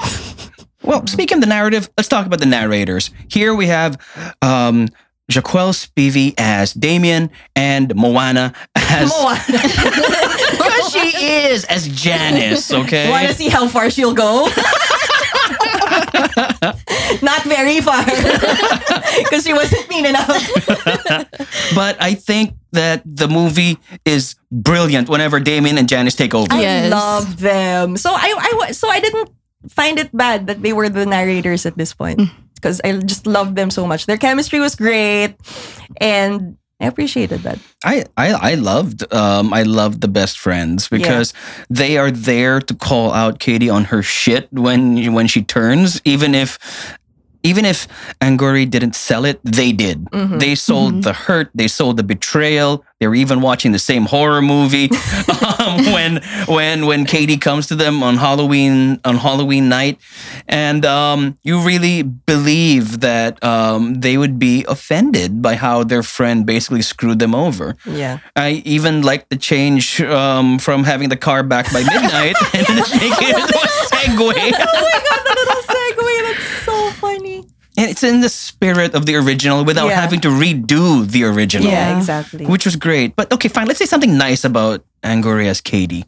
Well, 0.83 1.07
speaking 1.07 1.39
of 1.39 1.41
the 1.43 1.47
narrative, 1.47 1.89
let's 1.97 2.09
talk 2.09 2.27
about 2.27 2.41
the 2.41 2.47
narrators. 2.47 3.11
Here 3.29 3.55
we 3.55 3.67
have 3.67 4.01
um, 4.41 4.89
Jaquel 5.31 5.73
Spivey 5.73 6.35
as 6.39 6.73
Damian 6.73 7.31
and 7.55 7.95
Moana 7.95 8.53
as 8.75 9.11
Well, 9.11 9.37
she 10.91 11.25
is 11.25 11.65
as 11.67 11.87
Janice. 11.89 12.73
Okay, 12.73 13.09
Want 13.11 13.29
to 13.29 13.35
see 13.35 13.49
how 13.49 13.69
far 13.69 13.91
she'll 13.91 14.15
go? 14.15 14.49
Not 17.53 17.59
very 17.59 17.81
far 17.81 18.05
because 19.25 19.45
she 19.45 19.53
wasn't 19.53 19.89
mean 19.89 20.07
enough. 20.07 20.29
But 21.75 21.97
I 22.01 22.15
think 22.15 22.55
that 22.73 23.03
the 23.05 23.29
movie 23.29 23.79
is 24.05 24.35
brilliant 24.51 25.09
whenever 25.09 25.41
Damian 25.41 25.79
and 25.79 25.89
Janice 25.89 26.15
take 26.15 26.35
over. 26.35 26.55
Yes. 26.55 26.93
I 26.93 26.97
love 26.97 27.41
them. 27.41 27.97
So 27.97 28.11
I, 28.13 28.35
I 28.69 28.73
so 28.73 28.89
I 28.89 29.01
didn't 29.01 29.31
find 29.69 29.99
it 29.99 30.11
bad 30.17 30.47
that 30.47 30.63
they 30.63 30.73
were 30.73 30.89
the 30.89 31.07
narrators 31.07 31.67
at 31.67 31.77
this 31.77 31.95
point 31.95 32.21
because 32.55 32.81
I 32.85 32.93
just 32.99 33.27
loved 33.27 33.57
them 33.57 33.71
so 33.71 33.87
much. 33.87 34.07
Their 34.07 34.17
chemistry 34.17 34.61
was 34.61 34.75
great, 34.75 35.35
and 36.01 36.57
I 36.81 36.87
appreciated 36.87 37.43
that. 37.43 37.59
I, 37.85 38.05
I 38.17 38.53
I 38.53 38.55
loved 38.55 39.07
um 39.13 39.53
I 39.55 39.63
loved 39.63 40.01
the 40.01 40.09
best 40.09 40.39
friends 40.39 40.89
because 40.89 41.33
they 41.71 41.97
are 41.97 42.11
there 42.11 42.61
to 42.61 42.75
call 42.75 43.13
out 43.13 43.39
Cady 43.39 43.71
on 43.71 43.85
her 43.85 44.03
shit 44.03 44.49
when 44.53 45.13
when 45.15 45.27
she 45.29 45.43
turns 45.43 46.01
even 46.05 46.35
if 46.35 46.59
even 47.43 47.65
if 47.65 47.87
Angourie 48.21 48.67
didn't 48.69 48.95
sell 48.95 49.25
it 49.25 49.41
they 49.45 49.73
did 49.73 50.07
they 50.39 50.55
sold 50.55 51.03
the 51.03 51.13
hurt 51.13 51.51
they 51.55 51.69
sold 51.69 51.97
the 51.97 52.03
betrayal 52.03 52.85
they 53.01 53.07
were 53.09 53.15
even 53.15 53.41
watching 53.41 53.73
the 53.73 53.79
same 53.79 54.05
horror 54.07 54.41
movie 54.43 54.89
um, 55.59 55.85
when 55.93 56.23
when 56.47 56.87
when 56.87 57.05
Cady 57.05 57.37
comes 57.37 57.67
to 57.69 57.75
them 57.75 58.03
on 58.03 58.17
Halloween 58.17 59.01
on 59.05 59.17
Halloween 59.17 59.69
night 59.69 59.99
and 60.49 60.85
um, 60.85 61.39
you 61.43 61.61
really 61.61 62.03
believe 62.03 63.01
that 63.01 63.43
um, 63.43 64.01
they 64.01 64.17
would 64.17 64.39
be 64.39 64.65
offended 64.69 65.43
by 65.43 65.55
how 65.57 65.83
their 65.85 66.03
friend 66.03 66.47
basically 66.47 66.83
screwed 66.83 67.19
them 67.19 67.35
over 67.35 67.77
Yeah. 67.87 68.19
I 68.37 68.63
even 68.65 69.03
like 69.03 69.29
the 69.29 69.37
change 69.37 70.01
um, 70.01 70.59
from 70.59 70.85
having 70.85 71.09
the 71.09 71.17
car 71.17 71.43
back 71.43 71.73
by 71.73 71.81
midnight 71.83 72.37
and 72.55 72.79
making 73.01 73.29
it 73.35 73.51
a 73.51 73.69
Segway. 73.91 74.53
Oh 74.55 74.79
my 74.83 75.03
god, 75.09 75.29
segue. 75.37 75.52
That's 77.77 77.81
so 77.81 77.81
funny. 77.81 77.83
and 77.87 77.91
it's 77.91 78.03
in 78.03 78.21
the 78.21 78.29
spirit 78.29 78.95
of 78.95 79.07
the 79.07 79.17
original 79.17 79.65
without 79.65 79.89
Yeah. 79.89 80.01
having 80.01 80.21
to 80.21 80.29
redo 80.29 81.07
the 81.07 81.25
original, 81.25 81.71
Yeah, 81.71 81.99
exactly. 81.99 82.47
which 82.47 82.65
was 82.65 82.77
great. 82.77 83.17
But 83.17 83.33
okay, 83.33 83.49
fine. 83.49 83.67
Let's 83.67 83.79
say 83.79 83.87
something 83.87 84.17
nice 84.17 84.45
about 84.45 84.85
Angourie's 85.03 85.61
Cady. 85.61 86.05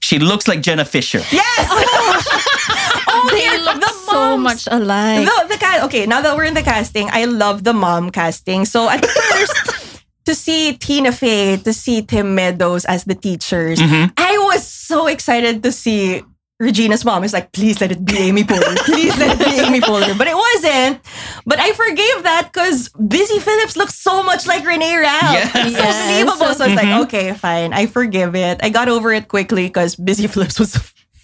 She 0.00 0.18
looks 0.18 0.46
like 0.46 0.60
Jenna 0.62 0.84
Fischer. 0.84 1.22
yes. 1.32 1.68
oh, 3.08 3.28
They 3.32 3.44
yeah, 3.44 3.58
look 3.64 3.80
the 3.80 3.92
so 4.06 4.36
much 4.36 4.68
alike. 4.70 5.26
The, 5.26 5.54
the 5.54 5.58
ca- 5.58 5.80
okay, 5.86 6.06
now 6.06 6.20
that 6.20 6.36
we're 6.36 6.44
in 6.44 6.54
the 6.54 6.62
casting, 6.62 7.08
I 7.12 7.24
love 7.24 7.64
the 7.64 7.72
mom 7.72 8.10
casting. 8.10 8.64
So 8.64 8.88
at 8.88 9.04
first, 9.04 10.02
to 10.26 10.34
see 10.34 10.74
Tina 10.76 11.10
Fey, 11.12 11.56
to 11.58 11.72
see 11.72 12.02
Tim 12.02 12.34
Meadows 12.34 12.84
as 12.84 13.04
the 13.04 13.14
teachers, 13.14 13.80
Mhm. 13.80 14.12
I 14.16 14.38
was 14.38 14.66
so 14.66 15.06
excited 15.08 15.62
to 15.64 15.72
see 15.72 16.22
Regina's 16.60 17.04
mom. 17.04 17.24
is 17.24 17.32
like, 17.32 17.52
please 17.52 17.80
let 17.80 17.90
it 17.90 18.04
be 18.04 18.18
Amy 18.18 18.44
Poehler. 18.44 18.76
Please 18.84 19.16
let 19.18 19.40
it 19.40 19.44
be 19.44 19.60
Amy 19.60 19.80
Poehler. 19.80 20.16
But 20.16 20.26
it 20.28 20.36
wasn't. 20.36 21.00
But 21.46 21.58
I 21.58 21.72
forgave 21.72 22.22
that 22.24 22.50
because 22.52 22.90
Busy 22.90 23.38
Phillips 23.38 23.76
looks 23.76 23.94
so 23.94 24.22
much 24.22 24.46
like 24.46 24.64
Renee 24.66 24.96
Rapp. 24.98 25.22
Yes. 25.32 25.50
It's 25.54 25.76
Yes. 25.76 25.96
unbelievable. 25.96 26.54
So 26.54 26.64
I 26.64 26.68
was 26.68 26.76
like, 26.76 27.02
okay, 27.06 27.32
fine. 27.32 27.72
I 27.72 27.86
forgive 27.86 28.36
it. 28.36 28.60
I 28.62 28.68
got 28.68 28.88
over 28.88 29.12
it 29.12 29.28
quickly 29.28 29.66
because 29.66 29.96
Busy 29.96 30.26
Phillips 30.26 30.58
was 30.60 30.76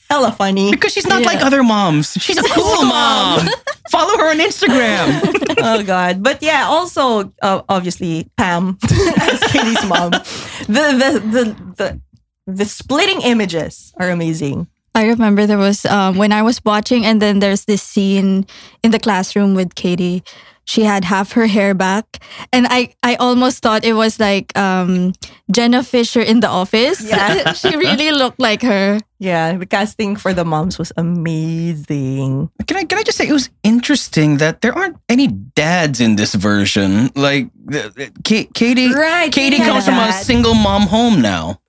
hella 0.09 0.33
funny. 0.33 0.71
Because 0.71 0.93
she's 0.93 1.07
not 1.07 1.21
Yeah. 1.21 1.27
like 1.29 1.43
other 1.43 1.63
moms. 1.63 2.13
She's 2.21 2.39
a 2.39 2.43
cool 2.43 2.85
mom. 2.85 3.47
Follow 3.91 4.17
her 4.19 4.31
on 4.31 4.39
Instagram. 4.39 5.21
oh 5.59 5.83
god 5.85 6.23
but 6.23 6.43
yeah 6.43 6.65
also 6.69 7.33
uh, 7.41 7.63
obviously 7.69 8.29
pam 8.37 8.77
as 9.23 9.41
Cady's 9.51 9.83
mom 9.89 10.11
the, 10.11 10.85
the 11.01 11.11
the 11.25 11.45
the 11.77 12.01
the 12.47 12.65
splitting 12.67 13.23
images 13.23 13.95
are 13.97 14.11
amazing 14.11 14.67
I 14.97 15.07
remember 15.13 15.47
there 15.47 15.59
was 15.61 15.85
um, 15.85 16.17
when 16.17 16.33
I 16.33 16.41
was 16.43 16.59
watching, 16.65 17.05
and 17.05 17.21
then 17.21 17.39
there's 17.41 17.65
this 17.67 17.83
scene 17.83 18.47
in 18.83 18.91
the 18.91 18.99
classroom 18.99 19.53
with 19.55 19.75
Cady. 19.77 20.23
She 20.65 20.83
had 20.83 21.05
half 21.05 21.33
her 21.39 21.47
hair 21.47 21.75
back, 21.75 22.19
and 22.53 22.67
I 22.67 22.91
I 23.05 23.15
almost 23.23 23.63
thought 23.63 23.85
it 23.85 23.93
was 23.93 24.19
like 24.19 24.51
um, 24.59 25.13
Jenna 25.53 25.85
Fischer 25.85 26.21
in 26.21 26.41
the 26.41 26.49
office. 26.49 26.99
Yeah. 27.07 27.53
she 27.61 27.77
really 27.77 28.11
looked 28.11 28.41
like 28.41 28.63
her. 28.67 28.99
yeah 29.19 29.57
the 29.57 29.65
casting 29.65 30.17
for 30.17 30.35
the 30.35 30.45
moms 30.45 30.77
was 30.79 30.93
amazing 30.97 32.51
Can 32.67 32.77
I 32.77 32.85
can 32.85 32.99
I 32.99 33.03
just 33.03 33.17
say 33.17 33.29
it 33.29 33.33
was 33.33 33.49
interesting 33.63 34.39
that 34.39 34.61
there 34.61 34.77
aren't 34.77 34.97
any 35.09 35.29
dads 35.55 36.01
in 36.01 36.17
this 36.17 36.35
version. 36.35 37.11
Like 37.15 37.49
the- 37.65 37.89
the- 37.95 38.11
Cady, 38.55 38.93
Right, 38.93 39.33
Cady 39.33 39.57
Cady 39.57 39.71
comes 39.71 39.85
from 39.87 39.99
a 39.99 40.13
single 40.13 40.55
mom 40.55 40.83
home 40.83 41.21
now. 41.23 41.61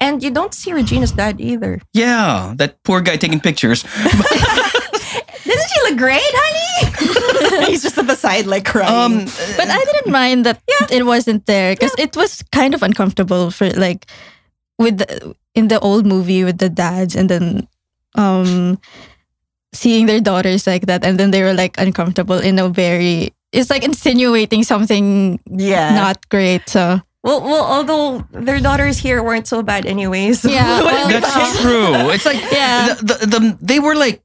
And 0.00 0.22
you 0.22 0.30
don't 0.30 0.54
see 0.54 0.72
regina's 0.72 1.12
dad 1.12 1.40
either. 1.40 1.80
Yeah, 1.92 2.54
that 2.56 2.82
poor 2.82 3.00
guy 3.00 3.16
taking 3.16 3.40
pictures. 3.40 3.82
doesn't 5.44 5.70
she 5.70 5.80
look 5.88 5.98
great 5.98 6.20
honey? 6.24 7.66
He's 7.70 7.82
just 7.82 7.98
at 7.98 8.06
the 8.06 8.16
side 8.16 8.46
like 8.46 8.64
crying. 8.64 9.22
Um, 9.22 9.24
But 9.56 9.68
I 9.68 9.84
didn't 9.84 10.10
mind 10.10 10.46
that 10.46 10.60
it 10.90 11.04
wasn't 11.04 11.46
there 11.46 11.74
because 11.74 11.94
it 11.98 12.16
was 12.16 12.42
kind 12.52 12.74
of 12.74 12.82
uncomfortable 12.82 13.50
for 13.50 13.70
like 13.70 14.06
with 14.78 14.98
the, 14.98 15.34
in 15.54 15.68
the 15.68 15.78
old 15.80 16.06
movie 16.06 16.44
with 16.44 16.58
the 16.58 16.68
dads 16.68 17.14
and 17.14 17.28
then 17.28 17.68
um 18.14 18.78
seeing 19.72 20.06
their 20.06 20.20
daughters 20.20 20.66
like 20.66 20.86
that. 20.86 21.04
And 21.04 21.18
then 21.18 21.30
they 21.30 21.42
were 21.42 21.54
like 21.54 21.78
uncomfortable 21.78 22.38
in 22.38 22.58
a 22.58 22.68
very 22.68 23.34
it's 23.52 23.70
like 23.70 23.84
insinuating 23.84 24.62
something 24.62 25.40
yeah. 25.50 25.94
not 25.94 26.28
great 26.28 26.68
so 26.68 27.00
well 27.22 27.40
well 27.42 27.64
although 27.64 28.24
their 28.32 28.60
daughters 28.60 28.98
here 28.98 29.22
weren't 29.22 29.46
so 29.46 29.62
bad 29.62 29.84
anyways 29.86 30.44
Yeah, 30.44 30.80
well, 30.86 31.08
that's 31.08 31.60
true. 31.60 32.10
It's 32.10 32.24
like 32.26 32.40
Yeah. 32.52 32.94
the, 32.94 33.04
the, 33.04 33.26
the 33.26 33.58
they 33.60 33.78
were 33.80 33.94
like 33.94 34.22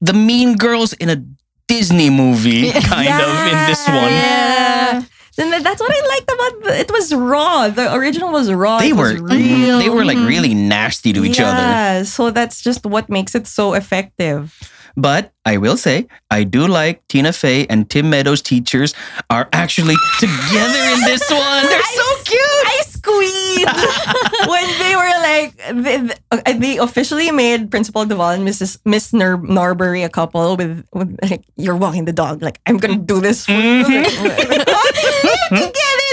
the 0.00 0.12
mean 0.12 0.56
girls 0.56 0.92
in 0.94 1.08
a 1.10 1.24
Disney 1.68 2.08
movie, 2.08 2.72
kind 2.72 3.08
of 3.08 3.52
in 3.52 3.58
this 3.68 3.84
one. 3.86 4.10
yeah 4.10 5.02
Then 5.36 5.50
that- 5.52 5.62
that's 5.62 5.80
what 5.80 5.92
I 5.92 6.00
liked 6.08 6.30
about 6.32 6.54
the, 6.64 6.72
it 6.80 6.90
was 6.90 7.12
raw. 7.14 7.68
The 7.68 7.92
original 7.94 8.32
was 8.32 8.50
raw. 8.50 8.78
They 8.80 8.88
It 8.90 8.96
were 8.96 9.12
was 9.12 9.20
real. 9.20 9.78
they 9.78 9.90
were 9.90 10.04
like 10.04 10.16
mm-hmm. 10.16 10.26
really 10.34 10.54
nasty 10.54 11.12
to 11.12 11.22
each 11.24 11.38
other. 11.40 11.60
Yeah, 11.62 12.02
so 12.04 12.30
that's 12.32 12.60
just 12.62 12.84
what 12.86 13.08
makes 13.08 13.34
it 13.34 13.46
so 13.46 13.74
effective. 13.74 14.56
But 14.98 15.30
I 15.46 15.58
will 15.58 15.76
say, 15.76 16.08
I 16.28 16.42
do 16.42 16.66
like 16.66 17.06
Tina 17.06 17.32
Fey 17.32 17.66
and 17.70 17.88
Tim 17.88 18.10
Meadows' 18.10 18.42
teachers 18.42 18.94
are 19.30 19.48
actually 19.52 19.94
together 20.18 20.82
in 20.92 21.00
this 21.06 21.22
one. 21.30 21.62
They're 21.70 21.82
so 21.94 22.08
cute. 22.24 22.62
I 22.66 22.78
squeaked 22.82 23.78
when 24.50 24.66
they 24.82 24.94
were 24.98 25.14
like 25.22 25.54
they, 25.86 26.52
they- 26.58 26.78
officially 26.78 27.30
made 27.30 27.70
Principal 27.70 28.04
Duval 28.04 28.30
and 28.30 28.46
Mrs. 28.46 28.78
Miss 28.84 29.12
Nor- 29.12 29.38
Norbury 29.38 30.02
a 30.02 30.08
couple 30.08 30.56
with, 30.56 30.84
with 30.92 31.16
like 31.22 31.44
you're 31.56 31.76
walking 31.76 32.04
the 32.04 32.12
dog. 32.12 32.42
Like 32.42 32.58
I'm 32.66 32.76
gonna 32.78 32.96
do 32.98 33.20
this 33.20 33.46
for 33.46 33.52
you. 33.52 33.84
Mm-hmm. 33.84 34.26
Like, 34.26 34.64
oh, 34.68 35.48
together. 35.50 36.07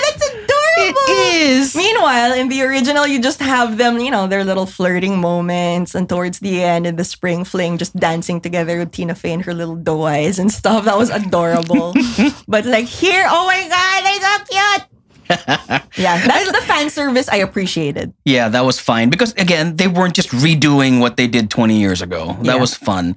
It 0.87 1.35
is. 1.35 1.75
Meanwhile, 1.75 2.33
in 2.33 2.49
the 2.49 2.61
original, 2.63 3.07
you 3.07 3.21
just 3.21 3.39
have 3.39 3.77
them, 3.77 3.99
you 3.99 4.11
know, 4.11 4.27
their 4.27 4.43
little 4.43 4.65
flirting 4.65 5.19
moments, 5.19 5.95
and 5.95 6.07
towards 6.07 6.39
the 6.39 6.63
end, 6.63 6.85
in 6.85 6.95
the 6.95 7.03
spring 7.03 7.43
fling, 7.43 7.77
just 7.77 7.95
dancing 7.95 8.41
together 8.41 8.77
with 8.79 8.91
Tina 8.91 9.15
Fey 9.15 9.33
and 9.33 9.43
her 9.45 9.53
little 9.53 9.75
doe 9.75 10.03
eyes 10.03 10.39
and 10.39 10.51
stuff. 10.51 10.85
That 10.85 10.97
was 10.97 11.09
adorable. 11.09 11.93
but 12.47 12.65
like 12.65 12.85
here, 12.85 13.25
oh 13.27 13.45
my 13.45 13.67
god, 13.67 14.03
they're 14.03 14.21
so 14.21 14.43
cute. 14.49 14.94
yeah, 15.97 16.25
that's 16.27 16.51
the 16.51 16.61
fan 16.65 16.89
service 16.89 17.27
I 17.29 17.37
appreciated. 17.37 18.13
Yeah, 18.25 18.49
that 18.49 18.65
was 18.65 18.79
fine 18.79 19.09
because 19.09 19.33
again, 19.33 19.75
they 19.75 19.87
weren't 19.87 20.13
just 20.13 20.29
redoing 20.29 20.99
what 20.99 21.17
they 21.17 21.27
did 21.27 21.49
20 21.49 21.77
years 21.79 22.01
ago. 22.01 22.37
That 22.41 22.55
Yeah. 22.55 22.61
was 22.61 22.75
fun. 22.75 23.15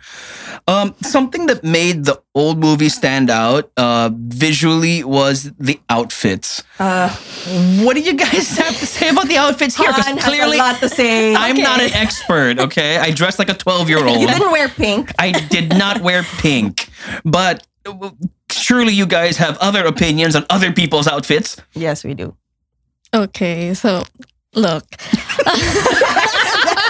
Um, 0.67 0.95
something 1.03 1.47
that 1.47 1.65
made 1.65 2.05
the 2.05 2.21
old 2.35 2.59
movie 2.59 2.89
stand 2.89 3.31
out 3.31 3.71
uh, 3.77 4.11
visually 4.15 5.03
was 5.05 5.51
the 5.59 5.81
outfits. 5.89 6.63
Uh, 6.79 7.09
What 7.85 7.95
do 7.95 8.01
you 8.01 8.15
guys 8.15 8.57
have 8.59 8.77
to 8.79 8.87
say 8.87 9.09
about 9.09 9.29
the 9.29 9.39
outfits 9.39 9.77
here? 9.77 9.89
Because 9.93 10.23
clearly, 10.25 10.57
a 10.59 10.61
lot 10.61 10.81
to 10.81 10.89
say. 10.89 11.35
I'm 11.35 11.57
not 11.57 11.81
an 11.81 11.93
expert. 11.95 12.59
Okay, 12.59 12.99
I 12.99 13.11
dress 13.13 13.39
like 13.39 13.49
a 13.49 13.55
12 13.55 13.89
year 13.89 14.05
old. 14.05 14.21
You 14.21 14.27
didn't 14.29 14.51
wear 14.53 14.69
pink. 14.69 15.13
I 15.19 15.33
did 15.33 15.71
not 15.77 16.01
wear 16.03 16.23
pink, 16.39 16.89
but 17.25 17.67
uh, 17.87 18.11
surely 18.51 18.93
you 18.93 19.07
guys 19.07 19.37
have 19.37 19.57
other 19.59 19.85
opinions 19.87 20.35
on 20.37 20.45
other 20.51 20.73
people's 20.73 21.07
outfits. 21.09 21.57
Yes, 21.75 22.05
we 22.05 22.15
do. 22.15 22.35
okay 23.15 23.73
so 23.75 24.03
look 24.55 24.85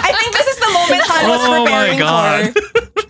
I 0.07 0.11
think 0.19 0.31
this 0.35 0.47
is 0.47 0.59
the 0.59 0.71
moment 0.71 1.01
Han 1.07 1.29
was 1.29 1.41
Oh 1.43 1.65
my 1.65 1.97
God. 1.99 2.53
for. 2.53 2.61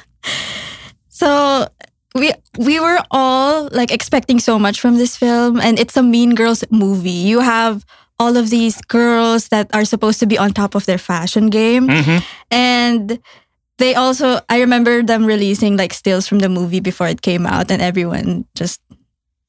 So 1.09 1.67
we 2.15 2.31
we 2.57 2.79
were 2.79 2.99
all 3.11 3.67
like 3.71 3.91
expecting 3.91 4.39
so 4.39 4.57
much 4.57 4.79
from 4.79 4.97
this 4.97 5.17
film 5.17 5.59
and 5.59 5.77
it's 5.79 5.97
a 5.97 6.03
mean 6.03 6.33
girls 6.35 6.63
movie. 6.71 7.11
You 7.31 7.41
have 7.41 7.83
all 8.19 8.37
of 8.37 8.49
these 8.49 8.79
girls 8.87 9.47
that 9.49 9.67
are 9.73 9.85
supposed 9.85 10.19
to 10.19 10.25
be 10.25 10.37
on 10.37 10.51
top 10.53 10.75
of 10.75 10.85
their 10.85 10.97
fashion 10.97 11.49
game 11.49 11.87
Mhm. 11.87 12.23
and 12.51 13.19
they 13.79 13.95
also 13.95 14.39
I 14.49 14.59
remember 14.61 15.01
them 15.01 15.25
releasing 15.25 15.75
like 15.77 15.93
stills 15.93 16.27
from 16.27 16.39
the 16.39 16.49
movie 16.49 16.79
before 16.79 17.07
it 17.07 17.21
came 17.21 17.47
out 17.47 17.71
and 17.71 17.81
everyone 17.81 18.45
just 18.55 18.79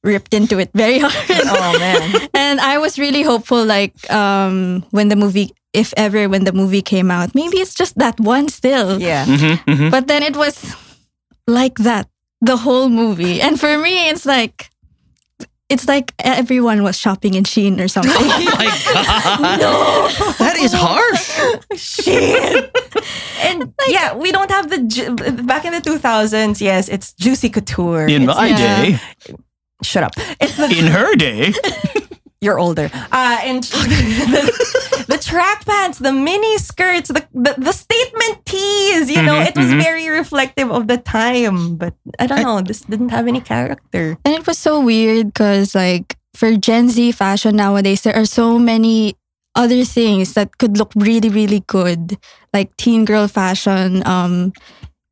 ripped 0.03 0.33
into 0.33 0.57
it 0.57 0.71
very 0.73 0.97
hard. 1.03 1.13
Oh 1.45 1.77
man. 1.79 2.27
and 2.33 2.59
I 2.59 2.79
was 2.79 2.97
really 2.97 3.21
hopeful 3.21 3.63
like 3.63 3.93
um 4.09 4.83
when 4.91 5.09
the 5.09 5.15
movie 5.15 5.53
if 5.73 5.93
ever 5.95 6.27
when 6.27 6.43
the 6.43 6.51
movie 6.51 6.81
came 6.81 7.11
out 7.11 7.35
maybe 7.35 7.57
it's 7.61 7.75
just 7.75 7.95
that 7.99 8.19
one 8.19 8.49
still. 8.49 8.99
Yeah. 8.99 9.25
Mhm, 9.25 9.55
mhm. 9.67 9.91
But 9.91 10.07
then 10.07 10.23
it 10.23 10.35
was 10.35 10.57
like 11.47 11.77
that 11.85 12.07
the 12.41 12.57
whole 12.57 12.89
movie. 12.89 13.39
And 13.41 13.59
for 13.59 13.77
me, 13.77 14.09
it's 14.09 14.25
like 14.25 14.71
it's 15.71 15.87
like 15.87 16.13
everyone 16.19 16.83
was 16.83 16.97
shopping 16.97 17.33
in 17.35 17.43
Shein 17.43 17.79
or 17.79 17.87
something. 17.87 18.11
Oh 18.21 18.55
my 18.57 18.67
god. 18.93 19.59
no. 19.59 19.73
That 20.45 20.57
is 20.57 20.73
harsh. 20.73 21.25
Shit. 21.79 22.69
and 23.47 23.73
yeah, 23.87 24.15
we 24.15 24.31
don't 24.31 24.51
have 24.51 24.69
the 24.69 24.79
ju- 24.83 25.15
back 25.43 25.65
in 25.65 25.71
the 25.73 25.81
2000s. 25.81 26.61
Yes, 26.61 26.89
it's 26.89 27.13
juicy 27.13 27.49
couture. 27.49 28.05
In 28.07 28.23
It's- 28.23 28.37
my 28.37 28.47
yeah. 28.47 28.57
day, 28.57 28.99
shut 29.83 30.03
up. 30.03 30.11
It's 30.39 30.57
the 30.57 30.65
in 30.69 30.87
her 30.87 31.15
day. 31.15 31.53
you're 32.41 32.59
older. 32.59 32.89
Uh, 33.11 33.37
and 33.43 33.63
the, 33.63 35.05
the 35.07 35.17
track 35.17 35.63
pants, 35.65 35.99
the 35.99 36.11
mini 36.11 36.57
skirts, 36.57 37.09
the, 37.09 37.25
the, 37.33 37.53
the 37.57 37.71
statement 37.71 38.45
tees, 38.45 39.09
you 39.09 39.21
know, 39.21 39.39
Mhm, 39.39 39.47
it 39.47 39.55
was 39.55 39.67
mhm. 39.67 39.81
very 39.81 40.09
reflective 40.09 40.71
of 40.71 40.87
the 40.87 40.97
time. 40.97 41.75
But 41.77 41.93
I 42.19 42.25
don't 42.27 42.41
know, 42.41 42.61
this 42.61 42.81
didn't 42.81 43.09
have 43.09 43.27
any 43.27 43.41
character. 43.41 44.17
And 44.25 44.33
it 44.33 44.45
was 44.47 44.57
so 44.57 44.81
weird 44.81 45.27
because, 45.27 45.75
like, 45.75 46.17
for 46.35 46.55
Gen 46.57 46.89
Z 46.89 47.11
fashion 47.13 47.55
nowadays, 47.55 48.01
there 48.01 48.15
are 48.15 48.25
so 48.25 48.57
many 48.57 49.15
other 49.55 49.83
things 49.85 50.33
that 50.33 50.57
could 50.57 50.77
look 50.77 50.91
really, 50.95 51.29
really 51.29 51.63
good, 51.67 52.17
like 52.53 52.75
teen 52.77 53.05
girl 53.05 53.27
fashion. 53.27 54.05
Um, 54.07 54.53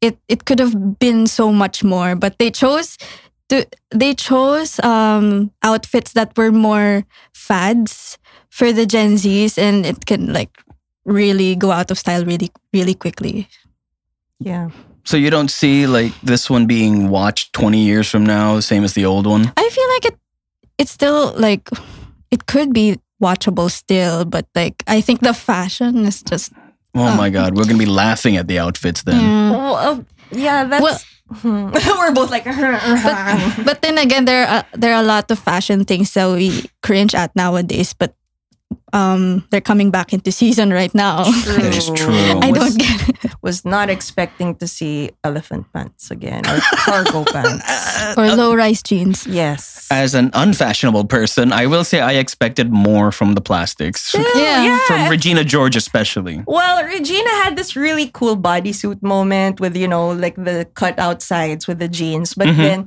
it 0.02 0.18
it 0.30 0.46
could 0.46 0.60
have 0.60 0.98
been 0.98 1.28
so 1.28 1.52
much 1.52 1.84
more, 1.84 2.16
but 2.16 2.40
they 2.40 2.50
chose 2.50 2.98
to 3.50 3.66
they 3.92 4.14
chose 4.14 4.80
um 4.84 5.52
outfits 5.64 6.14
that 6.14 6.38
were 6.38 6.52
more 6.52 7.04
fads 7.34 8.18
for 8.50 8.72
the 8.72 8.86
Gen 8.86 9.16
Zs, 9.16 9.58
and 9.58 9.86
it 9.86 10.06
can 10.06 10.34
like 10.34 10.52
really 11.06 11.56
go 11.56 11.72
out 11.72 11.92
of 11.92 11.98
style 11.98 12.26
really, 12.26 12.50
really 12.74 12.94
quickly. 12.94 13.48
Yeah. 14.40 14.70
So 15.06 15.18
you 15.18 15.30
don't 15.30 15.50
see 15.52 15.88
like 15.88 16.14
this 16.22 16.50
one 16.50 16.68
being 16.68 17.10
watched 17.10 17.54
20 17.54 17.80
years 17.80 18.10
from 18.10 18.26
now, 18.26 18.60
same 18.60 18.84
as 18.84 18.94
the 18.94 19.06
old 19.06 19.26
one? 19.26 19.52
I 19.58 19.70
feel 19.70 19.90
like 19.90 20.06
it 20.06 20.20
it's 20.78 20.92
still 20.92 21.34
like 21.36 21.70
it 22.32 22.46
could 22.46 22.74
be 22.74 22.98
watchable 23.22 23.70
still, 23.72 24.26
but 24.26 24.46
like 24.56 24.84
I 24.88 25.02
think 25.02 25.22
the 25.22 25.34
fashion 25.34 26.06
is 26.06 26.22
just 26.24 26.52
Oh 26.96 27.06
Oh. 27.08 27.16
my 27.16 27.30
god, 27.30 27.56
we're 27.56 27.66
gonna 27.66 27.78
be 27.78 27.86
laughing 27.86 28.38
at 28.38 28.48
the 28.48 28.60
outfits 28.60 29.04
then. 29.04 29.20
yeah. 29.22 29.52
Well, 29.52 29.76
uh, 29.76 30.04
yeah, 30.32 30.64
that's. 30.66 30.84
Well-. 30.84 31.00
We're 31.44 32.12
both 32.12 32.32
like. 32.32 32.46
But, 32.46 33.66
but 33.66 33.82
then 33.82 33.98
again, 33.98 34.26
there 34.26 34.48
are 34.48 34.66
there 34.74 34.94
are 34.96 35.02
a 35.02 35.06
lot 35.06 35.30
of 35.30 35.38
fashion 35.38 35.86
things 35.86 36.14
that 36.14 36.26
we 36.32 36.66
cringe 36.82 37.14
at 37.14 37.36
nowadays, 37.36 37.94
but 37.94 38.16
um, 38.94 39.46
they're 39.52 39.62
coming 39.62 39.92
back 39.92 40.14
into 40.14 40.32
season 40.32 40.72
right 40.72 40.94
now. 40.94 41.24
That 41.60 41.76
is 41.76 41.90
true. 41.96 42.14
I 42.14 42.52
Was- 42.52 42.60
don't 42.60 42.78
get 42.78 43.10
it. 43.26 43.32
was 43.42 43.64
not 43.66 43.90
expecting 43.90 44.56
to 44.56 44.68
see 44.68 45.12
elephant 45.24 45.66
pants 45.74 46.12
again 46.12 46.46
or 46.48 46.60
cargo 46.76 47.24
pants. 47.32 48.18
or 48.18 48.28
low 48.36 48.54
rise 48.56 48.84
jeans. 48.84 49.26
Yes. 49.28 49.88
As 49.92 50.14
an 50.16 50.30
unfashionable 50.34 51.06
person, 51.06 51.52
I 51.54 51.66
will 51.66 51.84
say 51.84 52.00
I 52.02 52.14
expected 52.14 52.72
more 52.72 53.12
from 53.12 53.34
the 53.36 53.42
plastics. 53.42 54.14
Yeah. 54.36 54.78
From 54.88 55.10
Regina 55.10 55.44
George 55.44 55.76
especially. 55.76 56.44
Well, 56.48 56.84
Regina 56.86 57.30
had 57.44 57.56
this 57.56 57.76
really 57.76 58.10
cool 58.14 58.36
bodysuit 58.38 59.02
moment 59.02 59.60
with, 59.60 59.76
you 59.78 59.88
know, 59.88 60.10
like 60.12 60.36
the 60.36 60.68
cutout 60.74 61.22
sides 61.22 61.68
with 61.68 61.80
the 61.80 61.88
jeans. 61.88 62.34
But 62.34 62.48
Mhm. 62.50 62.58
then 62.58 62.86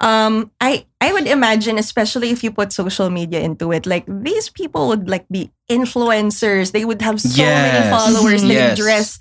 um 0.00 0.50
I 0.60 0.86
I 1.00 1.12
would 1.12 1.26
imagine, 1.26 1.78
especially 1.78 2.30
if 2.30 2.42
you 2.42 2.50
put 2.50 2.72
social 2.72 3.10
media 3.10 3.40
into 3.40 3.72
it, 3.72 3.86
like 3.86 4.04
these 4.08 4.48
people 4.48 4.88
would 4.88 5.08
like 5.08 5.26
be 5.30 5.52
influencers. 5.70 6.72
They 6.72 6.84
would 6.84 7.02
have 7.02 7.20
so 7.20 7.42
many 7.44 7.82
followers. 7.90 8.42
They 8.42 8.54
Yes. 8.54 8.70
would 8.70 8.76
dress 8.76 9.18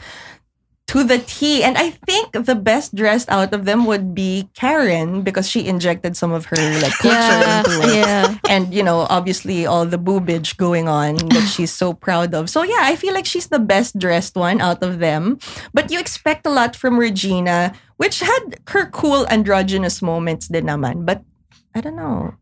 to 0.93 1.01
the 1.03 1.17
T. 1.17 1.65
And 1.65 1.73
I 1.77 1.89
think 2.05 2.31
the 2.45 2.53
best 2.53 2.93
dressed 2.93 3.25
out 3.33 3.49
of 3.53 3.65
them 3.65 3.85
would 3.89 4.13
be 4.13 4.47
Karen 4.53 5.25
because 5.25 5.49
she 5.49 5.65
injected 5.65 6.13
some 6.15 6.29
of 6.31 6.45
her 6.53 6.61
like 6.79 6.93
culture 7.01 7.17
Yeah, 7.17 7.59
into 7.65 7.75
it. 7.81 7.95
yeah. 7.97 8.37
and 8.47 8.69
you 8.73 8.85
know 8.85 9.09
obviously 9.09 9.65
all 9.65 9.85
the 9.89 9.97
boobage 9.97 10.55
going 10.57 10.85
on 10.87 11.17
that 11.33 11.49
she's 11.49 11.73
so 11.73 11.93
proud 11.97 12.33
of. 12.37 12.45
So 12.49 12.61
yeah 12.61 12.85
i 12.85 12.95
feel 12.95 13.13
like 13.13 13.25
she's 13.25 13.49
the 13.49 13.57
best 13.59 13.97
dressed 13.97 14.37
one 14.37 14.61
out 14.61 14.85
of 14.85 14.99
them. 15.01 15.41
But 15.73 15.89
you 15.89 15.97
expect 15.99 16.45
a 16.45 16.53
lot 16.53 16.77
from 16.77 17.01
regina 17.01 17.73
which 17.97 18.21
had 18.21 18.61
her 18.69 18.85
cool 18.93 19.25
androgynous 19.33 20.01
moments 20.01 20.47
din 20.47 20.69
naman. 20.69 21.09
But 21.09 21.25
i 21.73 21.81
don't 21.81 21.97
know. 21.97 22.37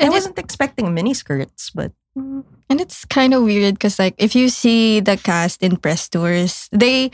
I 0.00 0.08
And 0.08 0.10
it- 0.10 0.16
wasn't 0.16 0.40
expecting 0.40 0.90
mini 0.96 1.12
skirts 1.12 1.68
but 1.68 1.92
mm, 2.16 2.48
And 2.72 2.80
it's 2.80 3.04
kind 3.04 3.36
of 3.36 3.44
weird 3.44 3.76
because, 3.76 4.00
like, 4.00 4.16
if 4.16 4.32
you 4.32 4.48
see 4.48 4.96
the 4.98 5.20
cast 5.20 5.60
in 5.60 5.76
press 5.76 6.08
tours, 6.08 6.66
they 6.72 7.12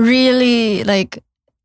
really 0.00 0.82
like. 0.84 1.20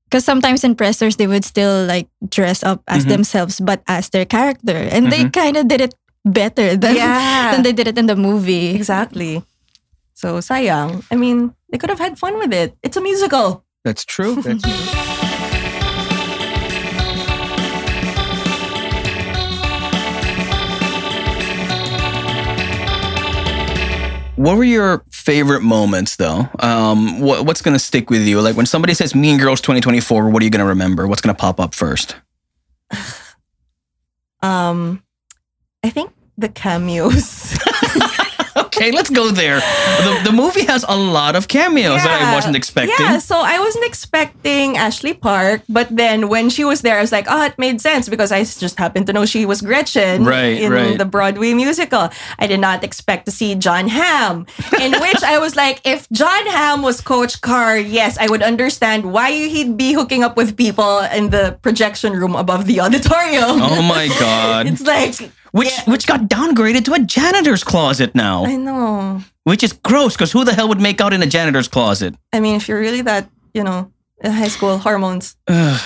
Because 0.06 0.22
sometimes 0.28 0.62
in 0.64 0.76
pressers 0.76 1.16
they 1.18 1.26
would 1.26 1.44
still 1.48 1.88
like 1.88 2.06
dress 2.30 2.62
up 2.62 2.84
as 2.88 3.04
Mhm. 3.08 3.10
themselves, 3.24 3.58
but 3.64 3.82
as 3.90 4.12
their 4.14 4.28
character, 4.28 4.78
and 4.78 5.10
they 5.10 5.26
Mhm. 5.26 5.34
kind 5.34 5.56
of 5.58 5.66
did 5.72 5.82
it 5.82 5.96
better 6.28 6.76
than 6.78 6.94
yeah 6.98 7.50
than 7.56 7.62
they 7.66 7.74
did 7.74 7.86
it 7.88 7.98
in 8.02 8.06
the 8.10 8.18
movie. 8.18 8.74
exactly 8.74 9.46
so 10.18 10.42
sayang 10.42 11.06
i 11.14 11.16
mean 11.16 11.54
they 11.70 11.78
could 11.78 11.86
have 11.94 12.02
had 12.02 12.18
fun 12.18 12.34
with 12.42 12.50
it 12.50 12.74
it's 12.82 12.98
a 12.98 13.04
musical 13.04 13.62
That's 13.86 14.02
true. 14.02 14.42
That's 14.42 14.66
What 24.36 24.58
were 24.58 24.64
your 24.66 25.04
favorite 25.12 25.62
moments, 25.62 26.18
though? 26.18 26.50
Um, 26.60 27.22
what, 27.22 27.46
what's 27.46 27.62
gonna 27.62 27.80
stick 27.80 28.10
with 28.10 28.28
you? 28.28 28.42
Like 28.42 28.58
when 28.58 28.66
somebody 28.66 28.94
says 28.94 29.16
"Mean 29.16 29.38
Girls 29.38 29.62
2024," 29.62 30.30
what 30.30 30.42
are 30.42 30.46
you 30.46 30.52
gonna 30.52 30.66
remember? 30.66 31.08
What's 31.08 31.22
gonna 31.22 31.34
pop 31.36 31.60
up 31.60 31.74
first? 31.74 32.16
um 34.42 35.02
i 35.84 35.90
think 35.90 36.14
the 36.38 36.50
cameos 36.50 37.58
Okay, 38.76 38.92
let's 38.92 39.10
go 39.10 39.32
there. 39.32 39.60
The, 40.04 40.22
the 40.26 40.32
movie 40.32 40.66
has 40.66 40.84
a 40.88 40.96
lot 40.96 41.36
of 41.36 41.48
cameos 41.48 42.04
that 42.04 42.22
I 42.22 42.34
wasn't 42.34 42.56
expecting. 42.56 42.96
Yeah, 43.00 43.20
so 43.20 43.40
I 43.40 43.60
wasn't 43.60 43.86
expecting 43.86 44.78
Ashley 44.78 45.14
Park, 45.14 45.62
but 45.70 45.88
then 45.96 46.28
when 46.28 46.50
she 46.50 46.64
was 46.66 46.82
there, 46.82 46.98
I 46.98 47.02
was 47.02 47.12
like, 47.12 47.26
oh, 47.30 47.46
it 47.46 47.58
made 47.58 47.80
sense 47.80 48.10
because 48.10 48.32
I 48.32 48.44
just 48.44 48.78
happened 48.78 49.08
to 49.08 49.14
know 49.14 49.26
she 49.26 49.46
was 49.46 49.62
Gretchen 49.62 50.26
Right, 50.26 50.60
in 50.62 50.72
right. 50.72 50.98
the 50.98 51.06
Broadway 51.06 51.54
musical. 51.54 52.10
I 52.40 52.48
did 52.48 52.60
not 52.60 52.84
expect 52.84 53.26
to 53.26 53.32
see 53.32 53.56
Jon 53.56 53.88
Hamm, 53.88 54.46
in 54.82 54.92
which 55.06 55.24
I 55.24 55.40
was 55.40 55.56
like, 55.56 55.80
if 55.86 56.10
Jon 56.12 56.46
Hamm 56.48 56.82
was 56.82 57.00
Coach 57.02 57.42
Carr, 57.42 57.78
yes, 57.78 58.18
I 58.18 58.28
would 58.28 58.44
understand 58.44 59.12
why 59.12 59.32
he'd 59.32 59.78
be 59.78 59.94
hooking 59.94 60.24
up 60.24 60.36
with 60.36 60.58
people 60.58 61.00
in 61.00 61.30
the 61.30 61.58
projection 61.62 62.14
room 62.14 62.36
above 62.36 62.66
the 62.66 62.82
auditorium. 62.82 63.62
Oh 63.62 63.82
my 63.82 64.08
god! 64.20 64.68
It's 64.68 64.82
like, 64.82 65.32
Which 65.56 65.72
yeah. 65.72 65.90
which 65.90 66.06
got 66.06 66.28
downgraded 66.28 66.84
to 66.84 66.94
a 66.94 67.00
janitor's 67.00 67.64
closet 67.64 68.14
now, 68.14 68.44
I 68.46 68.58
know. 68.58 69.22
which 69.46 69.64
is 69.64 69.72
gross 69.72 70.14
because 70.14 70.34
who 70.34 70.44
the 70.44 70.54
hell 70.54 70.68
would 70.68 70.82
make 70.82 71.00
out 71.00 71.14
in 71.14 71.24
a 71.24 71.26
janitor's 71.26 71.70
closet? 71.70 72.14
I 72.34 72.42
mean, 72.42 72.58
if 72.58 72.68
you're 72.68 72.80
really 72.82 73.02
that, 73.04 73.30
you 73.54 73.64
know, 73.64 73.90
high 74.24 74.48
school 74.48 74.78
hormones, 74.78 75.36
Ugh, 75.48 75.82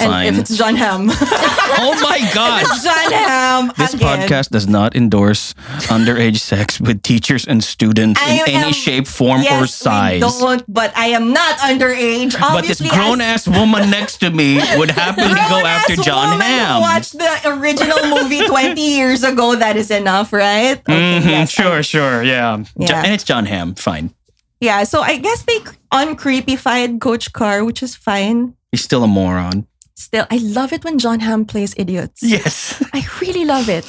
and 0.00 0.10
fine. 0.10 0.26
if 0.32 0.38
it's 0.38 0.56
Jon 0.56 0.74
Hamm. 0.76 1.08
oh 1.10 1.98
my 2.02 2.18
god! 2.34 2.64
Jon 2.82 3.12
Hamm. 3.12 3.72
This 3.76 3.94
again. 3.94 4.28
podcast 4.28 4.50
does 4.50 4.66
not 4.68 4.94
endorse 4.96 5.52
underage 5.90 6.38
sex 6.38 6.80
with 6.80 7.02
teachers 7.02 7.46
and 7.46 7.62
students 7.62 8.20
I 8.22 8.42
in 8.46 8.48
any 8.48 8.72
shape, 8.72 9.06
form, 9.06 9.42
yes, 9.42 9.62
or 9.62 9.66
size. 9.66 10.20
Don't, 10.20 10.64
but 10.72 10.96
I 10.96 11.08
am 11.08 11.32
not 11.32 11.58
underage. 11.58 12.38
But 12.38 12.64
this 12.64 12.80
grown 12.80 13.20
as- 13.20 13.46
ass 13.46 13.48
woman 13.58 13.90
next 13.90 14.18
to 14.18 14.30
me 14.30 14.56
would 14.76 14.90
happily 14.90 15.34
go 15.34 15.64
after 15.66 15.96
Jon 15.96 16.40
Hamm. 16.40 16.80
Watched 16.80 17.12
the 17.18 17.40
original 17.58 17.98
movie 18.08 18.46
20 18.46 18.80
years 18.80 19.22
ago. 19.24 19.56
That 19.56 19.76
is 19.76 19.90
enough, 19.90 20.32
right? 20.32 20.78
Okay, 20.78 21.20
Mhm, 21.20 21.24
yes, 21.26 21.58
I- 21.58 21.62
sure, 21.62 21.82
sure, 21.82 22.22
yeah. 22.22 22.62
Yeah. 22.76 23.02
and 23.04 23.12
it's 23.12 23.24
Jon 23.24 23.46
Hamm. 23.46 23.74
Fine. 23.74 24.14
Yeah, 24.62 24.84
so 24.84 25.00
I 25.00 25.18
guess 25.18 25.42
they 25.42 25.58
uncreepified 25.92 27.00
Coach 27.00 27.32
Carr, 27.32 27.64
which 27.64 27.82
is 27.82 27.96
fine. 27.96 28.54
He's 28.70 28.84
still 28.84 29.02
a 29.02 29.08
moron. 29.08 29.66
Still, 29.96 30.24
I 30.30 30.36
love 30.36 30.72
it 30.72 30.84
when 30.84 31.00
Jon 31.00 31.18
Hamm 31.18 31.46
plays 31.46 31.74
idiots. 31.76 32.22
Yes. 32.22 32.80
I 32.94 33.04
really 33.20 33.44
love 33.44 33.68
it. 33.68 33.84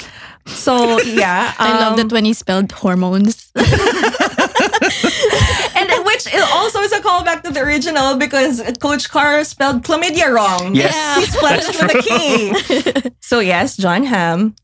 So 0.47 0.99
yeah, 1.01 1.53
I 1.59 1.79
love 1.79 1.91
um, 1.91 1.97
that 1.97 2.11
when 2.11 2.25
he 2.25 2.33
spelled 2.33 2.71
hormones. 2.71 3.51
and 3.55 3.65
which 6.05 6.25
is 6.33 6.43
also 6.51 6.79
is 6.79 6.91
a 6.91 7.01
callback 7.01 7.43
to 7.43 7.51
the 7.51 7.61
original 7.61 8.17
because 8.17 8.59
Coach 8.81 9.11
Carr 9.11 9.43
spelled 9.43 9.83
chlamydia 9.83 10.33
wrong. 10.33 10.73
Yes. 10.73 10.95
Yeah. 10.95 11.19
he 11.19 11.25
spelled 11.27 11.61
it 11.63 11.77
with 11.81 11.95
a 11.95 13.01
key. 13.03 13.11
so 13.21 13.39
yes, 13.39 13.77
Jon 13.77 14.05
Hamm 14.05 14.55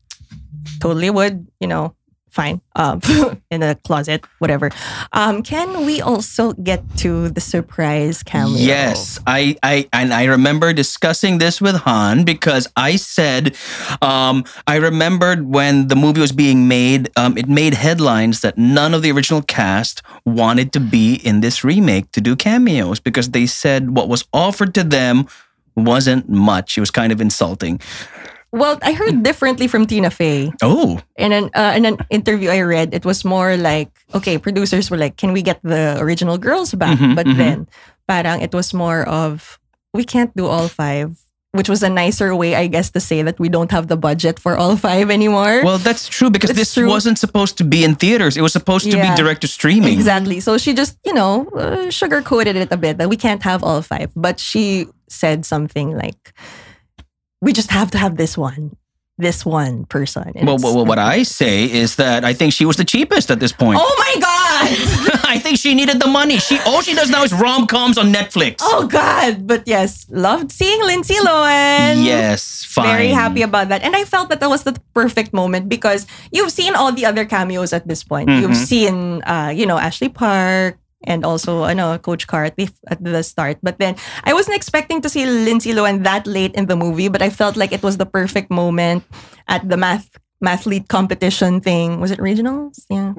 totally 0.80 1.10
would, 1.10 1.46
you 1.60 1.68
know, 1.68 1.94
fine, 2.30 2.60
um, 2.76 3.00
in 3.50 3.62
a 3.62 3.74
closet, 3.74 4.24
whatever. 4.38 4.70
Um, 5.12 5.42
can 5.42 5.84
we 5.84 6.00
also 6.00 6.52
get 6.54 6.82
to 6.98 7.28
the 7.28 7.40
surprise 7.40 8.22
cameo? 8.22 8.56
Yes, 8.56 9.18
I, 9.26 9.56
I, 9.62 9.88
and 9.92 10.12
I 10.12 10.24
remember 10.24 10.72
discussing 10.72 11.38
this 11.38 11.60
with 11.60 11.76
Han 11.76 12.24
because 12.24 12.68
I 12.76 12.96
said, 12.96 13.56
um, 14.00 14.44
I 14.66 14.76
remembered 14.76 15.46
when 15.46 15.88
the 15.88 15.96
movie 15.96 16.20
was 16.20 16.32
being 16.32 16.68
made, 16.68 17.10
um, 17.16 17.36
it 17.36 17.48
made 17.48 17.74
headlines 17.74 18.40
that 18.40 18.56
none 18.56 18.94
of 18.94 19.02
the 19.02 19.10
original 19.10 19.42
cast 19.42 20.02
wanted 20.24 20.72
to 20.72 20.80
be 20.80 21.14
in 21.14 21.40
this 21.40 21.64
remake 21.64 22.12
to 22.12 22.20
do 22.20 22.36
cameos 22.36 23.00
because 23.00 23.30
they 23.30 23.46
said 23.46 23.90
what 23.90 24.08
was 24.08 24.24
offered 24.32 24.74
to 24.74 24.84
them 24.84 25.26
wasn't 25.76 26.28
much. 26.28 26.76
It 26.76 26.80
was 26.80 26.90
kind 26.90 27.12
of 27.12 27.20
insulting. 27.20 27.80
Well, 28.52 28.78
I 28.82 28.92
heard 28.92 29.22
differently 29.22 29.68
from 29.68 29.86
Tina 29.86 30.10
Fey. 30.10 30.50
Oh, 30.62 30.98
In 31.16 31.30
an 31.32 31.50
uh, 31.54 31.72
in 31.76 31.84
an 31.86 31.98
interview 32.10 32.50
I 32.50 32.60
read, 32.62 32.92
it 32.94 33.04
was 33.04 33.24
more 33.24 33.56
like, 33.56 33.90
okay, 34.14 34.38
producers 34.38 34.90
were 34.90 34.96
like, 34.98 35.16
can 35.16 35.32
we 35.32 35.42
get 35.42 35.60
the 35.62 35.96
original 36.00 36.36
girls 36.38 36.74
back? 36.74 36.98
Mhm, 36.98 37.14
but 37.14 37.26
mhm. 37.26 37.36
then, 37.36 37.68
parang 38.08 38.40
it 38.42 38.52
was 38.52 38.74
more 38.74 39.06
of, 39.06 39.58
we 39.94 40.02
can't 40.04 40.34
do 40.34 40.46
all 40.50 40.66
five, 40.66 41.14
which 41.52 41.68
was 41.68 41.82
a 41.82 41.88
nicer 41.88 42.34
way, 42.34 42.56
I 42.58 42.66
guess, 42.66 42.90
to 42.90 43.00
say 43.00 43.22
that 43.22 43.38
we 43.38 43.48
don't 43.48 43.70
have 43.70 43.86
the 43.86 43.96
budget 43.96 44.40
for 44.42 44.56
all 44.58 44.74
five 44.76 45.10
anymore. 45.14 45.62
well, 45.62 45.78
that's 45.78 46.08
true 46.10 46.30
because 46.30 46.50
It's 46.50 46.58
this 46.58 46.74
true. 46.74 46.88
wasn't 46.90 47.18
supposed 47.22 47.54
to 47.58 47.64
be 47.64 47.84
in 47.86 47.94
theaters. 47.94 48.36
It 48.36 48.42
was 48.42 48.52
supposed 48.52 48.90
to 48.90 48.96
Yeah. 48.98 49.14
be 49.14 49.22
direct 49.22 49.42
to 49.42 49.48
streaming. 49.48 49.94
Exactly. 49.94 50.40
So 50.42 50.58
she 50.58 50.74
just, 50.74 50.98
you 51.06 51.14
know, 51.14 51.46
uh, 51.54 51.86
sugarcoated 51.94 52.54
it 52.58 52.72
a 52.74 52.76
bit 52.76 52.98
that 52.98 53.08
we 53.08 53.16
can't 53.16 53.42
have 53.46 53.62
all 53.62 53.78
five. 53.82 54.10
But 54.18 54.40
she 54.42 54.86
said 55.08 55.46
something 55.46 55.94
like, 55.94 56.34
we 57.40 57.52
just 57.52 57.70
have 57.70 57.90
to 57.92 57.98
have 57.98 58.16
this 58.16 58.36
one, 58.36 58.76
this 59.18 59.44
one 59.44 59.84
person. 59.86 60.32
Well, 60.42 60.58
well, 60.60 60.84
what 60.84 60.98
I 60.98 61.22
say 61.24 61.64
is 61.70 61.96
that 61.96 62.24
I 62.24 62.32
think 62.34 62.52
she 62.52 62.64
was 62.64 62.76
the 62.76 62.84
cheapest 62.84 63.30
at 63.30 63.40
this 63.40 63.52
point. 63.52 63.78
Oh 63.80 63.94
my 63.98 64.14
God! 64.20 65.20
I 65.24 65.38
think 65.38 65.58
she 65.58 65.74
needed 65.74 66.00
the 66.00 66.06
money. 66.06 66.38
She 66.38 66.58
all 66.66 66.82
she 66.82 66.94
does 66.94 67.08
now 67.10 67.22
is 67.22 67.32
rom 67.32 67.66
coms 67.66 67.96
on 67.98 68.12
Netflix. 68.12 68.56
oh 68.60 68.86
God! 68.86 69.46
But 69.46 69.62
yes, 69.66 70.06
loved 70.10 70.52
seeing 70.52 70.80
Lindsay 70.84 71.14
Lohan. 71.14 72.04
yes, 72.04 72.64
fine. 72.64 72.86
Very 72.86 73.08
happy 73.08 73.42
about 73.42 73.68
that. 73.68 73.82
And 73.82 73.94
I 73.96 74.04
felt 74.04 74.28
that 74.30 74.40
that 74.40 74.50
was 74.50 74.64
the 74.64 74.76
perfect 74.94 75.32
moment 75.32 75.68
because 75.68 76.06
you've 76.32 76.50
seen 76.52 76.74
all 76.74 76.92
the 76.92 77.06
other 77.06 77.24
cameos 77.24 77.72
at 77.72 77.86
this 77.88 78.02
point. 78.04 78.28
You've 78.28 78.52
Mhm. 78.52 78.66
seen, 78.66 79.22
uh, 79.22 79.52
you 79.54 79.66
know, 79.66 79.78
Ashley 79.78 80.08
Park 80.08 80.76
and 81.04 81.24
also, 81.24 81.62
I 81.64 81.72
know, 81.74 81.96
Coach 81.98 82.26
Carr 82.26 82.44
at 82.44 82.56
the, 82.56 82.68
at 82.88 83.02
the 83.02 83.22
start. 83.22 83.58
But 83.62 83.78
then 83.78 83.96
I 84.24 84.32
wasn't 84.34 84.56
expecting 84.56 85.00
to 85.02 85.08
see 85.08 85.24
Lindsay 85.26 85.72
Lohan 85.72 86.04
that 86.04 86.26
late 86.26 86.54
in 86.54 86.66
the 86.66 86.76
movie, 86.76 87.08
but 87.08 87.22
I 87.22 87.30
felt 87.30 87.56
like 87.56 87.72
it 87.72 87.82
was 87.82 87.96
the 87.96 88.06
perfect 88.06 88.50
moment 88.50 89.04
at 89.48 89.68
the 89.68 89.76
math 89.76 90.08
mathlete 90.44 90.88
competition 90.88 91.60
thing. 91.60 92.00
Was 92.00 92.10
it 92.10 92.18
regionals? 92.18 92.84
Yeah. 92.88 93.14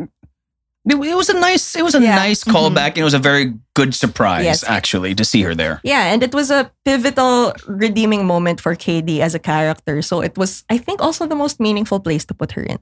It, 0.84 0.96
it 0.98 1.16
was 1.16 1.30
a 1.30 1.40
nice. 1.40 1.76
It 1.76 1.84
was 1.84 1.94
a 1.94 2.02
Yeah. 2.02 2.16
nice 2.16 2.44
callback. 2.44 2.74
Mm-hmm. 2.74 2.88
and 2.88 2.98
It 2.98 3.04
was 3.04 3.14
a 3.14 3.20
very 3.20 3.54
good 3.76 3.94
surprise, 3.94 4.46
Yes. 4.46 4.64
actually, 4.68 5.14
to 5.14 5.24
see 5.24 5.44
her 5.44 5.54
there. 5.54 5.80
Yeah, 5.84 6.12
and 6.14 6.24
it 6.24 6.34
was 6.34 6.50
a 6.50 6.72
pivotal 6.86 7.54
redeeming 7.68 8.26
moment 8.26 8.60
for 8.62 8.74
Cady 8.76 9.22
as 9.22 9.36
a 9.36 9.40
character. 9.40 10.02
So 10.02 10.22
it 10.22 10.38
was, 10.38 10.64
I 10.70 10.80
think, 10.80 11.00
also 11.02 11.28
the 11.28 11.36
most 11.36 11.60
meaningful 11.60 12.00
place 12.00 12.26
to 12.26 12.34
put 12.34 12.54
her 12.54 12.64
in. 12.64 12.80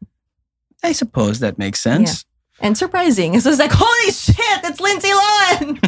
I 0.81 0.93
suppose 0.93 1.39
that 1.39 1.57
makes 1.57 1.81
sense. 1.81 2.23
And 2.61 2.77
surprising. 2.77 3.33
It 3.39 3.45
was 3.45 3.59
like, 3.59 3.71
holy 3.73 4.11
shit, 4.11 4.59
it's 4.63 4.79
Lindsay 4.79 5.09
Lohan. 5.09 5.79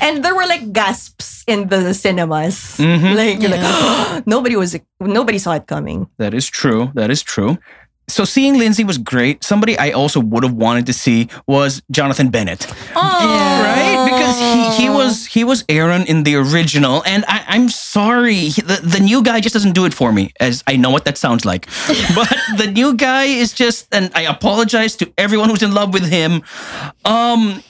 and 0.02 0.24
there 0.24 0.34
were 0.34 0.46
like 0.46 0.72
gasps 0.72 1.44
in 1.46 1.68
the 1.68 1.94
cinemas. 1.94 2.76
Mhm. 2.78 3.14
Like, 3.16 3.40
you're 3.40 3.50
like 3.50 4.26
nobody 4.34 4.56
was 4.56 4.76
nobody 5.00 5.38
saw 5.38 5.52
it 5.54 5.66
coming. 5.66 6.06
That 6.18 6.34
is 6.34 6.46
true. 6.48 6.90
That 6.94 7.10
is 7.10 7.22
true. 7.22 7.58
So 8.08 8.24
seeing 8.24 8.58
Lindsay 8.58 8.82
was 8.82 8.98
great. 8.98 9.44
Somebody 9.44 9.78
I 9.78 9.90
also 9.92 10.18
would 10.18 10.42
have 10.42 10.54
wanted 10.54 10.86
to 10.86 10.92
see 10.92 11.28
was 11.46 11.80
Jonathan 11.92 12.28
Bennett. 12.30 12.66
Oh, 12.96 13.02
right? 13.62 14.04
Because 14.10 14.76
he, 14.76 14.82
he 14.82 14.90
was 14.90 15.26
he 15.26 15.44
was 15.44 15.64
Aaron 15.68 16.02
in 16.08 16.24
the 16.24 16.34
original, 16.34 17.04
and 17.06 17.24
I, 17.28 17.44
I'm 17.46 17.68
sorry, 17.68 18.48
the 18.48 18.80
the 18.82 18.98
new 18.98 19.22
guy 19.22 19.40
just 19.40 19.52
doesn't 19.52 19.74
do 19.74 19.84
it 19.84 19.94
for 19.94 20.12
me. 20.12 20.32
As 20.40 20.64
I 20.66 20.74
know 20.76 20.90
what 20.90 21.04
that 21.04 21.18
sounds 21.18 21.44
like, 21.44 21.66
but 22.14 22.34
the 22.58 22.68
new 22.72 22.94
guy 22.94 23.24
is 23.26 23.52
just, 23.52 23.86
and 23.94 24.10
I 24.14 24.22
apologize 24.22 24.96
to 24.96 25.12
everyone 25.16 25.48
who's 25.48 25.62
in 25.62 25.72
love 25.72 25.92
with 25.94 26.04
him. 26.10 26.42
Um, 27.04 27.62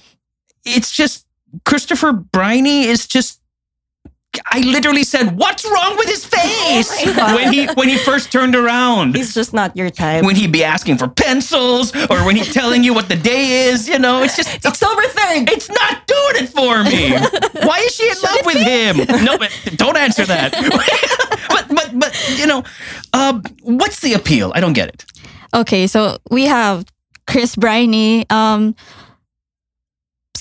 it's 0.64 0.90
just 0.90 1.26
Christopher 1.66 2.12
Briney 2.12 2.84
is 2.84 3.06
just. 3.06 3.39
I 4.46 4.60
literally 4.60 5.02
said, 5.02 5.36
"What's 5.36 5.64
wrong 5.64 5.96
with 5.96 6.08
his 6.08 6.24
face?" 6.24 6.90
Oh 7.18 7.34
when 7.34 7.52
he 7.52 7.66
when 7.74 7.88
he 7.88 7.98
first 7.98 8.30
turned 8.30 8.54
around 8.54 9.16
he's 9.16 9.34
just 9.34 9.52
not 9.52 9.76
your 9.76 9.90
type. 9.90 10.24
when 10.24 10.36
he'd 10.36 10.52
be 10.52 10.62
asking 10.62 10.98
for 10.98 11.08
pencils 11.08 11.94
or 12.08 12.24
when 12.24 12.36
he's 12.36 12.52
telling 12.52 12.84
you 12.84 12.94
what 12.94 13.08
the 13.08 13.16
day 13.16 13.68
is, 13.68 13.88
you 13.88 13.98
know, 13.98 14.22
it's 14.22 14.36
just 14.36 14.54
it's 14.54 14.66
October 14.66 15.02
3rd. 15.02 15.50
it's 15.50 15.68
not 15.68 16.06
doing 16.06 16.44
it 16.44 16.48
for 16.48 16.84
me. 16.84 17.12
Why 17.66 17.78
is 17.80 17.94
she 17.94 18.08
in 18.08 18.16
love 18.22 18.46
with 18.46 18.56
him? 18.56 19.24
No, 19.24 19.36
but 19.36 19.50
don't 19.76 19.96
answer 19.96 20.24
that. 20.26 20.52
but 21.48 21.66
but 21.68 21.98
but 21.98 22.38
you 22.38 22.46
know, 22.46 22.62
um, 23.12 23.42
what's 23.62 24.00
the 24.00 24.14
appeal? 24.14 24.52
I 24.54 24.60
don't 24.60 24.74
get 24.74 24.88
it. 24.88 25.04
Okay, 25.54 25.86
so 25.86 26.18
we 26.30 26.44
have 26.44 26.84
Chris 27.26 27.56
Briney. 27.56 28.26
Um, 28.30 28.74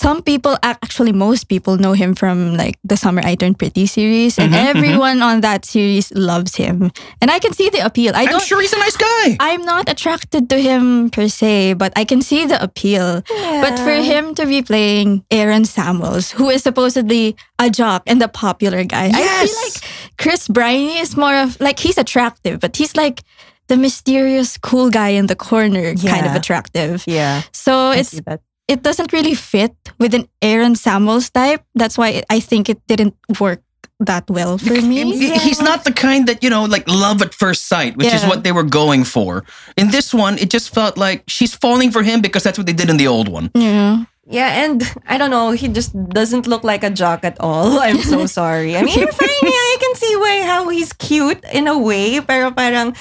some 0.00 0.22
people, 0.22 0.56
actually, 0.62 1.12
most 1.12 1.44
people 1.52 1.76
know 1.76 1.92
him 1.92 2.14
from 2.16 2.56
like 2.56 2.76
the 2.82 2.96
Summer 2.96 3.20
I 3.24 3.34
Turned 3.36 3.58
Pretty 3.60 3.84
series, 3.86 4.38
and 4.40 4.52
Mhm, 4.52 4.64
everyone 4.72 5.18
on 5.20 5.40
that 5.44 5.64
series 5.68 6.08
loves 6.16 6.56
him. 6.56 6.88
And 7.20 7.28
I 7.30 7.38
can 7.38 7.52
see 7.52 7.68
the 7.68 7.84
appeal. 7.84 8.16
I 8.16 8.22
I'm 8.24 8.32
don't. 8.32 8.42
sure 8.48 8.60
he's 8.64 8.72
a 8.72 8.78
nice 8.80 8.96
guy. 8.96 9.36
I'm 9.40 9.62
not 9.68 9.88
attracted 9.92 10.48
to 10.48 10.56
him 10.56 11.10
per 11.10 11.28
se, 11.28 11.74
but 11.76 11.92
I 12.00 12.04
can 12.08 12.22
see 12.22 12.46
the 12.48 12.56
appeal. 12.62 13.20
But 13.64 13.76
for 13.86 13.92
him 14.00 14.34
to 14.40 14.46
be 14.48 14.62
playing 14.62 15.24
Aaron 15.30 15.64
Samuels, 15.68 16.32
who 16.32 16.48
is 16.48 16.62
supposedly 16.62 17.36
a 17.60 17.68
jock 17.68 18.02
and 18.08 18.22
a 18.22 18.28
popular 18.28 18.84
guy, 18.84 19.10
I 19.12 19.20
feel 19.44 19.56
like 19.68 19.76
Chris 20.16 20.48
Briney 20.48 20.96
is 21.04 21.12
more 21.16 21.36
of 21.36 21.60
like 21.60 21.78
he's 21.78 21.98
attractive, 21.98 22.60
but 22.64 22.76
he's 22.80 22.96
like 22.96 23.20
the 23.68 23.76
mysterious 23.76 24.56
cool 24.58 24.88
guy 24.90 25.10
in 25.20 25.26
the 25.28 25.36
corner 25.36 25.94
kind 25.94 26.24
of 26.26 26.34
attractive. 26.34 27.04
yeah, 27.06 27.42
So 27.52 27.92
I 27.92 28.00
it's 28.00 28.10
see 28.16 28.24
that. 28.26 28.40
It 28.70 28.86
doesn't 28.86 29.10
really 29.12 29.34
fit 29.34 29.74
with 29.98 30.14
an 30.14 30.30
Aaron 30.38 30.78
Samuels 30.78 31.26
type. 31.30 31.66
That's 31.74 31.98
why 31.98 32.22
I 32.30 32.38
think 32.38 32.70
it 32.70 32.78
didn't 32.86 33.18
work 33.42 33.66
that 33.98 34.24
well 34.30 34.56
for 34.56 34.78
me. 34.80 35.04
He- 35.12 35.36
He's 35.42 35.60
not 35.60 35.82
the 35.84 35.92
kind 35.92 36.24
that, 36.30 36.40
you 36.42 36.48
know, 36.48 36.64
like 36.64 36.86
love 36.88 37.20
at 37.20 37.34
first 37.34 37.66
sight, 37.68 37.98
which 37.98 38.14
is 38.14 38.22
what 38.24 38.44
they 38.46 38.52
were 38.54 38.64
going 38.64 39.04
for. 39.04 39.44
In 39.76 39.90
this 39.90 40.14
one, 40.14 40.38
it 40.38 40.48
just 40.48 40.70
felt 40.72 40.96
like 40.96 41.26
she's 41.26 41.52
falling 41.52 41.90
for 41.90 42.02
him 42.06 42.22
because 42.22 42.46
that's 42.46 42.56
what 42.56 42.64
they 42.70 42.72
did 42.72 42.88
in 42.88 42.96
the 42.96 43.10
old 43.10 43.28
one. 43.28 43.50
Yeah. 43.52 44.06
Yeah, 44.30 44.62
and 44.62 44.78
I 45.10 45.18
don't 45.18 45.34
know, 45.34 45.50
he 45.50 45.66
just 45.66 45.90
doesn't 46.14 46.46
look 46.46 46.62
like 46.62 46.86
a 46.86 46.90
jock 46.94 47.24
at 47.26 47.34
all. 47.42 47.80
I'm 47.82 47.98
so 47.98 48.24
sorry. 48.30 48.78
I 48.78 48.86
mean, 48.86 48.94
you're 48.96 49.10
fine. 49.10 49.42
Yeah, 49.42 49.50
I 49.50 49.76
can 49.82 49.94
see 49.98 50.14
why 50.22 50.34
how 50.46 50.68
he's 50.70 50.92
cute 50.94 51.42
in 51.50 51.66
a 51.66 51.74
way, 51.76 52.22
pero 52.22 52.54
parang 52.54 52.94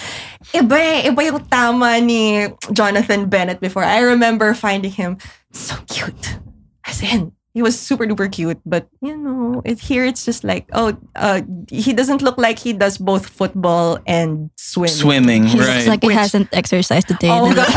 iba 0.57 1.05
iba 1.05 1.22
yung 1.22 1.45
tama 1.45 2.01
ni 2.01 2.49
Jonathan 2.74 3.30
Bennett 3.30 3.61
before. 3.61 3.86
I 3.86 4.01
remember 4.09 4.57
finding 4.57 4.89
him 4.89 5.22
so 5.52 5.76
cute. 5.88 6.39
As 6.86 7.02
in, 7.02 7.32
he 7.54 7.62
was 7.62 7.78
super 7.80 8.06
duper 8.06 8.32
cute, 8.32 8.60
but 8.66 8.88
you 9.02 9.18
know, 9.18 9.62
it, 9.66 9.80
here 9.80 10.06
it's 10.06 10.24
just 10.26 10.43
like, 10.43 10.68
oh, 10.74 10.97
uh, 11.16 11.41
he 11.70 11.93
doesn't 11.93 12.22
look 12.22 12.38
like 12.38 12.60
he 12.60 12.74
does 12.74 12.97
both 12.97 13.28
football 13.28 14.00
and 14.08 14.50
swimming. 14.58 14.93
Swimming, 14.95 15.43
He 15.45 15.60
right? 15.60 15.68
looks 15.76 15.88
like 15.88 16.04
Which- 16.04 16.14
he 16.14 16.18
hasn't 16.18 16.50
exercised 16.54 17.10
a 17.12 17.16
day. 17.16 17.30
Oh 17.32 17.54
god. 17.54 17.70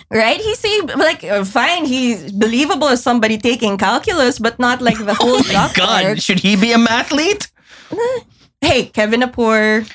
right? 0.10 0.40
He 0.40 0.54
seemed 0.54 0.94
like 0.96 1.24
uh, 1.24 1.44
fine. 1.44 1.84
He's 1.84 2.32
believable 2.32 2.88
as 2.88 3.02
somebody 3.02 3.38
taking 3.38 3.78
calculus, 3.78 4.38
but 4.38 4.58
not 4.58 4.80
like 4.82 4.98
the 4.98 5.14
whole 5.20 5.36
Oh 5.36 5.42
my 5.46 5.52
jock 5.52 5.74
God, 5.74 6.02
part. 6.02 6.22
should 6.22 6.40
he 6.40 6.56
be 6.56 6.72
a 6.72 6.78
mathlete? 6.78 7.50
Hey, 8.62 8.86
Kevin 8.92 9.20
Gnapoor 9.22 9.90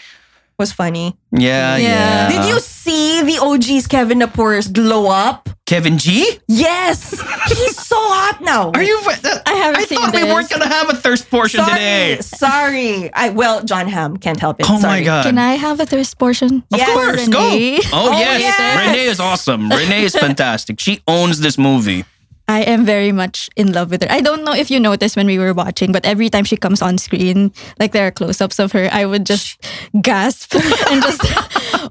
was 0.58 0.72
funny. 0.72 1.18
Yeah, 1.32 1.78
yeah. 1.78 2.30
Yeah. 2.30 2.30
Did 2.42 2.50
you 2.50 2.60
see 2.60 3.22
the 3.24 3.40
OG's 3.42 3.88
Kevin 3.88 4.20
Gnapoor's 4.20 4.68
glow 4.68 5.08
up? 5.10 5.50
Kevin 5.66 5.98
G? 5.98 6.40
Yes, 6.48 7.10
he's 7.50 7.76
so 7.76 7.96
hot 7.98 8.40
now. 8.40 8.70
Are 8.76 8.84
you? 8.84 9.00
I 9.48 9.54
haven't 9.56 9.82
I 9.82 9.86
seen 9.86 9.98
thought 10.00 10.14
we 10.14 10.22
this. 10.22 10.32
weren't 10.34 10.50
gonna 10.50 10.68
have 10.70 10.90
a 10.92 10.96
thirst 10.96 11.30
portion 11.32 11.60
Sorry, 11.62 11.72
today. 11.74 12.18
sorry. 12.22 13.12
I 13.14 13.30
well, 13.30 13.64
Jon 13.64 13.88
Hamm 13.88 14.18
can't 14.18 14.40
help 14.40 14.60
it. 14.60 14.68
Oh 14.70 14.80
sorry. 14.80 15.00
my 15.00 15.04
god! 15.04 15.26
Can 15.26 15.40
I 15.40 15.54
have 15.56 15.80
a 15.80 15.86
thirst 15.88 16.20
portion? 16.20 16.64
Of 16.72 16.78
Yes. 16.78 16.94
course, 16.94 17.28
go. 17.30 17.44
Renee. 17.50 17.80
Oh, 17.92 18.10
Oh, 18.10 18.12
yes. 18.12 18.42
yes. 18.42 18.88
Renee 18.88 19.06
is 19.06 19.20
awesome. 19.20 19.70
Renee 19.72 20.04
is 20.04 20.16
fantastic. 20.28 20.80
She 20.80 21.02
owns 21.08 21.40
this 21.40 21.58
movie. 21.58 22.06
I 22.48 22.62
am 22.62 22.86
very 22.86 23.12
much 23.12 23.50
in 23.56 23.74
love 23.74 23.90
with 23.92 24.04
her. 24.04 24.12
I 24.12 24.22
don't 24.22 24.44
know 24.44 24.54
if 24.54 24.70
you 24.70 24.80
noticed 24.80 25.16
when 25.16 25.28
we 25.28 25.40
were 25.40 25.54
watching, 25.54 25.92
but 25.92 26.06
every 26.06 26.30
time 26.30 26.44
she 26.46 26.58
comes 26.58 26.82
on 26.82 26.98
screen, 26.98 27.52
like 27.80 27.92
there 27.92 28.06
are 28.06 28.12
close 28.12 28.40
ups 28.42 28.60
of 28.60 28.72
her, 28.74 28.88
I 28.92 29.06
would 29.06 29.26
just 29.26 29.66
gasp 30.02 30.56
and 30.92 31.02
just, 31.02 31.22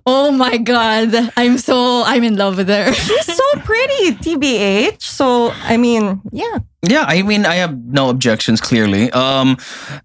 oh 0.07 0.31
my 0.31 0.57
God, 0.59 1.11
I'm 1.37 1.59
so, 1.59 2.05
I'm 2.07 2.23
in 2.23 2.37
love 2.37 2.57
with 2.59 2.69
her. 2.69 2.93
She's 2.93 3.37
so 3.37 3.45
pretty, 3.65 4.13
TBH. 4.13 5.03
So 5.03 5.51
I 5.65 5.77
mean, 5.77 6.23
yeah. 6.31 6.59
Yeah, 6.83 7.05
I 7.09 7.23
mean, 7.23 7.47
I 7.47 7.55
have 7.57 7.77
no 7.79 8.11
objections. 8.11 8.61
Clearly, 8.61 9.11
um, 9.13 9.57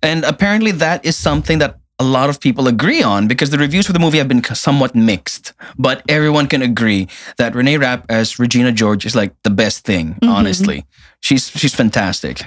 and 0.01 0.23
apparently 0.23 0.71
that 0.71 1.05
is 1.05 1.17
something 1.17 1.59
that 1.59 1.77
a 1.99 2.03
lot 2.03 2.29
of 2.29 2.39
people 2.39 2.67
agree 2.67 3.03
on 3.03 3.27
because 3.27 3.49
the 3.49 3.57
reviews 3.57 3.85
for 3.85 3.93
the 3.93 3.99
movie 3.99 4.17
have 4.17 4.27
been 4.27 4.43
somewhat 4.43 4.95
mixed. 4.95 5.53
But 5.77 6.01
everyone 6.07 6.47
can 6.47 6.61
agree 6.61 7.07
that 7.37 7.53
Renee 7.53 7.77
Rapp 7.77 8.05
as 8.09 8.39
Regina 8.39 8.71
George 8.71 9.05
is 9.05 9.15
like 9.15 9.33
the 9.43 9.49
best 9.49 9.85
thing. 9.85 10.17
Honestly, 10.23 10.85
she's 11.19 11.49
she's 11.49 11.75
fantastic. 11.75 12.41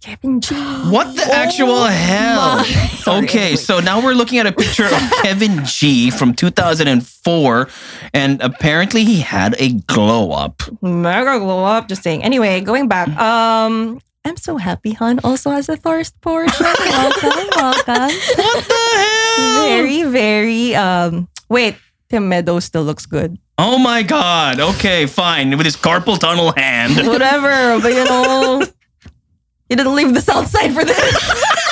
Kevin 0.00 0.40
G. 0.40 0.54
What 0.90 1.16
the 1.16 1.24
actual 1.34 1.84
hell? 1.84 2.64
Sorry, 2.64 3.24
okay, 3.24 3.56
so 3.56 3.80
now 3.80 4.02
we're 4.02 4.14
looking 4.14 4.38
at 4.38 4.46
a 4.46 4.52
picture 4.52 4.86
of 4.86 4.92
Kevin 5.22 5.64
G 5.66 6.10
from 6.10 6.32
2004, 6.32 7.68
and 8.14 8.40
apparently 8.40 9.04
he 9.04 9.20
had 9.20 9.56
a 9.58 9.72
glow 9.72 10.30
up. 10.32 10.62
Mega 10.80 11.38
glow 11.38 11.64
up. 11.64 11.88
Just 11.88 12.02
saying. 12.04 12.22
Anyway, 12.22 12.60
going 12.60 12.88
back. 12.88 13.08
Um, 13.18 14.00
I'm 14.28 14.36
so 14.36 14.58
happy 14.58 14.92
Han 14.92 15.20
also 15.24 15.50
has 15.50 15.68
a 15.70 15.76
thirst 15.76 16.20
portion. 16.20 16.66
welcome, 16.78 17.48
welcome. 17.56 18.14
What 18.36 18.64
the 18.68 18.74
hell? 18.98 19.68
Very, 19.68 20.02
very 20.02 20.74
um 20.74 21.28
wait, 21.48 21.76
Tim 22.10 22.28
Meadows 22.28 22.64
still 22.64 22.84
looks 22.84 23.06
good. 23.06 23.38
Oh 23.56 23.78
my 23.78 24.02
god. 24.02 24.60
Okay, 24.60 25.06
fine. 25.06 25.56
With 25.56 25.64
his 25.64 25.76
carpal 25.76 26.18
tunnel 26.18 26.52
hand. 26.52 27.06
Whatever, 27.06 27.80
but 27.80 27.92
you 27.92 28.04
know 28.04 28.60
you 29.70 29.76
didn't 29.76 29.94
leave 29.94 30.12
the 30.12 30.20
south 30.20 30.48
side 30.48 30.74
for 30.74 30.84
this. 30.84 31.64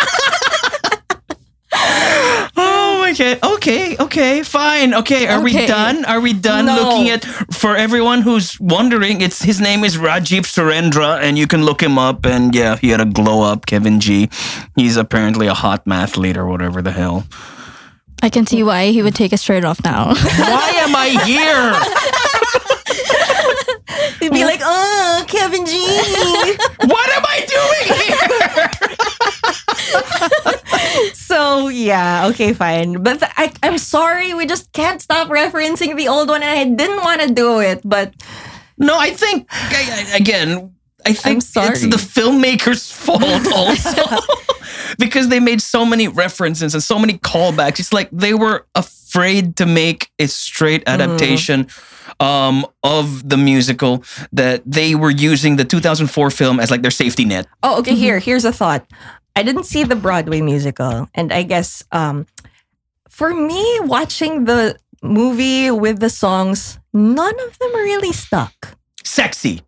My 3.18 3.34
god. 3.34 3.52
Okay, 3.56 3.96
okay, 3.98 4.42
fine. 4.42 4.94
Okay, 4.94 5.26
are 5.26 5.40
we 5.40 5.52
done? 5.66 6.04
Are 6.04 6.20
we 6.20 6.32
done 6.32 6.66
No. 6.66 6.74
looking 6.76 7.10
at 7.10 7.24
for 7.54 7.76
everyone 7.76 8.22
who's 8.22 8.58
wondering, 8.60 9.20
it's 9.20 9.42
his 9.42 9.60
name 9.60 9.84
is 9.84 9.96
Rajiv 9.96 10.42
Surendra 10.46 11.20
and 11.20 11.38
you 11.38 11.46
can 11.46 11.64
look 11.64 11.82
him 11.82 11.98
up 11.98 12.26
and 12.26 12.54
yeah, 12.54 12.76
he 12.76 12.90
had 12.90 13.00
a 13.00 13.04
glow 13.06 13.42
up, 13.42 13.66
Kevin 13.66 14.00
G. 14.00 14.28
He's 14.76 14.96
apparently 14.96 15.46
a 15.46 15.54
hot 15.54 15.84
mathlete 15.84 16.36
or 16.36 16.46
whatever 16.46 16.82
the 16.82 16.92
hell. 16.92 17.24
I 18.22 18.28
can 18.30 18.46
see 18.46 18.62
why 18.62 18.90
he 18.92 19.02
would 19.02 19.14
take 19.14 19.32
a 19.32 19.36
shirt 19.38 19.64
off 19.64 19.82
now. 19.84 20.06
Why 20.14 20.70
am 20.80 20.96
I 20.96 21.08
here? 21.28 21.74
You'd 24.22 24.32
be 24.32 24.44
like, 24.44 24.60
oh, 24.64 25.24
Kevin 25.28 25.66
G. 25.66 25.76
What 26.86 27.10
am 27.12 27.24
I 27.24 27.44
doing 27.46 27.86
here? 28.00 29.06
so 31.14 31.68
yeah, 31.68 32.26
okay, 32.28 32.52
fine. 32.52 33.02
But 33.02 33.20
th- 33.20 33.32
I, 33.36 33.52
I'm 33.62 33.78
sorry, 33.78 34.34
we 34.34 34.46
just 34.46 34.72
can't 34.72 35.00
stop 35.00 35.28
referencing 35.28 35.96
the 35.96 36.08
old 36.08 36.28
one, 36.28 36.42
and 36.42 36.58
I 36.58 36.64
didn't 36.64 37.02
want 37.04 37.20
to 37.22 37.32
do 37.32 37.60
it, 37.60 37.80
but 37.84 38.14
No, 38.78 38.98
I 38.98 39.10
think 39.10 39.46
I- 39.50 40.06
I- 40.12 40.16
again. 40.16 40.72
I 41.06 41.12
think 41.12 41.42
sorry. 41.42 41.68
it's 41.68 41.82
the 41.82 41.98
filmmaker's 42.20 42.90
fault 43.04 43.22
also. 43.54 44.02
because 44.98 45.28
they 45.28 45.38
made 45.38 45.62
so 45.62 45.84
many 45.86 46.08
references 46.08 46.74
and 46.74 46.82
so 46.82 46.98
many 46.98 47.18
callbacks. 47.18 47.78
It's 47.78 47.92
like 47.92 48.08
they 48.10 48.34
were 48.34 48.66
afraid 48.74 49.54
to 49.56 49.66
make 49.66 50.10
a 50.18 50.26
straight 50.26 50.82
adaptation 50.88 51.68
um, 52.18 52.66
of 52.82 53.28
the 53.28 53.36
musical 53.36 54.02
that 54.32 54.62
they 54.66 54.96
were 54.96 55.10
using 55.12 55.54
the 55.56 55.64
2004 55.64 56.30
film 56.32 56.58
as 56.58 56.72
like 56.72 56.82
their 56.82 56.90
safety 56.90 57.24
net. 57.24 57.46
Oh, 57.62 57.78
okay. 57.78 57.94
Here, 57.94 58.18
here's 58.18 58.44
a 58.44 58.52
thought. 58.52 58.84
I 59.36 59.42
didn't 59.42 59.64
see 59.64 59.84
the 59.84 59.94
Broadway 59.96 60.40
musical, 60.40 61.08
and 61.14 61.30
I 61.32 61.42
guess 61.44 61.84
um, 61.92 62.26
for 63.08 63.34
me, 63.34 63.62
watching 63.82 64.44
the 64.46 64.76
movie 65.02 65.70
with 65.70 66.00
the 66.00 66.08
songs, 66.10 66.78
none 66.92 67.38
of 67.46 67.58
them 67.58 67.72
really 67.74 68.12
stuck. 68.12 68.76
Sexy. 69.04 69.60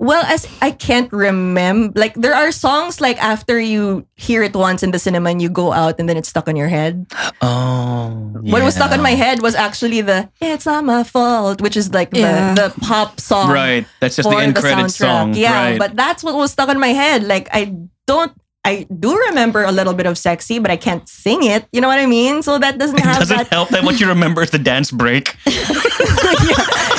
Well, 0.00 0.22
as 0.26 0.46
I 0.62 0.70
can't 0.70 1.12
remember, 1.12 1.98
like 1.98 2.14
there 2.14 2.32
are 2.32 2.52
songs 2.52 3.00
like 3.00 3.18
after 3.22 3.58
you 3.58 4.06
hear 4.14 4.44
it 4.44 4.54
once 4.54 4.84
in 4.84 4.92
the 4.92 4.98
cinema 4.98 5.30
and 5.30 5.42
you 5.42 5.50
go 5.50 5.72
out 5.72 5.98
and 5.98 6.08
then 6.08 6.16
it's 6.16 6.28
stuck 6.28 6.46
on 6.48 6.56
your 6.56 6.68
head. 6.68 7.06
Oh. 7.42 8.30
What 8.42 8.62
was 8.62 8.74
stuck 8.74 8.90
on 8.92 9.02
my 9.02 9.12
head 9.18 9.42
was 9.42 9.54
actually 9.54 10.00
the 10.00 10.28
"It's 10.40 10.66
Not 10.66 10.84
My 10.84 11.02
Fault," 11.02 11.60
which 11.60 11.76
is 11.76 11.92
like 11.92 12.10
Yeah. 12.14 12.54
the 12.54 12.68
the 12.68 12.80
pop 12.80 13.18
song. 13.20 13.50
Right. 13.50 13.86
That's 14.00 14.16
just 14.16 14.28
the 14.28 14.34
for 14.36 14.40
end 14.40 14.54
the 14.56 14.60
credit 14.60 14.86
soundtrack. 14.86 15.06
song. 15.06 15.34
Yeah, 15.34 15.52
right. 15.70 15.78
but 15.78 15.94
that's 15.96 16.22
what 16.22 16.34
was 16.34 16.52
stuck 16.52 16.68
on 16.68 16.78
my 16.80 16.94
head. 16.94 17.24
Like 17.24 17.48
I 17.52 17.74
don't, 18.06 18.32
I 18.68 18.84
do 18.92 19.16
remember 19.32 19.64
a 19.64 19.72
little 19.72 19.94
bit 19.94 20.04
of 20.04 20.18
sexy, 20.18 20.58
but 20.58 20.70
I 20.70 20.76
can't 20.76 21.08
sing 21.08 21.42
it. 21.42 21.64
You 21.72 21.80
know 21.80 21.88
what 21.88 21.98
I 21.98 22.04
mean? 22.04 22.42
So 22.42 22.58
that 22.58 22.76
doesn't 22.76 23.00
have 23.00 23.18
does 23.18 23.30
it 23.30 23.38
that 23.40 23.48
help 23.48 23.70
that 23.70 23.82
what 23.82 23.98
you 23.98 24.06
remember 24.06 24.42
is 24.42 24.50
the 24.50 24.60
dance 24.60 24.90
break? 24.92 25.32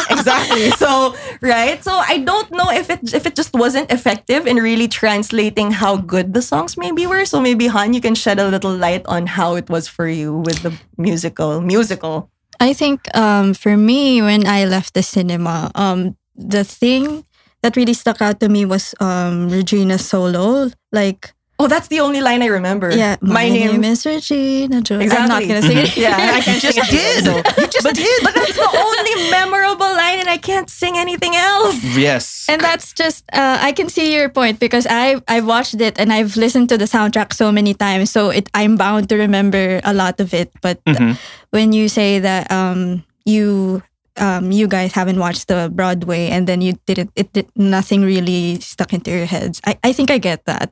exactly. 0.10 0.74
So 0.82 1.14
right. 1.46 1.78
So 1.84 1.94
I 1.94 2.26
don't 2.26 2.50
know 2.50 2.74
if 2.74 2.90
it 2.90 3.14
if 3.14 3.30
it 3.30 3.36
just 3.38 3.54
wasn't 3.54 3.94
effective 3.94 4.50
in 4.50 4.58
really 4.58 4.88
translating 4.90 5.70
how 5.70 5.98
good 6.02 6.34
the 6.34 6.42
songs 6.42 6.74
maybe 6.74 7.06
were. 7.06 7.30
So 7.30 7.38
maybe 7.38 7.70
Han, 7.70 7.94
you 7.94 8.02
can 8.02 8.16
shed 8.18 8.40
a 8.40 8.50
little 8.50 8.74
light 8.74 9.06
on 9.06 9.28
how 9.28 9.54
it 9.54 9.70
was 9.70 9.88
for 9.88 10.10
you 10.10 10.42
with 10.42 10.66
the 10.66 10.74
musical 10.98 11.62
musical. 11.62 12.34
I 12.60 12.74
think 12.74 13.06
um, 13.14 13.54
for 13.54 13.78
me, 13.78 14.26
when 14.26 14.50
I 14.50 14.66
left 14.66 14.98
the 14.98 15.06
cinema, 15.06 15.70
um, 15.76 16.18
the 16.34 16.66
thing 16.66 17.24
that 17.62 17.78
really 17.78 17.94
stuck 17.94 18.22
out 18.22 18.40
to 18.40 18.50
me 18.50 18.66
was 18.66 18.96
um, 19.00 19.50
Regina's 19.50 20.04
solo. 20.04 20.72
Like, 20.92 21.32
Oh, 21.62 21.68
that's 21.68 21.90
the 21.90 22.00
only 22.00 22.22
line 22.22 22.42
I 22.42 22.48
remember. 22.48 22.90
yeah, 22.96 23.18
my, 23.20 23.50
name. 23.50 23.84
is 23.84 24.06
Regina 24.06 24.80
Joy. 24.82 25.04
I'm 25.12 25.28
not 25.28 25.44
gonna 25.44 25.62
sing 25.62 25.78
it. 25.78 25.98
Yeah, 25.98 26.16
I 26.16 26.40
can't 26.40 26.62
just 26.62 26.76
sing 26.80 26.84
it 26.88 26.90
did. 26.90 27.28
either, 27.28 27.44
so- 27.44 27.62
You 27.62 27.68
just 27.68 27.84
but, 27.84 27.96
did. 27.96 28.24
But 28.24 28.34
that's 28.34 28.56
the 28.56 28.72
only 28.72 29.16
memorable 29.30 29.92
line, 29.92 30.20
and 30.24 30.30
I 30.30 30.38
can't 30.38 30.70
sing 30.70 30.96
anything 30.98 31.36
else. 31.36 31.76
yes. 32.00 32.46
And 32.48 32.62
that's 32.62 32.94
just 32.94 33.26
uh, 33.36 33.60
I 33.60 33.74
can 33.74 33.90
see 33.90 34.16
your 34.16 34.30
point 34.30 34.60
because 34.64 34.88
I 34.90 35.20
I've 35.28 35.46
watched 35.46 35.76
it 35.82 36.00
and 36.00 36.14
I've 36.16 36.38
listened 36.40 36.70
to 36.70 36.78
the 36.78 36.86
soundtrack 36.88 37.34
so 37.34 37.52
many 37.52 37.74
times, 37.76 38.10
so 38.10 38.30
it 38.32 38.48
I'm 38.56 38.78
bound 38.78 39.10
to 39.10 39.18
remember 39.20 39.82
a 39.84 39.92
lot 39.94 40.20
of 40.24 40.34
it. 40.34 40.52
But 40.64 40.80
Mhm. 40.88 41.20
when 41.52 41.74
you 41.76 41.90
say 41.90 42.20
that 42.24 42.48
um 42.56 43.04
you 43.28 43.84
um 44.16 44.52
you 44.56 44.68
guys 44.72 44.94
haven't 44.96 45.20
watched 45.20 45.48
the 45.52 45.68
Broadway 45.68 46.30
and 46.32 46.48
then 46.48 46.62
you 46.64 46.80
didn't 46.88 47.12
it 47.20 47.34
did 47.36 47.52
nothing 47.60 48.02
really 48.08 48.60
stuck 48.64 48.94
into 48.96 49.12
your 49.12 49.28
heads. 49.28 49.60
I, 49.68 49.76
I 49.84 49.92
think 49.92 50.08
I 50.10 50.18
get 50.24 50.46
that. 50.48 50.72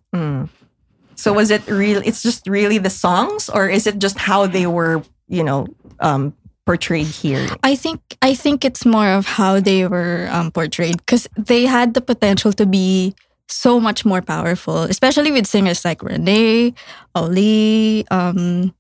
So 1.18 1.34
was 1.34 1.50
it 1.52 1.66
real? 1.68 2.02
It's 2.06 2.22
just 2.22 2.48
really 2.48 2.78
the 2.78 2.90
songs, 2.94 3.50
or 3.50 3.68
is 3.68 3.88
it 3.88 3.98
just 4.00 4.18
how 4.18 4.46
they 4.48 4.68
were, 4.68 5.02
you 5.28 5.44
know, 5.44 5.66
um, 6.00 6.34
portrayed 6.66 7.08
here? 7.08 7.48
I 7.64 7.76
think 7.76 8.00
I 8.22 8.36
think 8.36 8.64
it's 8.64 8.86
more 8.86 9.10
of 9.10 9.26
how 9.26 9.60
they 9.60 9.88
were 9.88 10.30
um, 10.32 10.52
portrayed 10.52 10.98
because 10.98 11.28
they 11.36 11.66
had 11.66 11.94
the 11.94 12.02
potential 12.02 12.54
to 12.54 12.66
be 12.66 13.16
so 13.50 13.80
much 13.80 14.06
more 14.06 14.22
powerful, 14.22 14.84
especially 14.84 15.32
with 15.32 15.48
singers 15.48 15.84
like 15.84 16.04
Renee, 16.04 16.74
Auli'i, 17.16 18.04
um, 18.12 18.74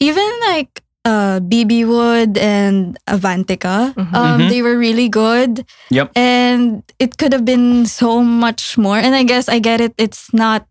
even 0.00 0.28
like 0.48 0.82
uh, 1.04 1.40
Bebe 1.40 1.84
Wood 1.84 2.36
and 2.38 2.98
Avantika. 3.08 3.96
Um, 3.96 4.40
Mhm. 4.40 4.48
They 4.48 4.62
were 4.62 4.76
really 4.76 5.08
good, 5.08 5.64
Yep. 5.90 6.12
and 6.16 6.82
it 6.98 7.16
could 7.18 7.32
have 7.32 7.44
been 7.44 7.86
so 7.86 8.20
much 8.22 8.76
more. 8.76 8.98
And 8.98 9.14
I 9.14 9.22
guess 9.22 9.48
I 9.48 9.60
get 9.60 9.80
it; 9.80 9.92
it's 9.96 10.32
not 10.32 10.66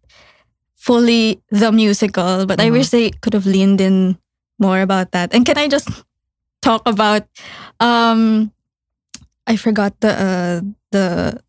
fully 0.84 1.40
the 1.48 1.72
musical, 1.72 2.44
but 2.46 2.60
I 2.60 2.68
Mhm. 2.68 2.74
wish 2.76 2.90
they 2.92 3.12
could 3.24 3.32
have 3.34 3.48
leaned 3.48 3.80
in 3.80 4.20
more 4.60 4.84
about 4.84 5.12
that. 5.16 5.32
And 5.34 5.48
can 5.48 5.56
I 5.58 5.68
just 5.72 5.88
talk 6.62 6.84
about 6.88 7.24
um 7.80 8.52
I 9.48 9.56
forgot 9.56 9.94
the 10.00 10.12
uh, 10.16 10.58
the 10.92 11.40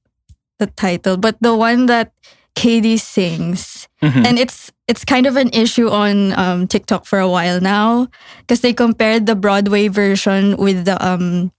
the 0.58 0.66
title, 0.78 1.16
but 1.16 1.36
the 1.40 1.54
one 1.54 1.86
that 1.86 2.12
Cady 2.54 2.96
sings. 2.98 3.88
Mhm. 4.02 4.26
And 4.26 4.38
it's 4.38 4.70
it's 4.86 5.04
kind 5.04 5.26
of 5.26 5.36
an 5.36 5.50
issue 5.54 5.88
on 5.90 6.32
um, 6.38 6.66
TikTok 6.66 7.06
for 7.06 7.18
a 7.18 7.28
while 7.30 7.60
now 7.60 8.06
because 8.42 8.60
they 8.62 8.72
compared 8.74 9.26
the 9.26 9.34
Broadway 9.34 9.88
version 9.88 10.56
with 10.58 10.84
the 10.84 10.94
um 11.04 11.50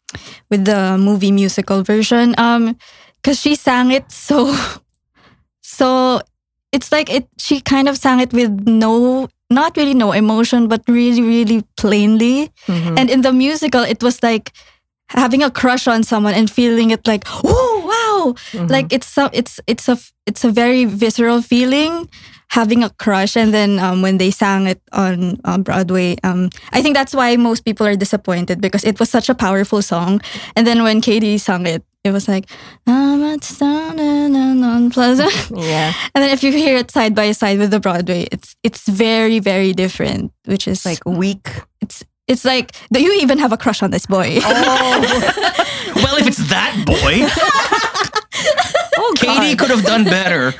with 0.50 0.66
the 0.66 0.96
movie 1.00 1.32
musical 1.32 1.84
version 1.84 2.36
um 2.38 2.78
because 3.20 3.40
she 3.42 3.56
sang 3.56 3.92
it 3.92 4.08
so 4.12 4.54
so 5.62 6.22
it's 6.76 6.92
like 6.92 7.08
it 7.18 7.26
she 7.46 7.56
kind 7.74 7.88
of 7.90 7.96
sang 7.98 8.20
it 8.26 8.32
with 8.40 8.52
no 8.68 8.94
not 9.50 9.78
really 9.80 9.94
no 9.94 10.12
emotion 10.12 10.68
but 10.68 10.82
really 11.00 11.22
really 11.34 11.60
plainly 11.82 12.50
Mhm. 12.68 13.00
and 13.00 13.08
in 13.16 13.22
the 13.28 13.32
musical 13.44 13.84
it 13.94 14.02
was 14.08 14.18
like 14.30 14.52
having 15.10 15.44
a 15.46 15.52
crush 15.62 15.86
on 15.88 16.02
someone 16.12 16.34
and 16.40 16.50
feeling 16.50 16.90
it 16.96 17.06
like 17.08 17.24
oh 17.46 17.74
wow 17.92 18.34
Mhm. 18.54 18.70
like 18.76 18.88
it's 18.98 19.18
a, 19.18 19.30
it's 19.40 19.60
it's 19.72 19.88
a 19.94 19.98
it's 20.30 20.44
a 20.44 20.52
very 20.62 20.86
visceral 20.86 21.42
feeling 21.52 22.10
having 22.58 22.82
a 22.84 22.90
crush 23.04 23.34
and 23.38 23.54
then 23.54 23.78
um, 23.86 24.02
when 24.06 24.18
they 24.18 24.32
sang 24.32 24.66
it 24.74 24.82
on, 24.94 25.38
on 25.46 25.62
broadway 25.62 26.16
um, 26.24 26.50
i 26.74 26.82
think 26.82 26.96
that's 26.98 27.14
why 27.14 27.36
most 27.38 27.62
people 27.66 27.86
are 27.86 27.96
disappointed 28.06 28.58
because 28.62 28.84
it 28.84 29.00
was 29.00 29.10
such 29.10 29.30
a 29.30 29.36
powerful 29.36 29.82
song 29.82 30.22
and 30.56 30.66
then 30.68 30.82
when 30.84 31.02
Cady 31.02 31.38
sang 31.38 31.66
it 31.68 31.84
it 32.06 32.12
was 32.12 32.28
like 32.28 32.46
i'm 32.88 33.24
at 33.24 33.44
standing 33.44 34.64
on 34.64 34.90
plaza 34.92 35.28
yeah. 35.56 35.92
and 36.16 36.24
then 36.24 36.30
if 36.32 36.44
you 36.44 36.52
hear 36.52 36.78
it 36.78 36.92
side 36.92 37.14
by 37.16 37.32
side 37.32 37.58
with 37.60 37.72
the 37.72 37.80
broadway 37.80 38.28
it's 38.32 38.56
it's 38.64 38.88
very 38.88 39.40
very 39.40 39.74
different 39.74 40.32
which 40.46 40.68
is 40.68 40.86
like 40.86 41.04
Like 41.06 41.18
weak. 41.18 41.48
it's 41.82 42.04
it's 42.28 42.46
like 42.46 42.72
do 42.94 43.02
you 43.02 43.14
even 43.22 43.38
have 43.40 43.52
a 43.52 43.58
crush 43.58 43.82
on 43.84 43.92
this 43.92 44.06
boy 44.06 44.40
Oh, 44.44 45.02
well, 45.96 46.18
if 46.18 46.28
it's 46.28 46.50
that 46.50 46.74
boy, 46.86 47.22
oh 48.98 49.14
Cady 49.18 49.56
could 49.56 49.70
have 49.70 49.84
done 49.84 50.04
better. 50.06 50.54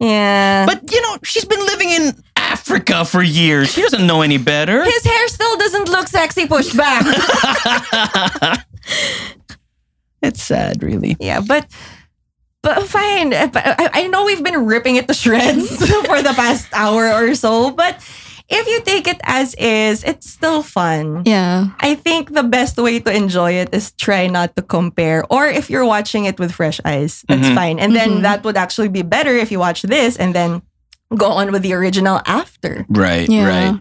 Yeah. 0.00 0.64
But 0.66 0.90
you 0.92 1.00
know, 1.02 1.18
she's 1.24 1.44
been 1.44 1.58
living 1.66 1.90
in 1.90 2.12
Africa 2.36 3.04
for 3.04 3.20
years. 3.22 3.72
She 3.72 3.82
doesn't 3.82 4.06
know 4.06 4.22
any 4.22 4.38
better. 4.38 4.84
his 4.84 5.04
hair 5.04 5.28
still 5.28 5.56
doesn't 5.58 5.88
look 5.88 6.06
sexy 6.08 6.46
pushed 6.46 6.76
back. 6.76 7.04
It's 10.22 10.42
sad, 10.42 10.82
really. 10.82 11.16
yeah, 11.20 11.40
but 11.40 11.66
but 12.62 12.82
fine. 12.88 13.30
But 13.30 13.56
I, 13.56 13.90
I 13.92 14.06
know 14.08 14.24
we've 14.24 14.42
been 14.42 14.66
ripping 14.66 14.96
it 14.96 15.06
to 15.08 15.14
shreds 15.14 15.68
for 16.06 16.22
the 16.22 16.32
past 16.34 16.68
hour 16.74 17.12
or 17.12 17.34
so, 17.34 17.70
but 17.70 17.96
if 18.48 18.66
you 18.66 18.80
take 18.82 19.06
it 19.06 19.20
as 19.24 19.54
is, 19.54 20.02
it's 20.04 20.28
still 20.28 20.62
fun. 20.62 21.22
Yeah. 21.26 21.68
I 21.80 21.94
think 21.94 22.32
the 22.34 22.42
best 22.42 22.76
way 22.78 22.98
to 22.98 23.14
enjoy 23.14 23.52
it 23.52 23.68
is 23.74 23.92
try 23.92 24.26
not 24.26 24.56
to 24.56 24.62
compare. 24.62 25.22
Or 25.30 25.46
if 25.46 25.68
you're 25.70 25.84
watching 25.84 26.24
it 26.24 26.38
with 26.40 26.52
fresh 26.52 26.80
eyes, 26.84 27.24
that's 27.28 27.46
Mhm. 27.46 27.54
fine. 27.54 27.78
And 27.78 27.94
then 27.94 28.10
Mhm. 28.18 28.22
that 28.22 28.44
would 28.44 28.56
actually 28.56 28.88
be 28.88 29.02
better 29.02 29.36
if 29.36 29.52
you 29.52 29.58
watch 29.60 29.82
this 29.82 30.16
and 30.16 30.34
then 30.34 30.62
go 31.14 31.28
on 31.30 31.52
with 31.52 31.62
the 31.62 31.74
original 31.74 32.20
after. 32.26 32.86
Right, 32.88 33.28
Yeah. 33.28 33.46
right. 33.48 33.74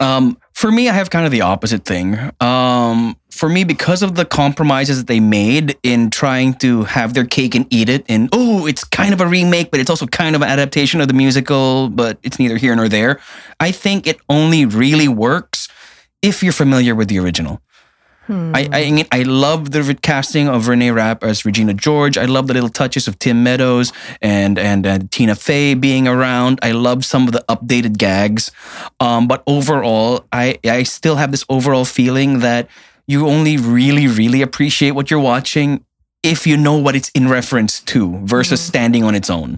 Um, 0.00 0.36
for 0.60 0.70
me, 0.70 0.90
I 0.90 0.92
have 0.92 1.08
kind 1.08 1.24
of 1.24 1.32
the 1.32 1.40
opposite 1.40 1.86
thing. 1.86 2.18
Um, 2.38 3.16
for 3.30 3.48
me, 3.48 3.64
because 3.64 4.02
of 4.02 4.14
the 4.14 4.26
compromises 4.26 4.98
that 4.98 5.06
they 5.06 5.18
made 5.18 5.78
in 5.82 6.10
trying 6.10 6.52
to 6.56 6.84
have 6.84 7.14
their 7.14 7.24
cake 7.24 7.54
and 7.54 7.66
eat 7.70 7.88
it, 7.88 8.04
and 8.10 8.28
oh, 8.32 8.66
it's 8.66 8.84
kind 8.84 9.14
of 9.14 9.22
a 9.22 9.26
remake, 9.26 9.70
but 9.70 9.80
it's 9.80 9.88
also 9.88 10.06
kind 10.06 10.36
of 10.36 10.42
an 10.42 10.50
adaptation 10.50 11.00
of 11.00 11.08
the 11.08 11.14
musical, 11.14 11.88
but 11.88 12.18
it's 12.22 12.38
neither 12.38 12.58
here 12.58 12.76
nor 12.76 12.90
there. 12.90 13.20
I 13.58 13.72
think 13.72 14.06
it 14.06 14.20
only 14.28 14.66
really 14.66 15.08
works 15.08 15.66
if 16.20 16.42
you're 16.42 16.52
familiar 16.52 16.94
with 16.94 17.08
the 17.08 17.18
original. 17.20 17.62
Hmm. 18.26 18.52
I, 18.54 18.68
I 18.72 19.06
I 19.20 19.22
love 19.22 19.70
the 19.70 19.98
casting 20.00 20.48
of 20.48 20.68
Renee 20.68 20.90
Rapp 20.90 21.24
as 21.24 21.44
Regina 21.44 21.74
George. 21.74 22.18
I 22.18 22.26
love 22.26 22.46
the 22.46 22.54
little 22.54 22.68
touches 22.68 23.08
of 23.08 23.18
Tim 23.18 23.42
Meadows 23.42 23.92
and 24.20 24.58
and 24.58 24.86
uh, 24.86 24.98
Tina 25.10 25.34
Fey 25.34 25.74
being 25.74 26.06
around. 26.06 26.58
I 26.62 26.72
love 26.72 27.04
some 27.04 27.26
of 27.26 27.32
the 27.32 27.44
updated 27.48 27.96
gags. 27.98 28.52
Um, 29.00 29.26
but 29.26 29.42
overall, 29.46 30.26
I 30.32 30.58
I 30.64 30.84
still 30.84 31.16
have 31.16 31.30
this 31.30 31.44
overall 31.48 31.84
feeling 31.84 32.40
that 32.40 32.68
you 33.06 33.26
only 33.26 33.56
really 33.56 34.06
really 34.06 34.42
appreciate 34.42 34.92
what 34.92 35.10
you're 35.10 35.18
watching 35.18 35.84
if 36.22 36.46
you 36.46 36.56
know 36.56 36.76
what 36.76 36.94
it's 36.94 37.08
in 37.10 37.28
reference 37.28 37.80
to 37.80 38.18
versus 38.18 38.60
standing 38.60 39.02
on 39.02 39.14
its 39.14 39.30
own. 39.30 39.56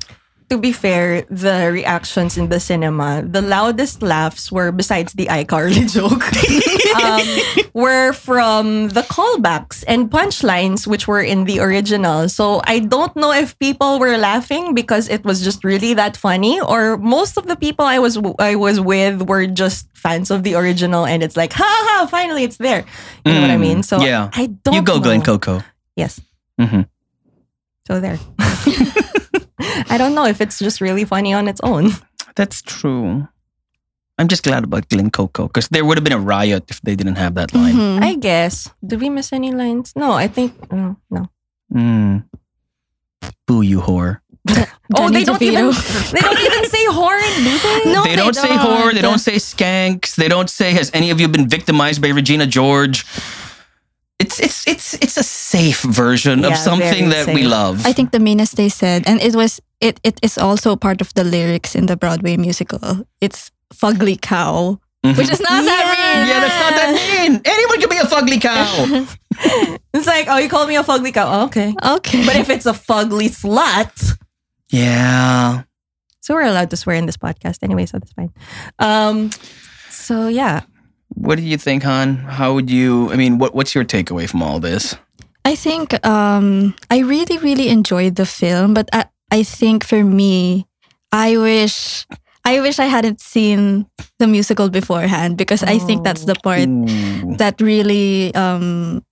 To 0.53 0.59
be 0.61 0.71
fair, 0.73 1.25
the 1.33 1.73
reactions 1.73 2.37
in 2.37 2.49
the 2.53 2.61
cinema, 2.61 3.25
the 3.25 3.41
loudest 3.41 4.03
laughs 4.05 4.53
were 4.53 4.71
besides 4.71 5.15
the 5.15 5.27
iCarly 5.33 5.89
joke, 5.97 6.21
um, 7.01 7.25
were 7.73 8.13
from 8.13 8.89
the 8.93 9.01
callbacks 9.09 9.83
and 9.89 10.11
punchlines, 10.11 10.87
which 10.87 11.09
were 11.09 11.23
in 11.25 11.45
the 11.49 11.59
original. 11.61 12.29
So 12.29 12.61
I 12.69 12.81
don't 12.81 13.17
know 13.17 13.33
if 13.33 13.59
people 13.59 13.99
were 13.99 14.19
laughing 14.19 14.75
because 14.75 15.09
it 15.09 15.25
was 15.25 15.41
just 15.43 15.65
really 15.65 15.95
that 15.95 16.17
funny, 16.21 16.61
or 16.61 16.99
most 16.99 17.39
of 17.39 17.47
the 17.49 17.57
people 17.57 17.87
I 17.87 17.99
was 17.99 18.21
I 18.39 18.55
was 18.57 18.77
with 18.79 19.23
were 19.25 19.47
just 19.49 19.89
fans 19.97 20.31
of 20.31 20.43
the 20.45 20.55
original, 20.55 21.07
and 21.09 21.23
it's 21.23 21.37
like, 21.37 21.55
ha 21.57 21.65
ha, 21.65 22.07
finally 22.11 22.45
it's 22.45 22.59
there. 22.59 22.85
You 23.25 23.33
know 23.33 23.41
what 23.41 23.51
I 23.51 23.57
Mm, 23.57 23.61
mean? 23.61 23.83
So 23.83 24.01
yeah. 24.05 24.29
I 24.37 24.47
don't. 24.65 24.75
you 24.75 24.83
go, 24.83 24.97
know. 24.97 25.01
Glenn 25.01 25.23
Coco. 25.23 25.65
Yes. 25.97 26.21
Mhm. 26.61 26.85
So 27.89 28.01
there. 28.05 28.19
I 29.91 29.97
don't 29.99 30.15
know 30.15 30.27
if 30.27 30.41
it's 30.41 30.59
just 30.59 30.81
really 30.81 31.05
funny 31.05 31.33
on 31.33 31.49
its 31.49 31.61
own. 31.63 31.91
That's 32.37 32.63
true. 32.63 33.29
I'm 34.19 34.29
just 34.29 34.45
glad 34.45 34.65
about 34.65 34.89
Glenn 34.89 35.11
Coco 35.11 35.47
because 35.47 35.69
there 35.69 35.85
would 35.85 35.97
have 35.97 36.05
been 36.05 36.13
a 36.13 36.19
riot 36.19 36.65
if 36.69 36.81
they 36.83 36.95
didn't 36.95 37.17
have 37.17 37.35
that 37.35 37.55
line. 37.55 37.75
Mhm. 37.75 38.03
I 38.03 38.15
guess. 38.15 38.69
Did 38.87 39.01
we 39.01 39.09
miss 39.09 39.33
any 39.33 39.51
lines? 39.53 39.93
No, 39.97 40.13
I 40.13 40.29
think 40.29 40.53
uh, 40.71 40.95
no. 41.11 41.29
Mm. 41.73 42.25
Boo, 43.47 43.63
you 43.63 43.81
whore. 43.81 44.21
Oh, 44.95 45.09
they 45.09 45.25
don't 45.25 45.41
even 45.41 45.71
they 46.13 46.21
don't 46.21 46.39
even 46.39 46.65
say 46.69 46.85
horn, 46.93 47.23
do 47.41 47.59
they? 47.59 47.93
No, 47.95 48.03
they, 48.05 48.15
don't, 48.15 48.35
say 48.37 48.49
whore. 48.49 48.93
They 48.93 49.01
don't 49.01 49.19
say 49.21 49.37
skanks. 49.37 50.17
They 50.17 50.29
don't 50.29 50.51
say 50.51 50.73
has 50.73 50.91
any 50.93 51.11
of 51.11 51.19
you 51.19 51.29
been 51.29 51.49
victimized 51.49 52.03
by 52.03 52.09
Regina 52.09 52.47
George. 52.47 53.07
It's 54.23 54.39
it's 54.41 54.67
it's 54.67 54.95
it's 54.95 55.17
a 55.19 55.23
safe 55.23 55.83
version 55.83 56.45
of 56.45 56.57
something 56.57 57.11
very 57.11 57.25
that 57.25 57.35
we 57.35 57.43
love. 57.43 57.83
I 57.87 57.93
think 57.93 58.11
the 58.13 58.21
meanest 58.21 58.55
they 58.57 58.69
said, 58.71 59.03
and 59.07 59.21
it 59.21 59.35
was 59.35 59.61
it 59.81 59.99
it 60.03 60.19
is 60.23 60.39
also 60.39 60.77
part 60.77 61.01
of 61.01 61.13
the 61.15 61.25
lyrics 61.25 61.75
in 61.75 61.87
the 61.87 61.97
Broadway 61.97 62.37
musical. 62.37 63.05
It's 63.21 63.51
fugly 63.75 64.17
cow, 64.21 64.79
Mhm. 65.05 65.17
which 65.17 65.31
is 65.33 65.41
not 65.41 65.65
that 65.65 65.85
mean. 65.95 66.29
yeah, 66.29 66.41
that's 66.45 66.61
not 66.65 66.75
that 66.79 66.93
mean. 66.95 67.41
Anyone 67.45 67.79
can 67.81 67.89
be 67.91 67.99
a 67.99 68.07
fugly 68.07 68.39
cow. 68.41 69.07
It's 69.95 70.07
like, 70.07 70.27
oh, 70.29 70.39
you 70.39 70.49
called 70.49 70.69
me 70.69 70.77
a 70.77 70.83
fugly 70.85 71.13
cow. 71.13 71.27
Oh, 71.29 71.45
okay. 71.47 71.75
Okay. 71.97 72.25
But 72.27 72.37
if 72.37 72.49
it's 72.49 72.67
a 72.67 72.73
fugly 72.73 73.29
slut, 73.29 74.17
yeah. 74.71 75.63
so 76.21 76.35
we're 76.35 76.47
allowed 76.47 76.71
to 76.71 76.77
swear 76.77 76.97
in 76.97 77.07
this 77.07 77.17
podcast 77.17 77.59
anyway, 77.63 77.87
so 77.87 77.99
that's 77.99 78.13
fine. 78.13 78.31
Um, 78.79 79.31
so 79.91 80.29
yeah, 80.29 80.61
What 81.15 81.37
do 81.39 81.45
you 81.45 81.57
think, 81.57 81.83
Han? 81.83 82.17
How 82.17 82.55
would 82.55 82.71
you? 82.71 83.11
I 83.13 83.17
mean, 83.17 83.39
what 83.39 83.55
what's 83.55 83.75
your 83.75 83.85
takeaway 83.85 84.29
from 84.29 84.43
all 84.43 84.61
this? 84.61 84.97
I 85.45 85.55
think 85.55 85.95
um, 86.07 86.75
I 86.91 87.01
really, 87.01 87.39
really 87.39 87.69
enjoyed 87.69 88.15
the 88.15 88.27
film, 88.27 88.75
but 88.75 88.89
I, 88.93 89.07
I 89.31 89.43
think 89.43 89.85
for 89.85 90.05
me, 90.05 90.67
I 91.11 91.37
wish 91.37 92.07
I 92.45 92.61
wish 92.61 92.79
I 92.79 92.87
hadn't 92.87 93.21
seen 93.21 93.87
the 94.19 94.27
musical 94.27 94.69
beforehand 94.69 95.37
because 95.37 95.63
I 95.63 95.79
think 95.79 96.05
that's 96.05 96.25
the 96.25 96.35
part 96.35 96.69
Ooh. 96.69 97.37
that 97.37 97.61
really 97.61 98.35
um, 98.35 99.05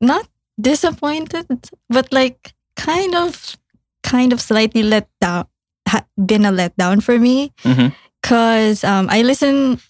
not 0.00 0.28
disappointed, 0.60 1.46
but 1.88 2.12
like 2.12 2.54
kind 2.76 3.14
of 3.14 3.56
kind 4.02 4.32
of 4.32 4.40
slightly 4.40 4.82
let 4.82 5.08
down, 5.20 5.46
ha- 5.88 6.06
been 6.16 6.44
a 6.44 6.52
letdown 6.52 7.02
for 7.02 7.18
me 7.18 7.52
because 8.22 8.84
um, 8.84 9.08
I 9.10 9.22
listen. 9.22 9.80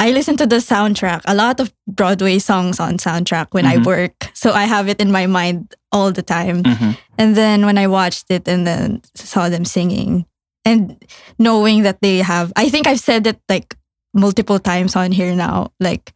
I 0.00 0.10
listen 0.10 0.36
to 0.38 0.46
the 0.46 0.56
soundtrack, 0.56 1.20
a 1.26 1.34
lot 1.34 1.60
of 1.60 1.72
Broadway 1.86 2.38
songs 2.38 2.80
on 2.80 2.98
soundtrack 2.98 3.48
when 3.52 3.66
I 3.66 3.76
Mhm. 3.76 3.86
work. 3.86 4.30
So 4.34 4.52
I 4.52 4.64
have 4.64 4.88
it 4.88 5.00
in 5.00 5.12
my 5.12 5.26
mind 5.26 5.74
all 5.92 6.10
the 6.12 6.22
time. 6.22 6.62
Mhm. 6.64 6.96
And 7.18 7.36
then 7.36 7.64
when 7.66 7.78
I 7.78 7.86
watched 7.86 8.26
it 8.30 8.48
and 8.48 8.66
then 8.66 9.02
saw 9.14 9.48
them 9.48 9.64
singing 9.64 10.26
and 10.64 10.96
knowing 11.38 11.82
that 11.84 12.00
they 12.02 12.18
have, 12.18 12.52
I 12.56 12.68
think 12.68 12.86
I've 12.86 13.00
said 13.00 13.26
it 13.26 13.38
like 13.48 13.76
multiple 14.14 14.58
times 14.58 14.96
on 14.96 15.12
here 15.12 15.34
now, 15.36 15.70
like 15.80 16.12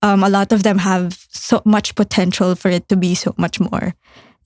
um, 0.00 0.22
a 0.22 0.28
lot 0.30 0.52
of 0.52 0.62
them 0.62 0.78
have 0.78 1.26
so 1.32 1.60
much 1.64 1.94
potential 1.96 2.54
for 2.54 2.70
it 2.70 2.88
to 2.88 2.96
be 2.96 3.14
so 3.16 3.34
much 3.36 3.58
more. 3.58 3.94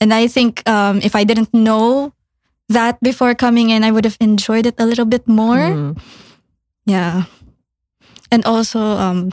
And 0.01 0.13
I 0.15 0.27
think 0.27 0.67
um, 0.67 0.99
if 1.05 1.15
I 1.15 1.25
didn't 1.25 1.53
know 1.53 2.13
that 2.73 2.97
before 3.05 3.35
coming 3.37 3.69
in, 3.71 3.85
I 3.85 3.91
would 3.93 4.05
have 4.05 4.17
enjoyed 4.19 4.65
it 4.67 4.81
a 4.81 4.87
little 4.87 5.05
bit 5.05 5.29
more. 5.29 5.61
Mm. 5.77 5.99
Yeah. 6.87 7.25
And 8.33 8.45
also, 8.47 8.81
um, 8.81 9.33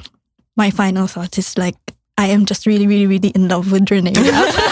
my 0.58 0.70
final 0.70 1.08
thought 1.08 1.38
is 1.40 1.58
like, 1.58 1.76
I 2.18 2.28
am 2.28 2.46
just 2.46 2.66
really, 2.68 2.86
really, 2.86 3.08
really 3.08 3.30
in 3.30 3.48
love 3.48 3.72
with 3.72 3.90
Renee. 3.90 4.14
Rapp. 4.18 4.56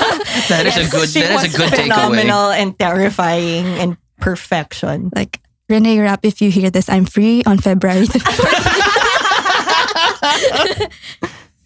That 0.50 0.66
is 0.68 0.78
a 0.78 0.88
good. 0.92 1.10
she 1.10 1.22
That 1.22 1.32
is 1.32 1.44
was 1.44 1.56
a 1.56 1.58
good 1.58 1.72
takeaway. 1.74 1.84
phenomenal 1.90 2.52
and 2.52 2.78
terrifying 2.78 3.66
and 3.80 3.98
perfection. 4.20 5.10
like, 5.16 5.40
Renee 5.70 6.00
Rapp, 6.00 6.24
if 6.24 6.42
you 6.42 6.52
hear 6.52 6.70
this, 6.70 6.88
I'm 6.90 7.06
free 7.06 7.44
on 7.46 7.58
February. 7.58 8.06
the 8.06 8.20
14th. 8.28 8.78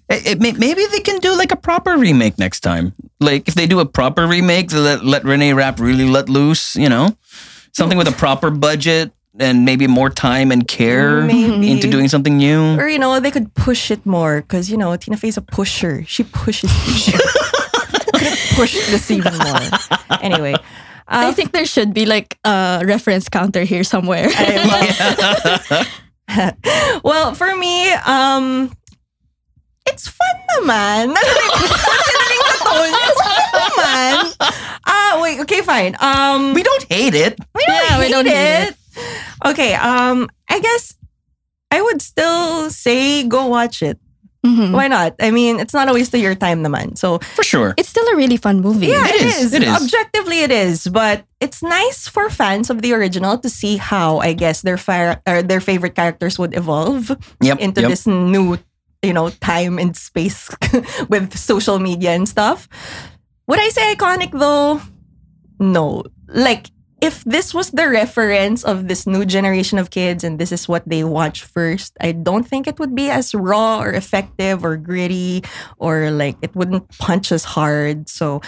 It- 0.09 0.27
it 0.27 0.41
may- 0.41 0.51
maybe 0.53 0.85
they 0.91 0.99
can 0.99 1.19
do 1.19 1.35
like 1.37 1.51
a 1.51 1.55
proper 1.55 1.97
remake 1.97 2.37
next 2.37 2.59
time. 2.61 2.93
Like 3.19 3.47
if 3.47 3.55
they 3.55 3.65
do 3.67 3.79
a 3.79 3.85
proper 3.85 4.27
remake, 4.27 4.73
let 4.73 5.05
let 5.05 5.23
Renee 5.23 5.53
Rapp 5.53 5.79
really 5.79 6.05
let 6.05 6.27
loose. 6.27 6.75
You 6.75 6.89
know, 6.89 7.15
something 7.71 7.97
with 7.97 8.07
a 8.07 8.11
proper 8.11 8.49
budget 8.51 9.11
and 9.39 9.63
maybe 9.65 9.87
more 9.87 10.09
time 10.09 10.51
and 10.51 10.67
care 10.67 11.21
Maybe. 11.23 11.71
into 11.71 11.89
doing 11.89 12.07
something 12.09 12.37
new. 12.37 12.75
Or, 12.77 12.87
you 12.89 12.99
know, 12.99 13.19
they 13.19 13.31
could 13.31 13.53
push 13.55 13.89
it 13.91 14.05
more 14.05 14.41
because, 14.41 14.69
you 14.69 14.75
know, 14.77 14.95
Tina 14.97 15.15
Fey's 15.17 15.37
a 15.37 15.41
pusher. 15.41 16.03
She 16.07 16.23
pushes 16.23 16.69
people. 16.85 17.19
could 18.13 18.27
have 18.27 18.39
pushed 18.55 18.75
this 18.91 19.09
even 19.09 19.31
more. 19.37 19.61
Anyway. 20.21 20.55
I 21.07 21.27
Uh, 21.29 21.33
think 21.33 21.51
there 21.51 21.65
should 21.65 21.93
be 21.93 22.05
like 22.05 22.37
a 22.45 22.83
reference 22.85 23.27
counter 23.27 23.63
here 23.63 23.83
somewhere. 23.83 24.29
Well, 27.03 27.33
for 27.35 27.53
me, 27.55 27.91
um, 28.07 28.71
it's 29.85 30.07
fun 30.07 30.35
naman. 30.55 31.11
Considering 31.15 32.41
the 32.47 32.55
tone, 32.63 32.93
it's 32.95 33.19
fun 33.19 33.43
naman. 33.59 34.13
Ah, 34.87 35.19
wait, 35.21 35.39
okay, 35.41 35.61
fine. 35.61 35.95
Um, 35.99 36.53
we 36.53 36.63
don't 36.63 36.85
hate 36.89 37.15
it. 37.15 37.37
we 37.53 37.65
don't 37.67 37.75
Yeah, 37.89 37.99
we 37.99 38.07
don't 38.09 38.27
hate 38.27 38.69
it. 38.69 38.75
Okay, 39.45 39.73
um, 39.75 40.29
I 40.49 40.59
guess 40.59 40.95
I 41.71 41.81
would 41.81 42.01
still 42.01 42.69
say 42.69 43.23
go 43.23 43.47
watch 43.47 43.81
it. 43.81 43.97
Mhm. 44.45 44.73
Why 44.73 44.87
not? 44.87 45.13
I 45.21 45.29
mean, 45.29 45.59
it's 45.59 45.73
not 45.73 45.85
a 45.89 45.93
waste 45.93 46.13
of 46.13 46.19
your 46.21 46.33
time 46.33 46.63
naman. 46.65 46.97
So, 46.97 47.19
For 47.37 47.43
sure. 47.45 47.73
It's 47.77 47.89
still 47.89 48.05
a 48.09 48.15
really 48.17 48.37
fun 48.37 48.59
movie. 48.61 48.87
yeah, 48.89 49.05
It 49.05 49.21
it 49.21 49.21
is, 49.21 49.37
is. 49.37 49.53
it 49.53 49.61
is. 49.61 49.69
Objectively, 49.69 50.41
it 50.41 50.49
is. 50.49 50.87
But 50.89 51.25
it's 51.39 51.61
nice 51.61 52.07
for 52.09 52.25
fans 52.33 52.69
of 52.73 52.81
the 52.81 52.93
original 52.93 53.37
to 53.37 53.49
see 53.49 53.77
how, 53.77 54.17
I 54.17 54.33
guess, 54.33 54.61
their 54.65 54.77
fire 54.81 55.21
or 55.29 55.43
their 55.45 55.61
favorite 55.61 55.93
characters 55.93 56.39
would 56.41 56.57
evolve 56.57 57.13
Yep. 57.41 57.59
into 57.61 57.81
yep. 57.81 57.89
this 57.93 58.07
new, 58.09 58.57
you 59.05 59.13
know, 59.13 59.29
time 59.29 59.77
and 59.77 59.93
space 59.95 60.49
with 61.09 61.37
social 61.37 61.77
media 61.77 62.09
and 62.17 62.25
stuff. 62.27 62.65
Would 63.45 63.59
I 63.61 63.69
say 63.69 63.93
iconic 63.93 64.33
though? 64.33 64.81
No. 65.61 66.01
Like, 66.27 66.73
if 67.01 67.23
this 67.25 67.53
was 67.53 67.71
the 67.71 67.89
reference 67.89 68.63
of 68.63 68.87
this 68.87 69.07
new 69.07 69.25
generation 69.25 69.79
of 69.79 69.89
kids 69.89 70.23
and 70.23 70.37
this 70.37 70.51
is 70.51 70.69
what 70.69 70.87
they 70.87 71.03
watch 71.03 71.43
first, 71.43 71.97
I 71.99 72.11
don't 72.13 72.47
think 72.47 72.67
it 72.67 72.77
would 72.77 72.93
be 72.93 73.09
as 73.09 73.33
raw 73.33 73.81
or 73.81 73.91
effective 73.91 74.63
or 74.63 74.77
gritty 74.77 75.43
or 75.77 76.11
like 76.11 76.37
it 76.43 76.55
wouldn't 76.55 76.87
punch 76.99 77.31
as 77.31 77.43
hard. 77.43 78.07
So 78.07 78.41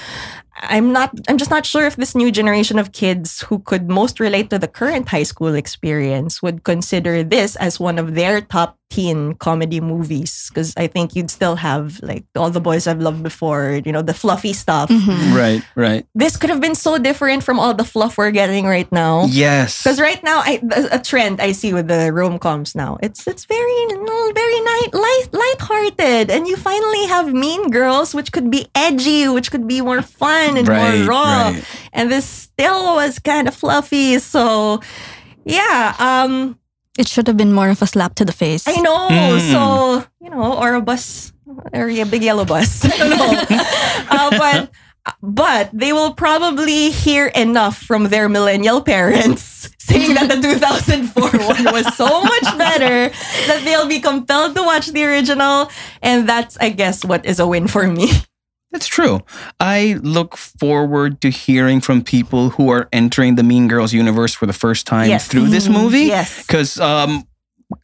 I'm 0.61 0.93
not 0.93 1.09
I'm 1.27 1.37
just 1.37 1.49
not 1.49 1.65
sure 1.65 1.85
if 1.85 1.95
this 1.95 2.13
new 2.13 2.31
generation 2.31 2.77
of 2.77 2.91
kids 2.91 3.41
who 3.41 3.57
could 3.57 3.89
most 3.89 4.19
relate 4.19 4.51
to 4.51 4.59
the 4.59 4.67
current 4.67 5.09
high 5.09 5.23
school 5.23 5.55
experience 5.55 6.43
would 6.43 6.63
consider 6.63 7.23
this 7.23 7.55
as 7.55 7.79
one 7.79 7.97
of 7.97 8.13
their 8.13 8.39
top 8.39 8.77
teen 8.93 9.33
comedy 9.41 9.81
movies 9.81 10.49
because 10.53 10.73
I 10.77 10.85
think 10.85 11.15
you'd 11.17 11.31
still 11.33 11.55
have 11.57 11.97
like 12.05 12.23
all 12.37 12.51
the 12.53 12.61
boys 12.61 12.85
I've 12.85 13.01
loved 13.01 13.23
before, 13.25 13.81
you 13.83 13.91
know, 13.91 14.03
the 14.05 14.13
fluffy 14.13 14.53
stuff. 14.53 14.89
Right, 15.33 15.65
right. 15.75 16.05
This 16.13 16.37
could 16.37 16.51
have 16.53 16.61
been 16.61 16.75
so 16.77 16.97
different 17.01 17.41
from 17.41 17.57
all 17.59 17.73
the 17.73 17.83
fluff 17.83 18.17
we're 18.17 18.29
getting 18.31 18.65
right 18.69 18.89
now. 18.91 19.25
Yes. 19.25 19.81
Because 19.81 19.97
right 19.99 20.21
now, 20.23 20.41
I, 20.45 20.61
a 20.91 20.99
trend 21.01 21.41
I 21.41 21.53
see 21.57 21.73
with 21.73 21.87
the 21.87 22.13
rom 22.13 22.37
coms 22.37 22.75
now, 22.75 22.97
it's 23.01 23.25
it's 23.25 23.45
very 23.49 23.79
very 24.37 24.59
light 24.61 24.91
light 24.93 25.27
lighthearted, 25.33 26.29
and 26.29 26.45
you 26.47 26.55
finally 26.55 27.05
have 27.07 27.33
Mean 27.33 27.69
Girls, 27.73 28.13
which 28.13 28.31
could 28.31 28.51
be 28.51 28.67
edgy, 28.75 29.27
which 29.27 29.49
could 29.49 29.67
be 29.67 29.81
more 29.81 30.01
fun 30.01 30.57
and 30.57 30.67
Right, 30.67 30.99
more 30.99 31.09
raw, 31.09 31.49
right. 31.49 31.63
and 31.93 32.11
this 32.11 32.25
still 32.25 32.95
was 32.95 33.17
kind 33.19 33.47
of 33.47 33.55
fluffy. 33.55 34.19
So, 34.19 34.81
yeah, 35.45 35.95
um, 35.99 36.59
It 36.97 37.07
should 37.07 37.27
have 37.27 37.37
been 37.37 37.51
more 37.51 37.69
of 37.69 37.81
a 37.81 37.87
slap 37.87 38.15
to 38.15 38.25
the 38.25 38.31
face. 38.31 38.67
I 38.67 38.75
know. 38.81 39.09
Mm. 39.09 39.51
So 39.51 40.05
you 40.21 40.29
know, 40.29 40.57
or 40.57 40.75
a 40.75 40.81
bus, 40.81 41.33
or 41.73 41.89
a 41.89 42.03
big 42.05 42.23
yellow 42.23 42.45
bus. 42.45 42.85
I 42.87 42.97
don't 42.97 43.09
know. 43.09 43.57
uh, 44.09 44.29
but 44.37 44.71
but 45.21 45.69
they 45.73 45.91
will 45.91 46.13
probably 46.13 46.91
hear 46.91 47.27
enough 47.27 47.77
from 47.77 48.05
their 48.05 48.29
millennial 48.29 48.81
parents 48.81 49.69
saying 49.79 50.13
that 50.13 50.29
the 50.29 50.39
2004 50.39 51.23
one 51.23 51.73
was 51.73 51.95
so 51.95 52.21
much 52.21 52.57
better 52.57 53.09
that 53.47 53.61
they'll 53.65 53.87
be 53.87 53.99
compelled 53.99 54.55
to 54.55 54.63
watch 54.63 54.87
the 54.87 55.03
original, 55.03 55.69
and 56.01 56.29
that's 56.29 56.57
I 56.57 56.69
guess 56.69 57.03
what 57.03 57.25
is 57.25 57.39
a 57.39 57.47
win 57.47 57.67
for 57.67 57.87
me. 57.87 58.11
That's 58.73 58.87
true. 58.87 59.21
I 59.59 59.99
look 60.01 60.35
forward 60.35 61.21
to 61.21 61.29
hearing 61.29 61.79
from 61.79 62.03
people 62.03 62.49
who 62.49 62.69
are 62.69 62.89
entering 62.91 63.35
the 63.35 63.43
Mean 63.43 63.67
Girls 63.69 63.93
universe 63.93 64.33
for 64.33 64.45
the 64.47 64.53
first 64.53 64.87
time 64.87 65.07
Yes. 65.09 65.27
through 65.27 65.47
this 65.49 65.69
movie. 65.69 66.05
Yes. 66.05 66.45
Because 66.45 66.79
um, 66.79 67.25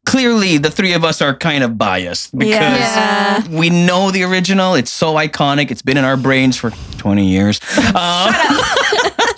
clearly 0.08 0.58
the 0.58 0.72
three 0.72 0.94
of 0.94 1.04
us 1.06 1.22
are 1.22 1.36
kind 1.38 1.64
of 1.64 1.78
biased 1.78 2.36
because 2.38 2.50
Yeah. 2.60 3.48
we 3.50 3.70
know 3.70 4.10
the 4.12 4.24
original. 4.24 4.74
It's 4.74 4.92
so 4.92 5.14
iconic. 5.14 5.70
It's 5.72 5.84
been 5.84 5.98
in 5.98 6.04
our 6.06 6.18
brains 6.18 6.58
for 6.58 6.72
20 6.98 7.28
years. 7.30 7.62
Uh, 7.96 8.34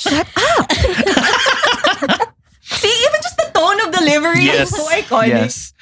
See, 2.61 2.87
even 2.87 3.21
just 3.21 3.37
the 3.37 3.51
tone 3.53 3.79
of 3.85 3.91
delivery 3.93 4.45
is 4.45 4.69
so 4.69 4.87
iconic. 4.87 5.27
Yes. 5.27 5.73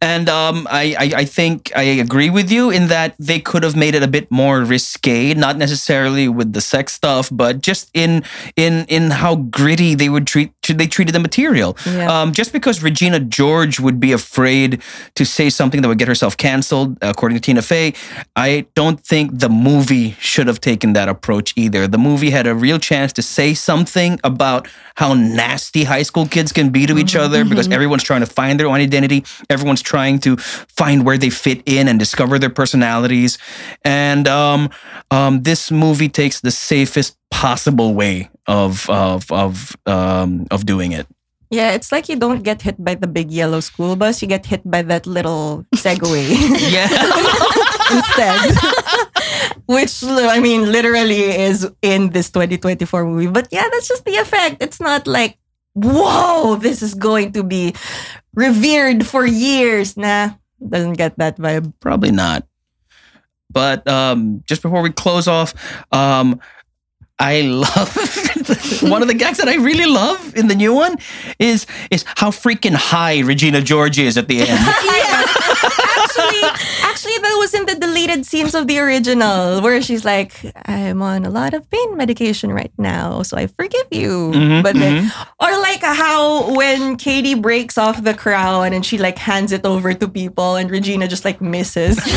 And 0.00 0.28
um, 0.28 0.66
I, 0.70 0.96
I, 0.98 1.12
I 1.20 1.24
think 1.24 1.72
I 1.76 1.82
agree 1.82 2.30
with 2.30 2.50
you 2.50 2.70
in 2.70 2.88
that 2.88 3.14
they 3.18 3.40
could 3.40 3.62
have 3.62 3.76
made 3.76 3.94
it 3.94 4.02
a 4.02 4.08
bit 4.08 4.30
more 4.30 4.60
risque, 4.60 5.34
not 5.34 5.56
necessarily 5.56 6.28
with 6.28 6.52
the 6.52 6.60
sex 6.60 6.92
stuff, 6.92 7.28
but 7.32 7.60
just 7.60 7.90
in 7.94 8.24
in 8.56 8.84
in 8.88 9.10
how 9.10 9.36
gritty 9.36 9.94
they 9.94 10.08
would 10.08 10.26
treat 10.26 10.52
they 10.62 10.86
treated 10.86 11.14
the 11.14 11.20
material. 11.20 11.76
Yeah. 11.86 12.22
Um, 12.22 12.32
just 12.32 12.52
because 12.52 12.82
Regina 12.82 13.20
George 13.20 13.80
would 13.80 14.00
be 14.00 14.12
afraid 14.12 14.82
to 15.14 15.24
say 15.24 15.50
something 15.50 15.82
that 15.82 15.88
would 15.88 15.98
get 15.98 16.08
herself 16.08 16.36
canceled, 16.36 16.98
according 17.02 17.36
to 17.36 17.40
Tina 17.40 17.62
Fey, 17.62 17.94
I 18.36 18.66
don't 18.74 19.00
think 19.00 19.38
the 19.38 19.48
movie 19.48 20.12
should 20.20 20.46
have 20.46 20.60
taken 20.60 20.92
that 20.94 21.08
approach 21.08 21.52
either. 21.56 21.86
The 21.86 21.98
movie 21.98 22.30
had 22.30 22.46
a 22.46 22.54
real 22.54 22.78
chance 22.78 23.12
to 23.14 23.22
say 23.22 23.54
something 23.54 24.18
about 24.24 24.68
how 24.96 25.14
nasty 25.14 25.84
high 25.84 26.02
school 26.02 26.26
kids 26.26 26.52
can 26.52 26.70
be 26.70 26.86
to 26.86 26.98
each 26.98 27.16
other 27.16 27.44
because 27.50 27.68
everyone's 27.68 28.02
trying 28.02 28.20
to 28.20 28.26
find 28.26 28.58
their 28.58 28.66
own 28.66 28.80
identity. 28.80 29.24
Everyone's 29.50 29.82
trying 29.82 30.18
to 30.20 30.36
find 30.36 31.04
where 31.04 31.18
they 31.18 31.30
fit 31.30 31.62
in 31.66 31.88
and 31.88 31.98
discover 31.98 32.38
their 32.38 32.50
personalities. 32.50 33.38
And 33.84 34.28
um, 34.28 34.70
um, 35.10 35.42
this 35.42 35.70
movie 35.70 36.08
takes 36.08 36.40
the 36.40 36.50
safest 36.50 37.16
possible 37.30 37.94
way 37.94 38.30
of 38.46 38.88
of 38.90 39.30
of 39.32 39.76
um, 39.86 40.46
of 40.50 40.66
doing 40.66 40.92
it. 40.92 41.06
Yeah, 41.50 41.72
it's 41.72 41.92
like 41.92 42.08
you 42.08 42.16
don't 42.16 42.42
get 42.42 42.62
hit 42.62 42.82
by 42.82 42.96
the 42.96 43.06
big 43.06 43.30
yellow 43.30 43.60
school 43.60 43.94
bus, 43.94 44.22
you 44.22 44.28
get 44.28 44.46
hit 44.46 44.68
by 44.68 44.82
that 44.82 45.06
little 45.06 45.64
Segway. 45.76 46.26
Yeah. 46.72 46.88
instead. 47.90 48.56
Which 49.66 50.04
I 50.04 50.40
mean, 50.40 50.70
literally 50.70 51.22
is 51.22 51.68
in 51.82 52.10
this 52.10 52.30
2024 52.30 53.04
movie. 53.04 53.28
But 53.28 53.48
yeah, 53.50 53.68
that's 53.70 53.88
just 53.88 54.04
the 54.04 54.16
effect. 54.16 54.62
It's 54.62 54.80
not 54.80 55.06
like, 55.06 55.38
whoa, 55.74 56.56
this 56.56 56.82
is 56.82 56.94
going 56.94 57.32
to 57.32 57.42
be 57.42 57.74
revered 58.34 59.06
for 59.06 59.26
years. 59.26 59.96
Nah, 59.96 60.30
doesn't 60.66 60.94
get 60.94 61.18
that 61.18 61.36
vibe. 61.36 61.72
Probably 61.80 62.10
not. 62.10 62.46
But 63.50 63.86
um, 63.86 64.42
just 64.46 64.62
before 64.62 64.82
we 64.82 64.90
close 64.90 65.28
off, 65.28 65.54
um, 65.92 66.40
I 67.18 67.42
love 67.42 67.70
one 68.82 69.02
of 69.02 69.08
the 69.08 69.14
gags 69.14 69.38
that 69.38 69.48
I 69.48 69.54
really 69.54 69.86
love 69.86 70.34
in 70.34 70.48
the 70.48 70.54
new 70.56 70.74
one 70.74 70.96
is 71.38 71.66
is 71.90 72.04
how 72.16 72.30
freaking 72.30 72.74
high 72.74 73.20
Regina 73.20 73.60
George 73.60 73.98
is 74.00 74.18
at 74.18 74.26
the 74.26 74.40
end. 74.40 74.50
actually, 74.50 75.00
actually, 75.00 76.40
that 76.40 76.83
was 77.44 77.52
in 77.52 77.66
the 77.66 77.74
deleted 77.76 78.24
scenes 78.24 78.54
of 78.54 78.66
the 78.66 78.78
original 78.80 79.60
where 79.60 79.82
she's 79.84 80.00
like, 80.02 80.32
"I'm 80.64 81.02
on 81.04 81.26
a 81.28 81.30
lot 81.30 81.52
of 81.52 81.68
pain 81.68 81.92
medication 81.94 82.48
right 82.48 82.72
now, 82.78 83.20
so 83.20 83.36
I 83.36 83.48
forgive 83.52 83.84
you." 83.92 84.32
Mhm, 84.32 84.62
but 84.64 84.72
then, 84.72 85.12
or 85.36 85.52
like 85.60 85.84
how 85.84 86.56
when 86.56 86.96
Cady 86.96 87.34
breaks 87.36 87.76
off 87.76 88.00
the 88.02 88.14
crown 88.16 88.72
and 88.72 88.80
she 88.80 88.96
like 88.96 89.18
hands 89.20 89.52
it 89.52 89.66
over 89.68 89.92
to 89.92 90.08
people, 90.08 90.56
and 90.56 90.70
Regina 90.72 91.04
just 91.06 91.24
like 91.28 91.44
misses. 91.44 92.00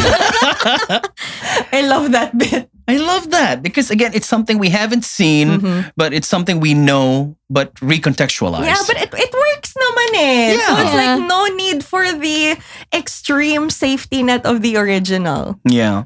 I 1.76 1.84
love 1.84 2.12
that 2.16 2.32
bit. 2.38 2.72
I 2.88 2.96
love 2.98 3.32
that 3.32 3.62
because 3.62 3.92
again, 3.92 4.12
it's 4.16 4.28
something 4.28 4.58
we 4.60 4.70
haven't 4.70 5.04
seen, 5.04 5.60
but 5.98 6.14
it's 6.14 6.28
something 6.28 6.60
we 6.60 6.74
know 6.74 7.36
but 7.50 7.76
recontextualized. 7.84 8.64
Yeah, 8.66 8.80
but 8.88 8.96
it, 8.96 9.12
it 9.14 9.32
works 9.34 9.74
naman 9.76 10.10
eh. 10.16 10.56
So 10.56 10.72
Yeah. 10.72 10.82
it's 10.84 10.94
Yeah. 10.96 11.16
like 11.16 11.28
no 11.28 11.46
need 11.56 11.84
for 11.84 12.08
the 12.12 12.56
extreme 12.96 13.70
safety 13.70 14.24
net 14.24 14.46
of 14.46 14.62
the 14.62 14.78
original. 14.78 15.60
Yeah. 15.68 16.04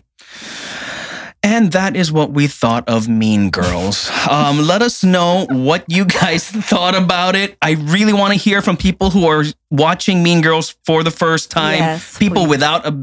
And 1.44 1.72
that 1.72 1.96
is 1.96 2.12
what 2.12 2.32
we 2.32 2.46
thought 2.48 2.88
of 2.88 3.10
Mean 3.10 3.50
Girls. 3.50 4.12
Um, 4.30 4.60
let 4.60 4.84
us 4.84 5.04
know 5.04 5.48
what 5.50 5.84
you 5.88 6.06
guys 6.06 6.48
thought 6.72 6.94
about 6.94 7.36
it. 7.36 7.58
I 7.64 7.72
really 7.72 8.14
want 8.14 8.34
to 8.34 8.40
hear 8.40 8.62
from 8.62 8.78
people 8.78 9.10
who 9.10 9.26
are 9.26 9.44
watching 9.72 10.22
Mean 10.22 10.42
Girls 10.42 10.76
for 10.86 11.04
the 11.04 11.10
first 11.10 11.50
time. 11.50 11.80
Yes, 11.80 12.16
people 12.18 12.44
please. 12.44 12.50
without 12.52 12.86
a 12.86 12.96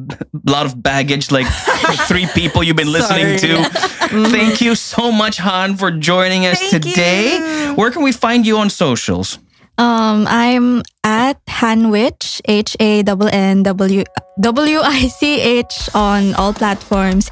lot 0.46 0.66
of 0.66 0.80
baggage, 0.80 1.32
like 1.32 1.46
the 1.46 2.04
three 2.06 2.26
people 2.26 2.62
you've 2.62 2.76
been 2.76 2.92
listening 2.92 3.38
Sorry. 3.38 3.64
to. 3.64 3.68
Thank 4.30 4.60
you 4.60 4.76
so 4.76 5.10
much, 5.10 5.38
Han, 5.38 5.76
for 5.76 5.90
joining 5.90 6.46
us 6.46 6.60
Thank 6.60 6.84
today. 6.84 7.38
you. 7.66 7.74
Where 7.74 7.90
can 7.90 8.04
we 8.04 8.12
find 8.12 8.46
you 8.46 8.58
on 8.58 8.70
socials? 8.70 9.40
Um, 9.78 10.26
I'm 10.28 10.82
at 11.04 11.40
Hannwich, 11.46 12.42
H 12.46 12.76
A 12.80 13.02
N 13.02 13.28
N 13.32 13.62
W 13.62 14.04
W 14.40 14.78
I 14.80 15.06
C 15.06 15.40
H 15.40 15.88
on 15.94 16.34
all 16.34 16.52
platforms, 16.52 17.30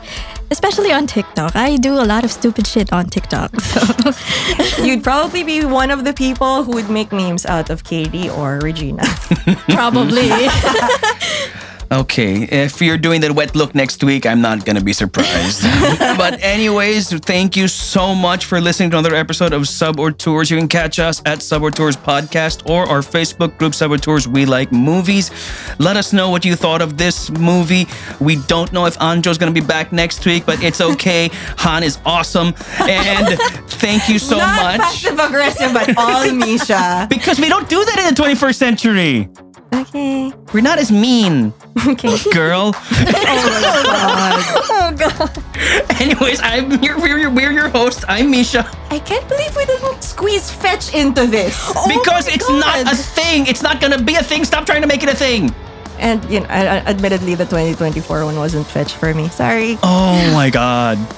especially 0.52 0.92
on 0.92 1.08
TikTok. 1.08 1.56
I 1.56 1.76
do 1.76 1.94
a 1.94 2.06
lot 2.06 2.22
of 2.24 2.30
stupid 2.30 2.66
shit 2.66 2.92
on 2.92 3.06
TikTok. 3.06 3.50
So 3.66 4.84
You'd 4.84 5.02
probably 5.02 5.42
be 5.42 5.64
one 5.64 5.90
of 5.90 6.04
the 6.04 6.12
people 6.12 6.62
who 6.62 6.72
would 6.72 6.88
make 6.88 7.10
memes 7.12 7.44
out 7.46 7.68
of 7.68 7.82
Cady 7.84 8.30
or 8.30 8.58
Regina. 8.60 9.02
probably. 9.68 10.30
Okay, 11.92 12.42
if 12.42 12.80
you're 12.80 12.98
doing 12.98 13.20
that 13.20 13.32
wet 13.32 13.54
look 13.54 13.74
next 13.74 14.02
week, 14.02 14.26
I'm 14.26 14.40
not 14.40 14.64
gonna 14.64 14.80
be 14.80 14.92
surprised. 14.92 15.62
but 16.18 16.42
anyways, 16.42 17.10
thank 17.20 17.56
you 17.56 17.68
so 17.68 18.12
much 18.12 18.46
for 18.46 18.60
listening 18.60 18.90
to 18.90 18.98
another 18.98 19.14
episode 19.14 19.52
of 19.52 19.68
Sub 19.68 20.00
or 20.00 20.10
Tours. 20.10 20.50
You 20.50 20.58
can 20.58 20.66
catch 20.66 20.98
us 20.98 21.22
at 21.26 21.42
Sub 21.42 21.62
or 21.62 21.70
Tours 21.70 21.96
podcast 21.96 22.68
or 22.68 22.86
our 22.88 23.02
Facebook 23.02 23.56
group 23.58 23.72
Sub 23.72 23.92
or 23.92 23.98
Tours. 23.98 24.26
We 24.26 24.46
like 24.46 24.72
movies. 24.72 25.30
Let 25.78 25.96
us 25.96 26.12
know 26.12 26.28
what 26.30 26.44
you 26.44 26.56
thought 26.56 26.82
of 26.82 26.98
this 26.98 27.30
movie. 27.30 27.86
We 28.20 28.36
don't 28.46 28.72
know 28.72 28.86
if 28.86 28.98
Anjo's 28.98 29.38
gonna 29.38 29.52
be 29.52 29.60
back 29.60 29.92
next 29.92 30.26
week, 30.26 30.44
but 30.44 30.60
it's 30.64 30.80
okay. 30.80 31.28
Han 31.58 31.84
is 31.84 31.98
awesome, 32.04 32.48
and 32.80 33.38
thank 33.68 34.08
you 34.08 34.18
so 34.18 34.38
Not 34.38 34.78
much. 34.78 34.80
passive 34.80 35.18
aggressive 35.20 35.76
at 35.76 35.96
all, 35.96 36.32
Misha. 36.32 37.06
Because 37.08 37.38
we 37.38 37.48
don't 37.48 37.68
do 37.68 37.84
that 37.84 37.98
in 38.00 38.14
the 38.14 38.20
21st 38.20 38.54
century. 38.56 39.28
Okay. 39.72 40.32
We're 40.52 40.62
not 40.62 40.78
as 40.78 40.90
mean, 40.90 41.52
Okay. 41.86 42.16
girl. 42.32 42.72
oh 42.74 43.84
god. 43.84 44.44
Oh 44.70 44.94
god. 45.88 46.00
Anyways, 46.00 46.40
I'm 46.42 46.82
your, 46.82 46.98
we're, 46.98 47.18
your, 47.18 47.30
we're 47.30 47.52
your 47.52 47.68
host. 47.68 48.04
I'm 48.08 48.30
Misha. 48.30 48.68
I 48.90 48.98
can't 49.00 49.26
believe 49.28 49.54
we 49.56 49.64
didn't 49.66 50.02
squeeze 50.02 50.50
fetch 50.50 50.94
into 50.94 51.26
this. 51.26 51.56
Oh 51.76 51.86
because 51.88 52.28
it's 52.28 52.48
not 52.48 52.80
a 52.92 52.96
thing. 52.96 53.46
It's 53.46 53.62
not 53.62 53.80
gonna 53.80 54.00
be 54.02 54.14
a 54.16 54.22
thing. 54.22 54.44
Stop 54.44 54.66
trying 54.66 54.82
to 54.82 54.88
make 54.88 55.02
it 55.02 55.08
a 55.08 55.14
thing. 55.16 55.54
And 55.98 56.24
you 56.30 56.40
know, 56.40 56.46
I- 56.48 56.76
I- 56.78 56.84
admittedly, 56.86 57.34
the 57.34 57.44
2024 57.44 58.24
one 58.24 58.36
wasn't 58.36 58.66
fetch 58.66 58.92
for 58.94 59.12
me. 59.14 59.28
Sorry. 59.28 59.78
Oh 59.82 60.30
my 60.32 60.50
god. 60.50 60.98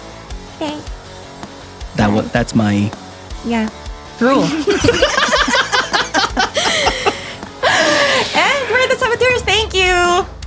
Okay. 0.60 0.74
That 1.94 2.10
was 2.10 2.30
that's 2.32 2.52
my. 2.52 2.90
Yeah. 3.44 3.68
True. 4.18 4.42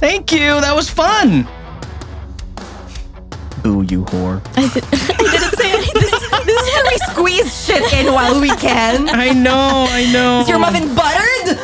Thank 0.02 0.32
you. 0.32 0.60
That 0.60 0.76
was 0.76 0.90
fun. 0.90 1.48
Boo, 3.64 3.84
you 3.84 4.04
whore. 4.06 4.42
I, 4.58 4.68
did, 4.74 4.84
I 4.92 5.32
didn't 5.32 5.56
say 5.58 5.72
anything. 5.72 6.02
This 6.42 6.58
is 6.58 6.74
where 6.74 6.86
we 6.92 6.98
squeeze 7.14 7.66
shit 7.66 7.94
in 7.94 8.12
while 8.12 8.42
we 8.42 8.50
can. 8.58 9.08
I 9.10 9.30
know. 9.32 9.86
I 9.90 10.12
know. 10.12 10.42
Is 10.42 10.50
your 10.50 10.58
muffin 10.58 10.88
buttered? 10.96 11.46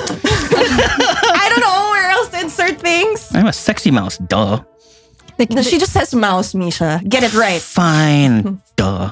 I 0.54 1.46
don't 1.50 1.62
know 1.62 1.90
where 1.92 2.10
else 2.12 2.30
to 2.30 2.40
insert 2.42 2.80
things. 2.80 3.28
I'm 3.34 3.48
a 3.48 3.54
sexy 3.54 3.90
mouse. 3.90 4.20
Duh. 4.20 4.62
Like, 5.40 5.50
She 5.64 5.80
just 5.80 5.94
says 5.94 6.14
mouse, 6.14 6.54
Misha. 6.54 7.02
Get 7.10 7.24
it 7.24 7.34
right. 7.34 7.60
Fine. 7.60 8.42
Hmm. 8.44 8.56
Duh. 8.76 9.12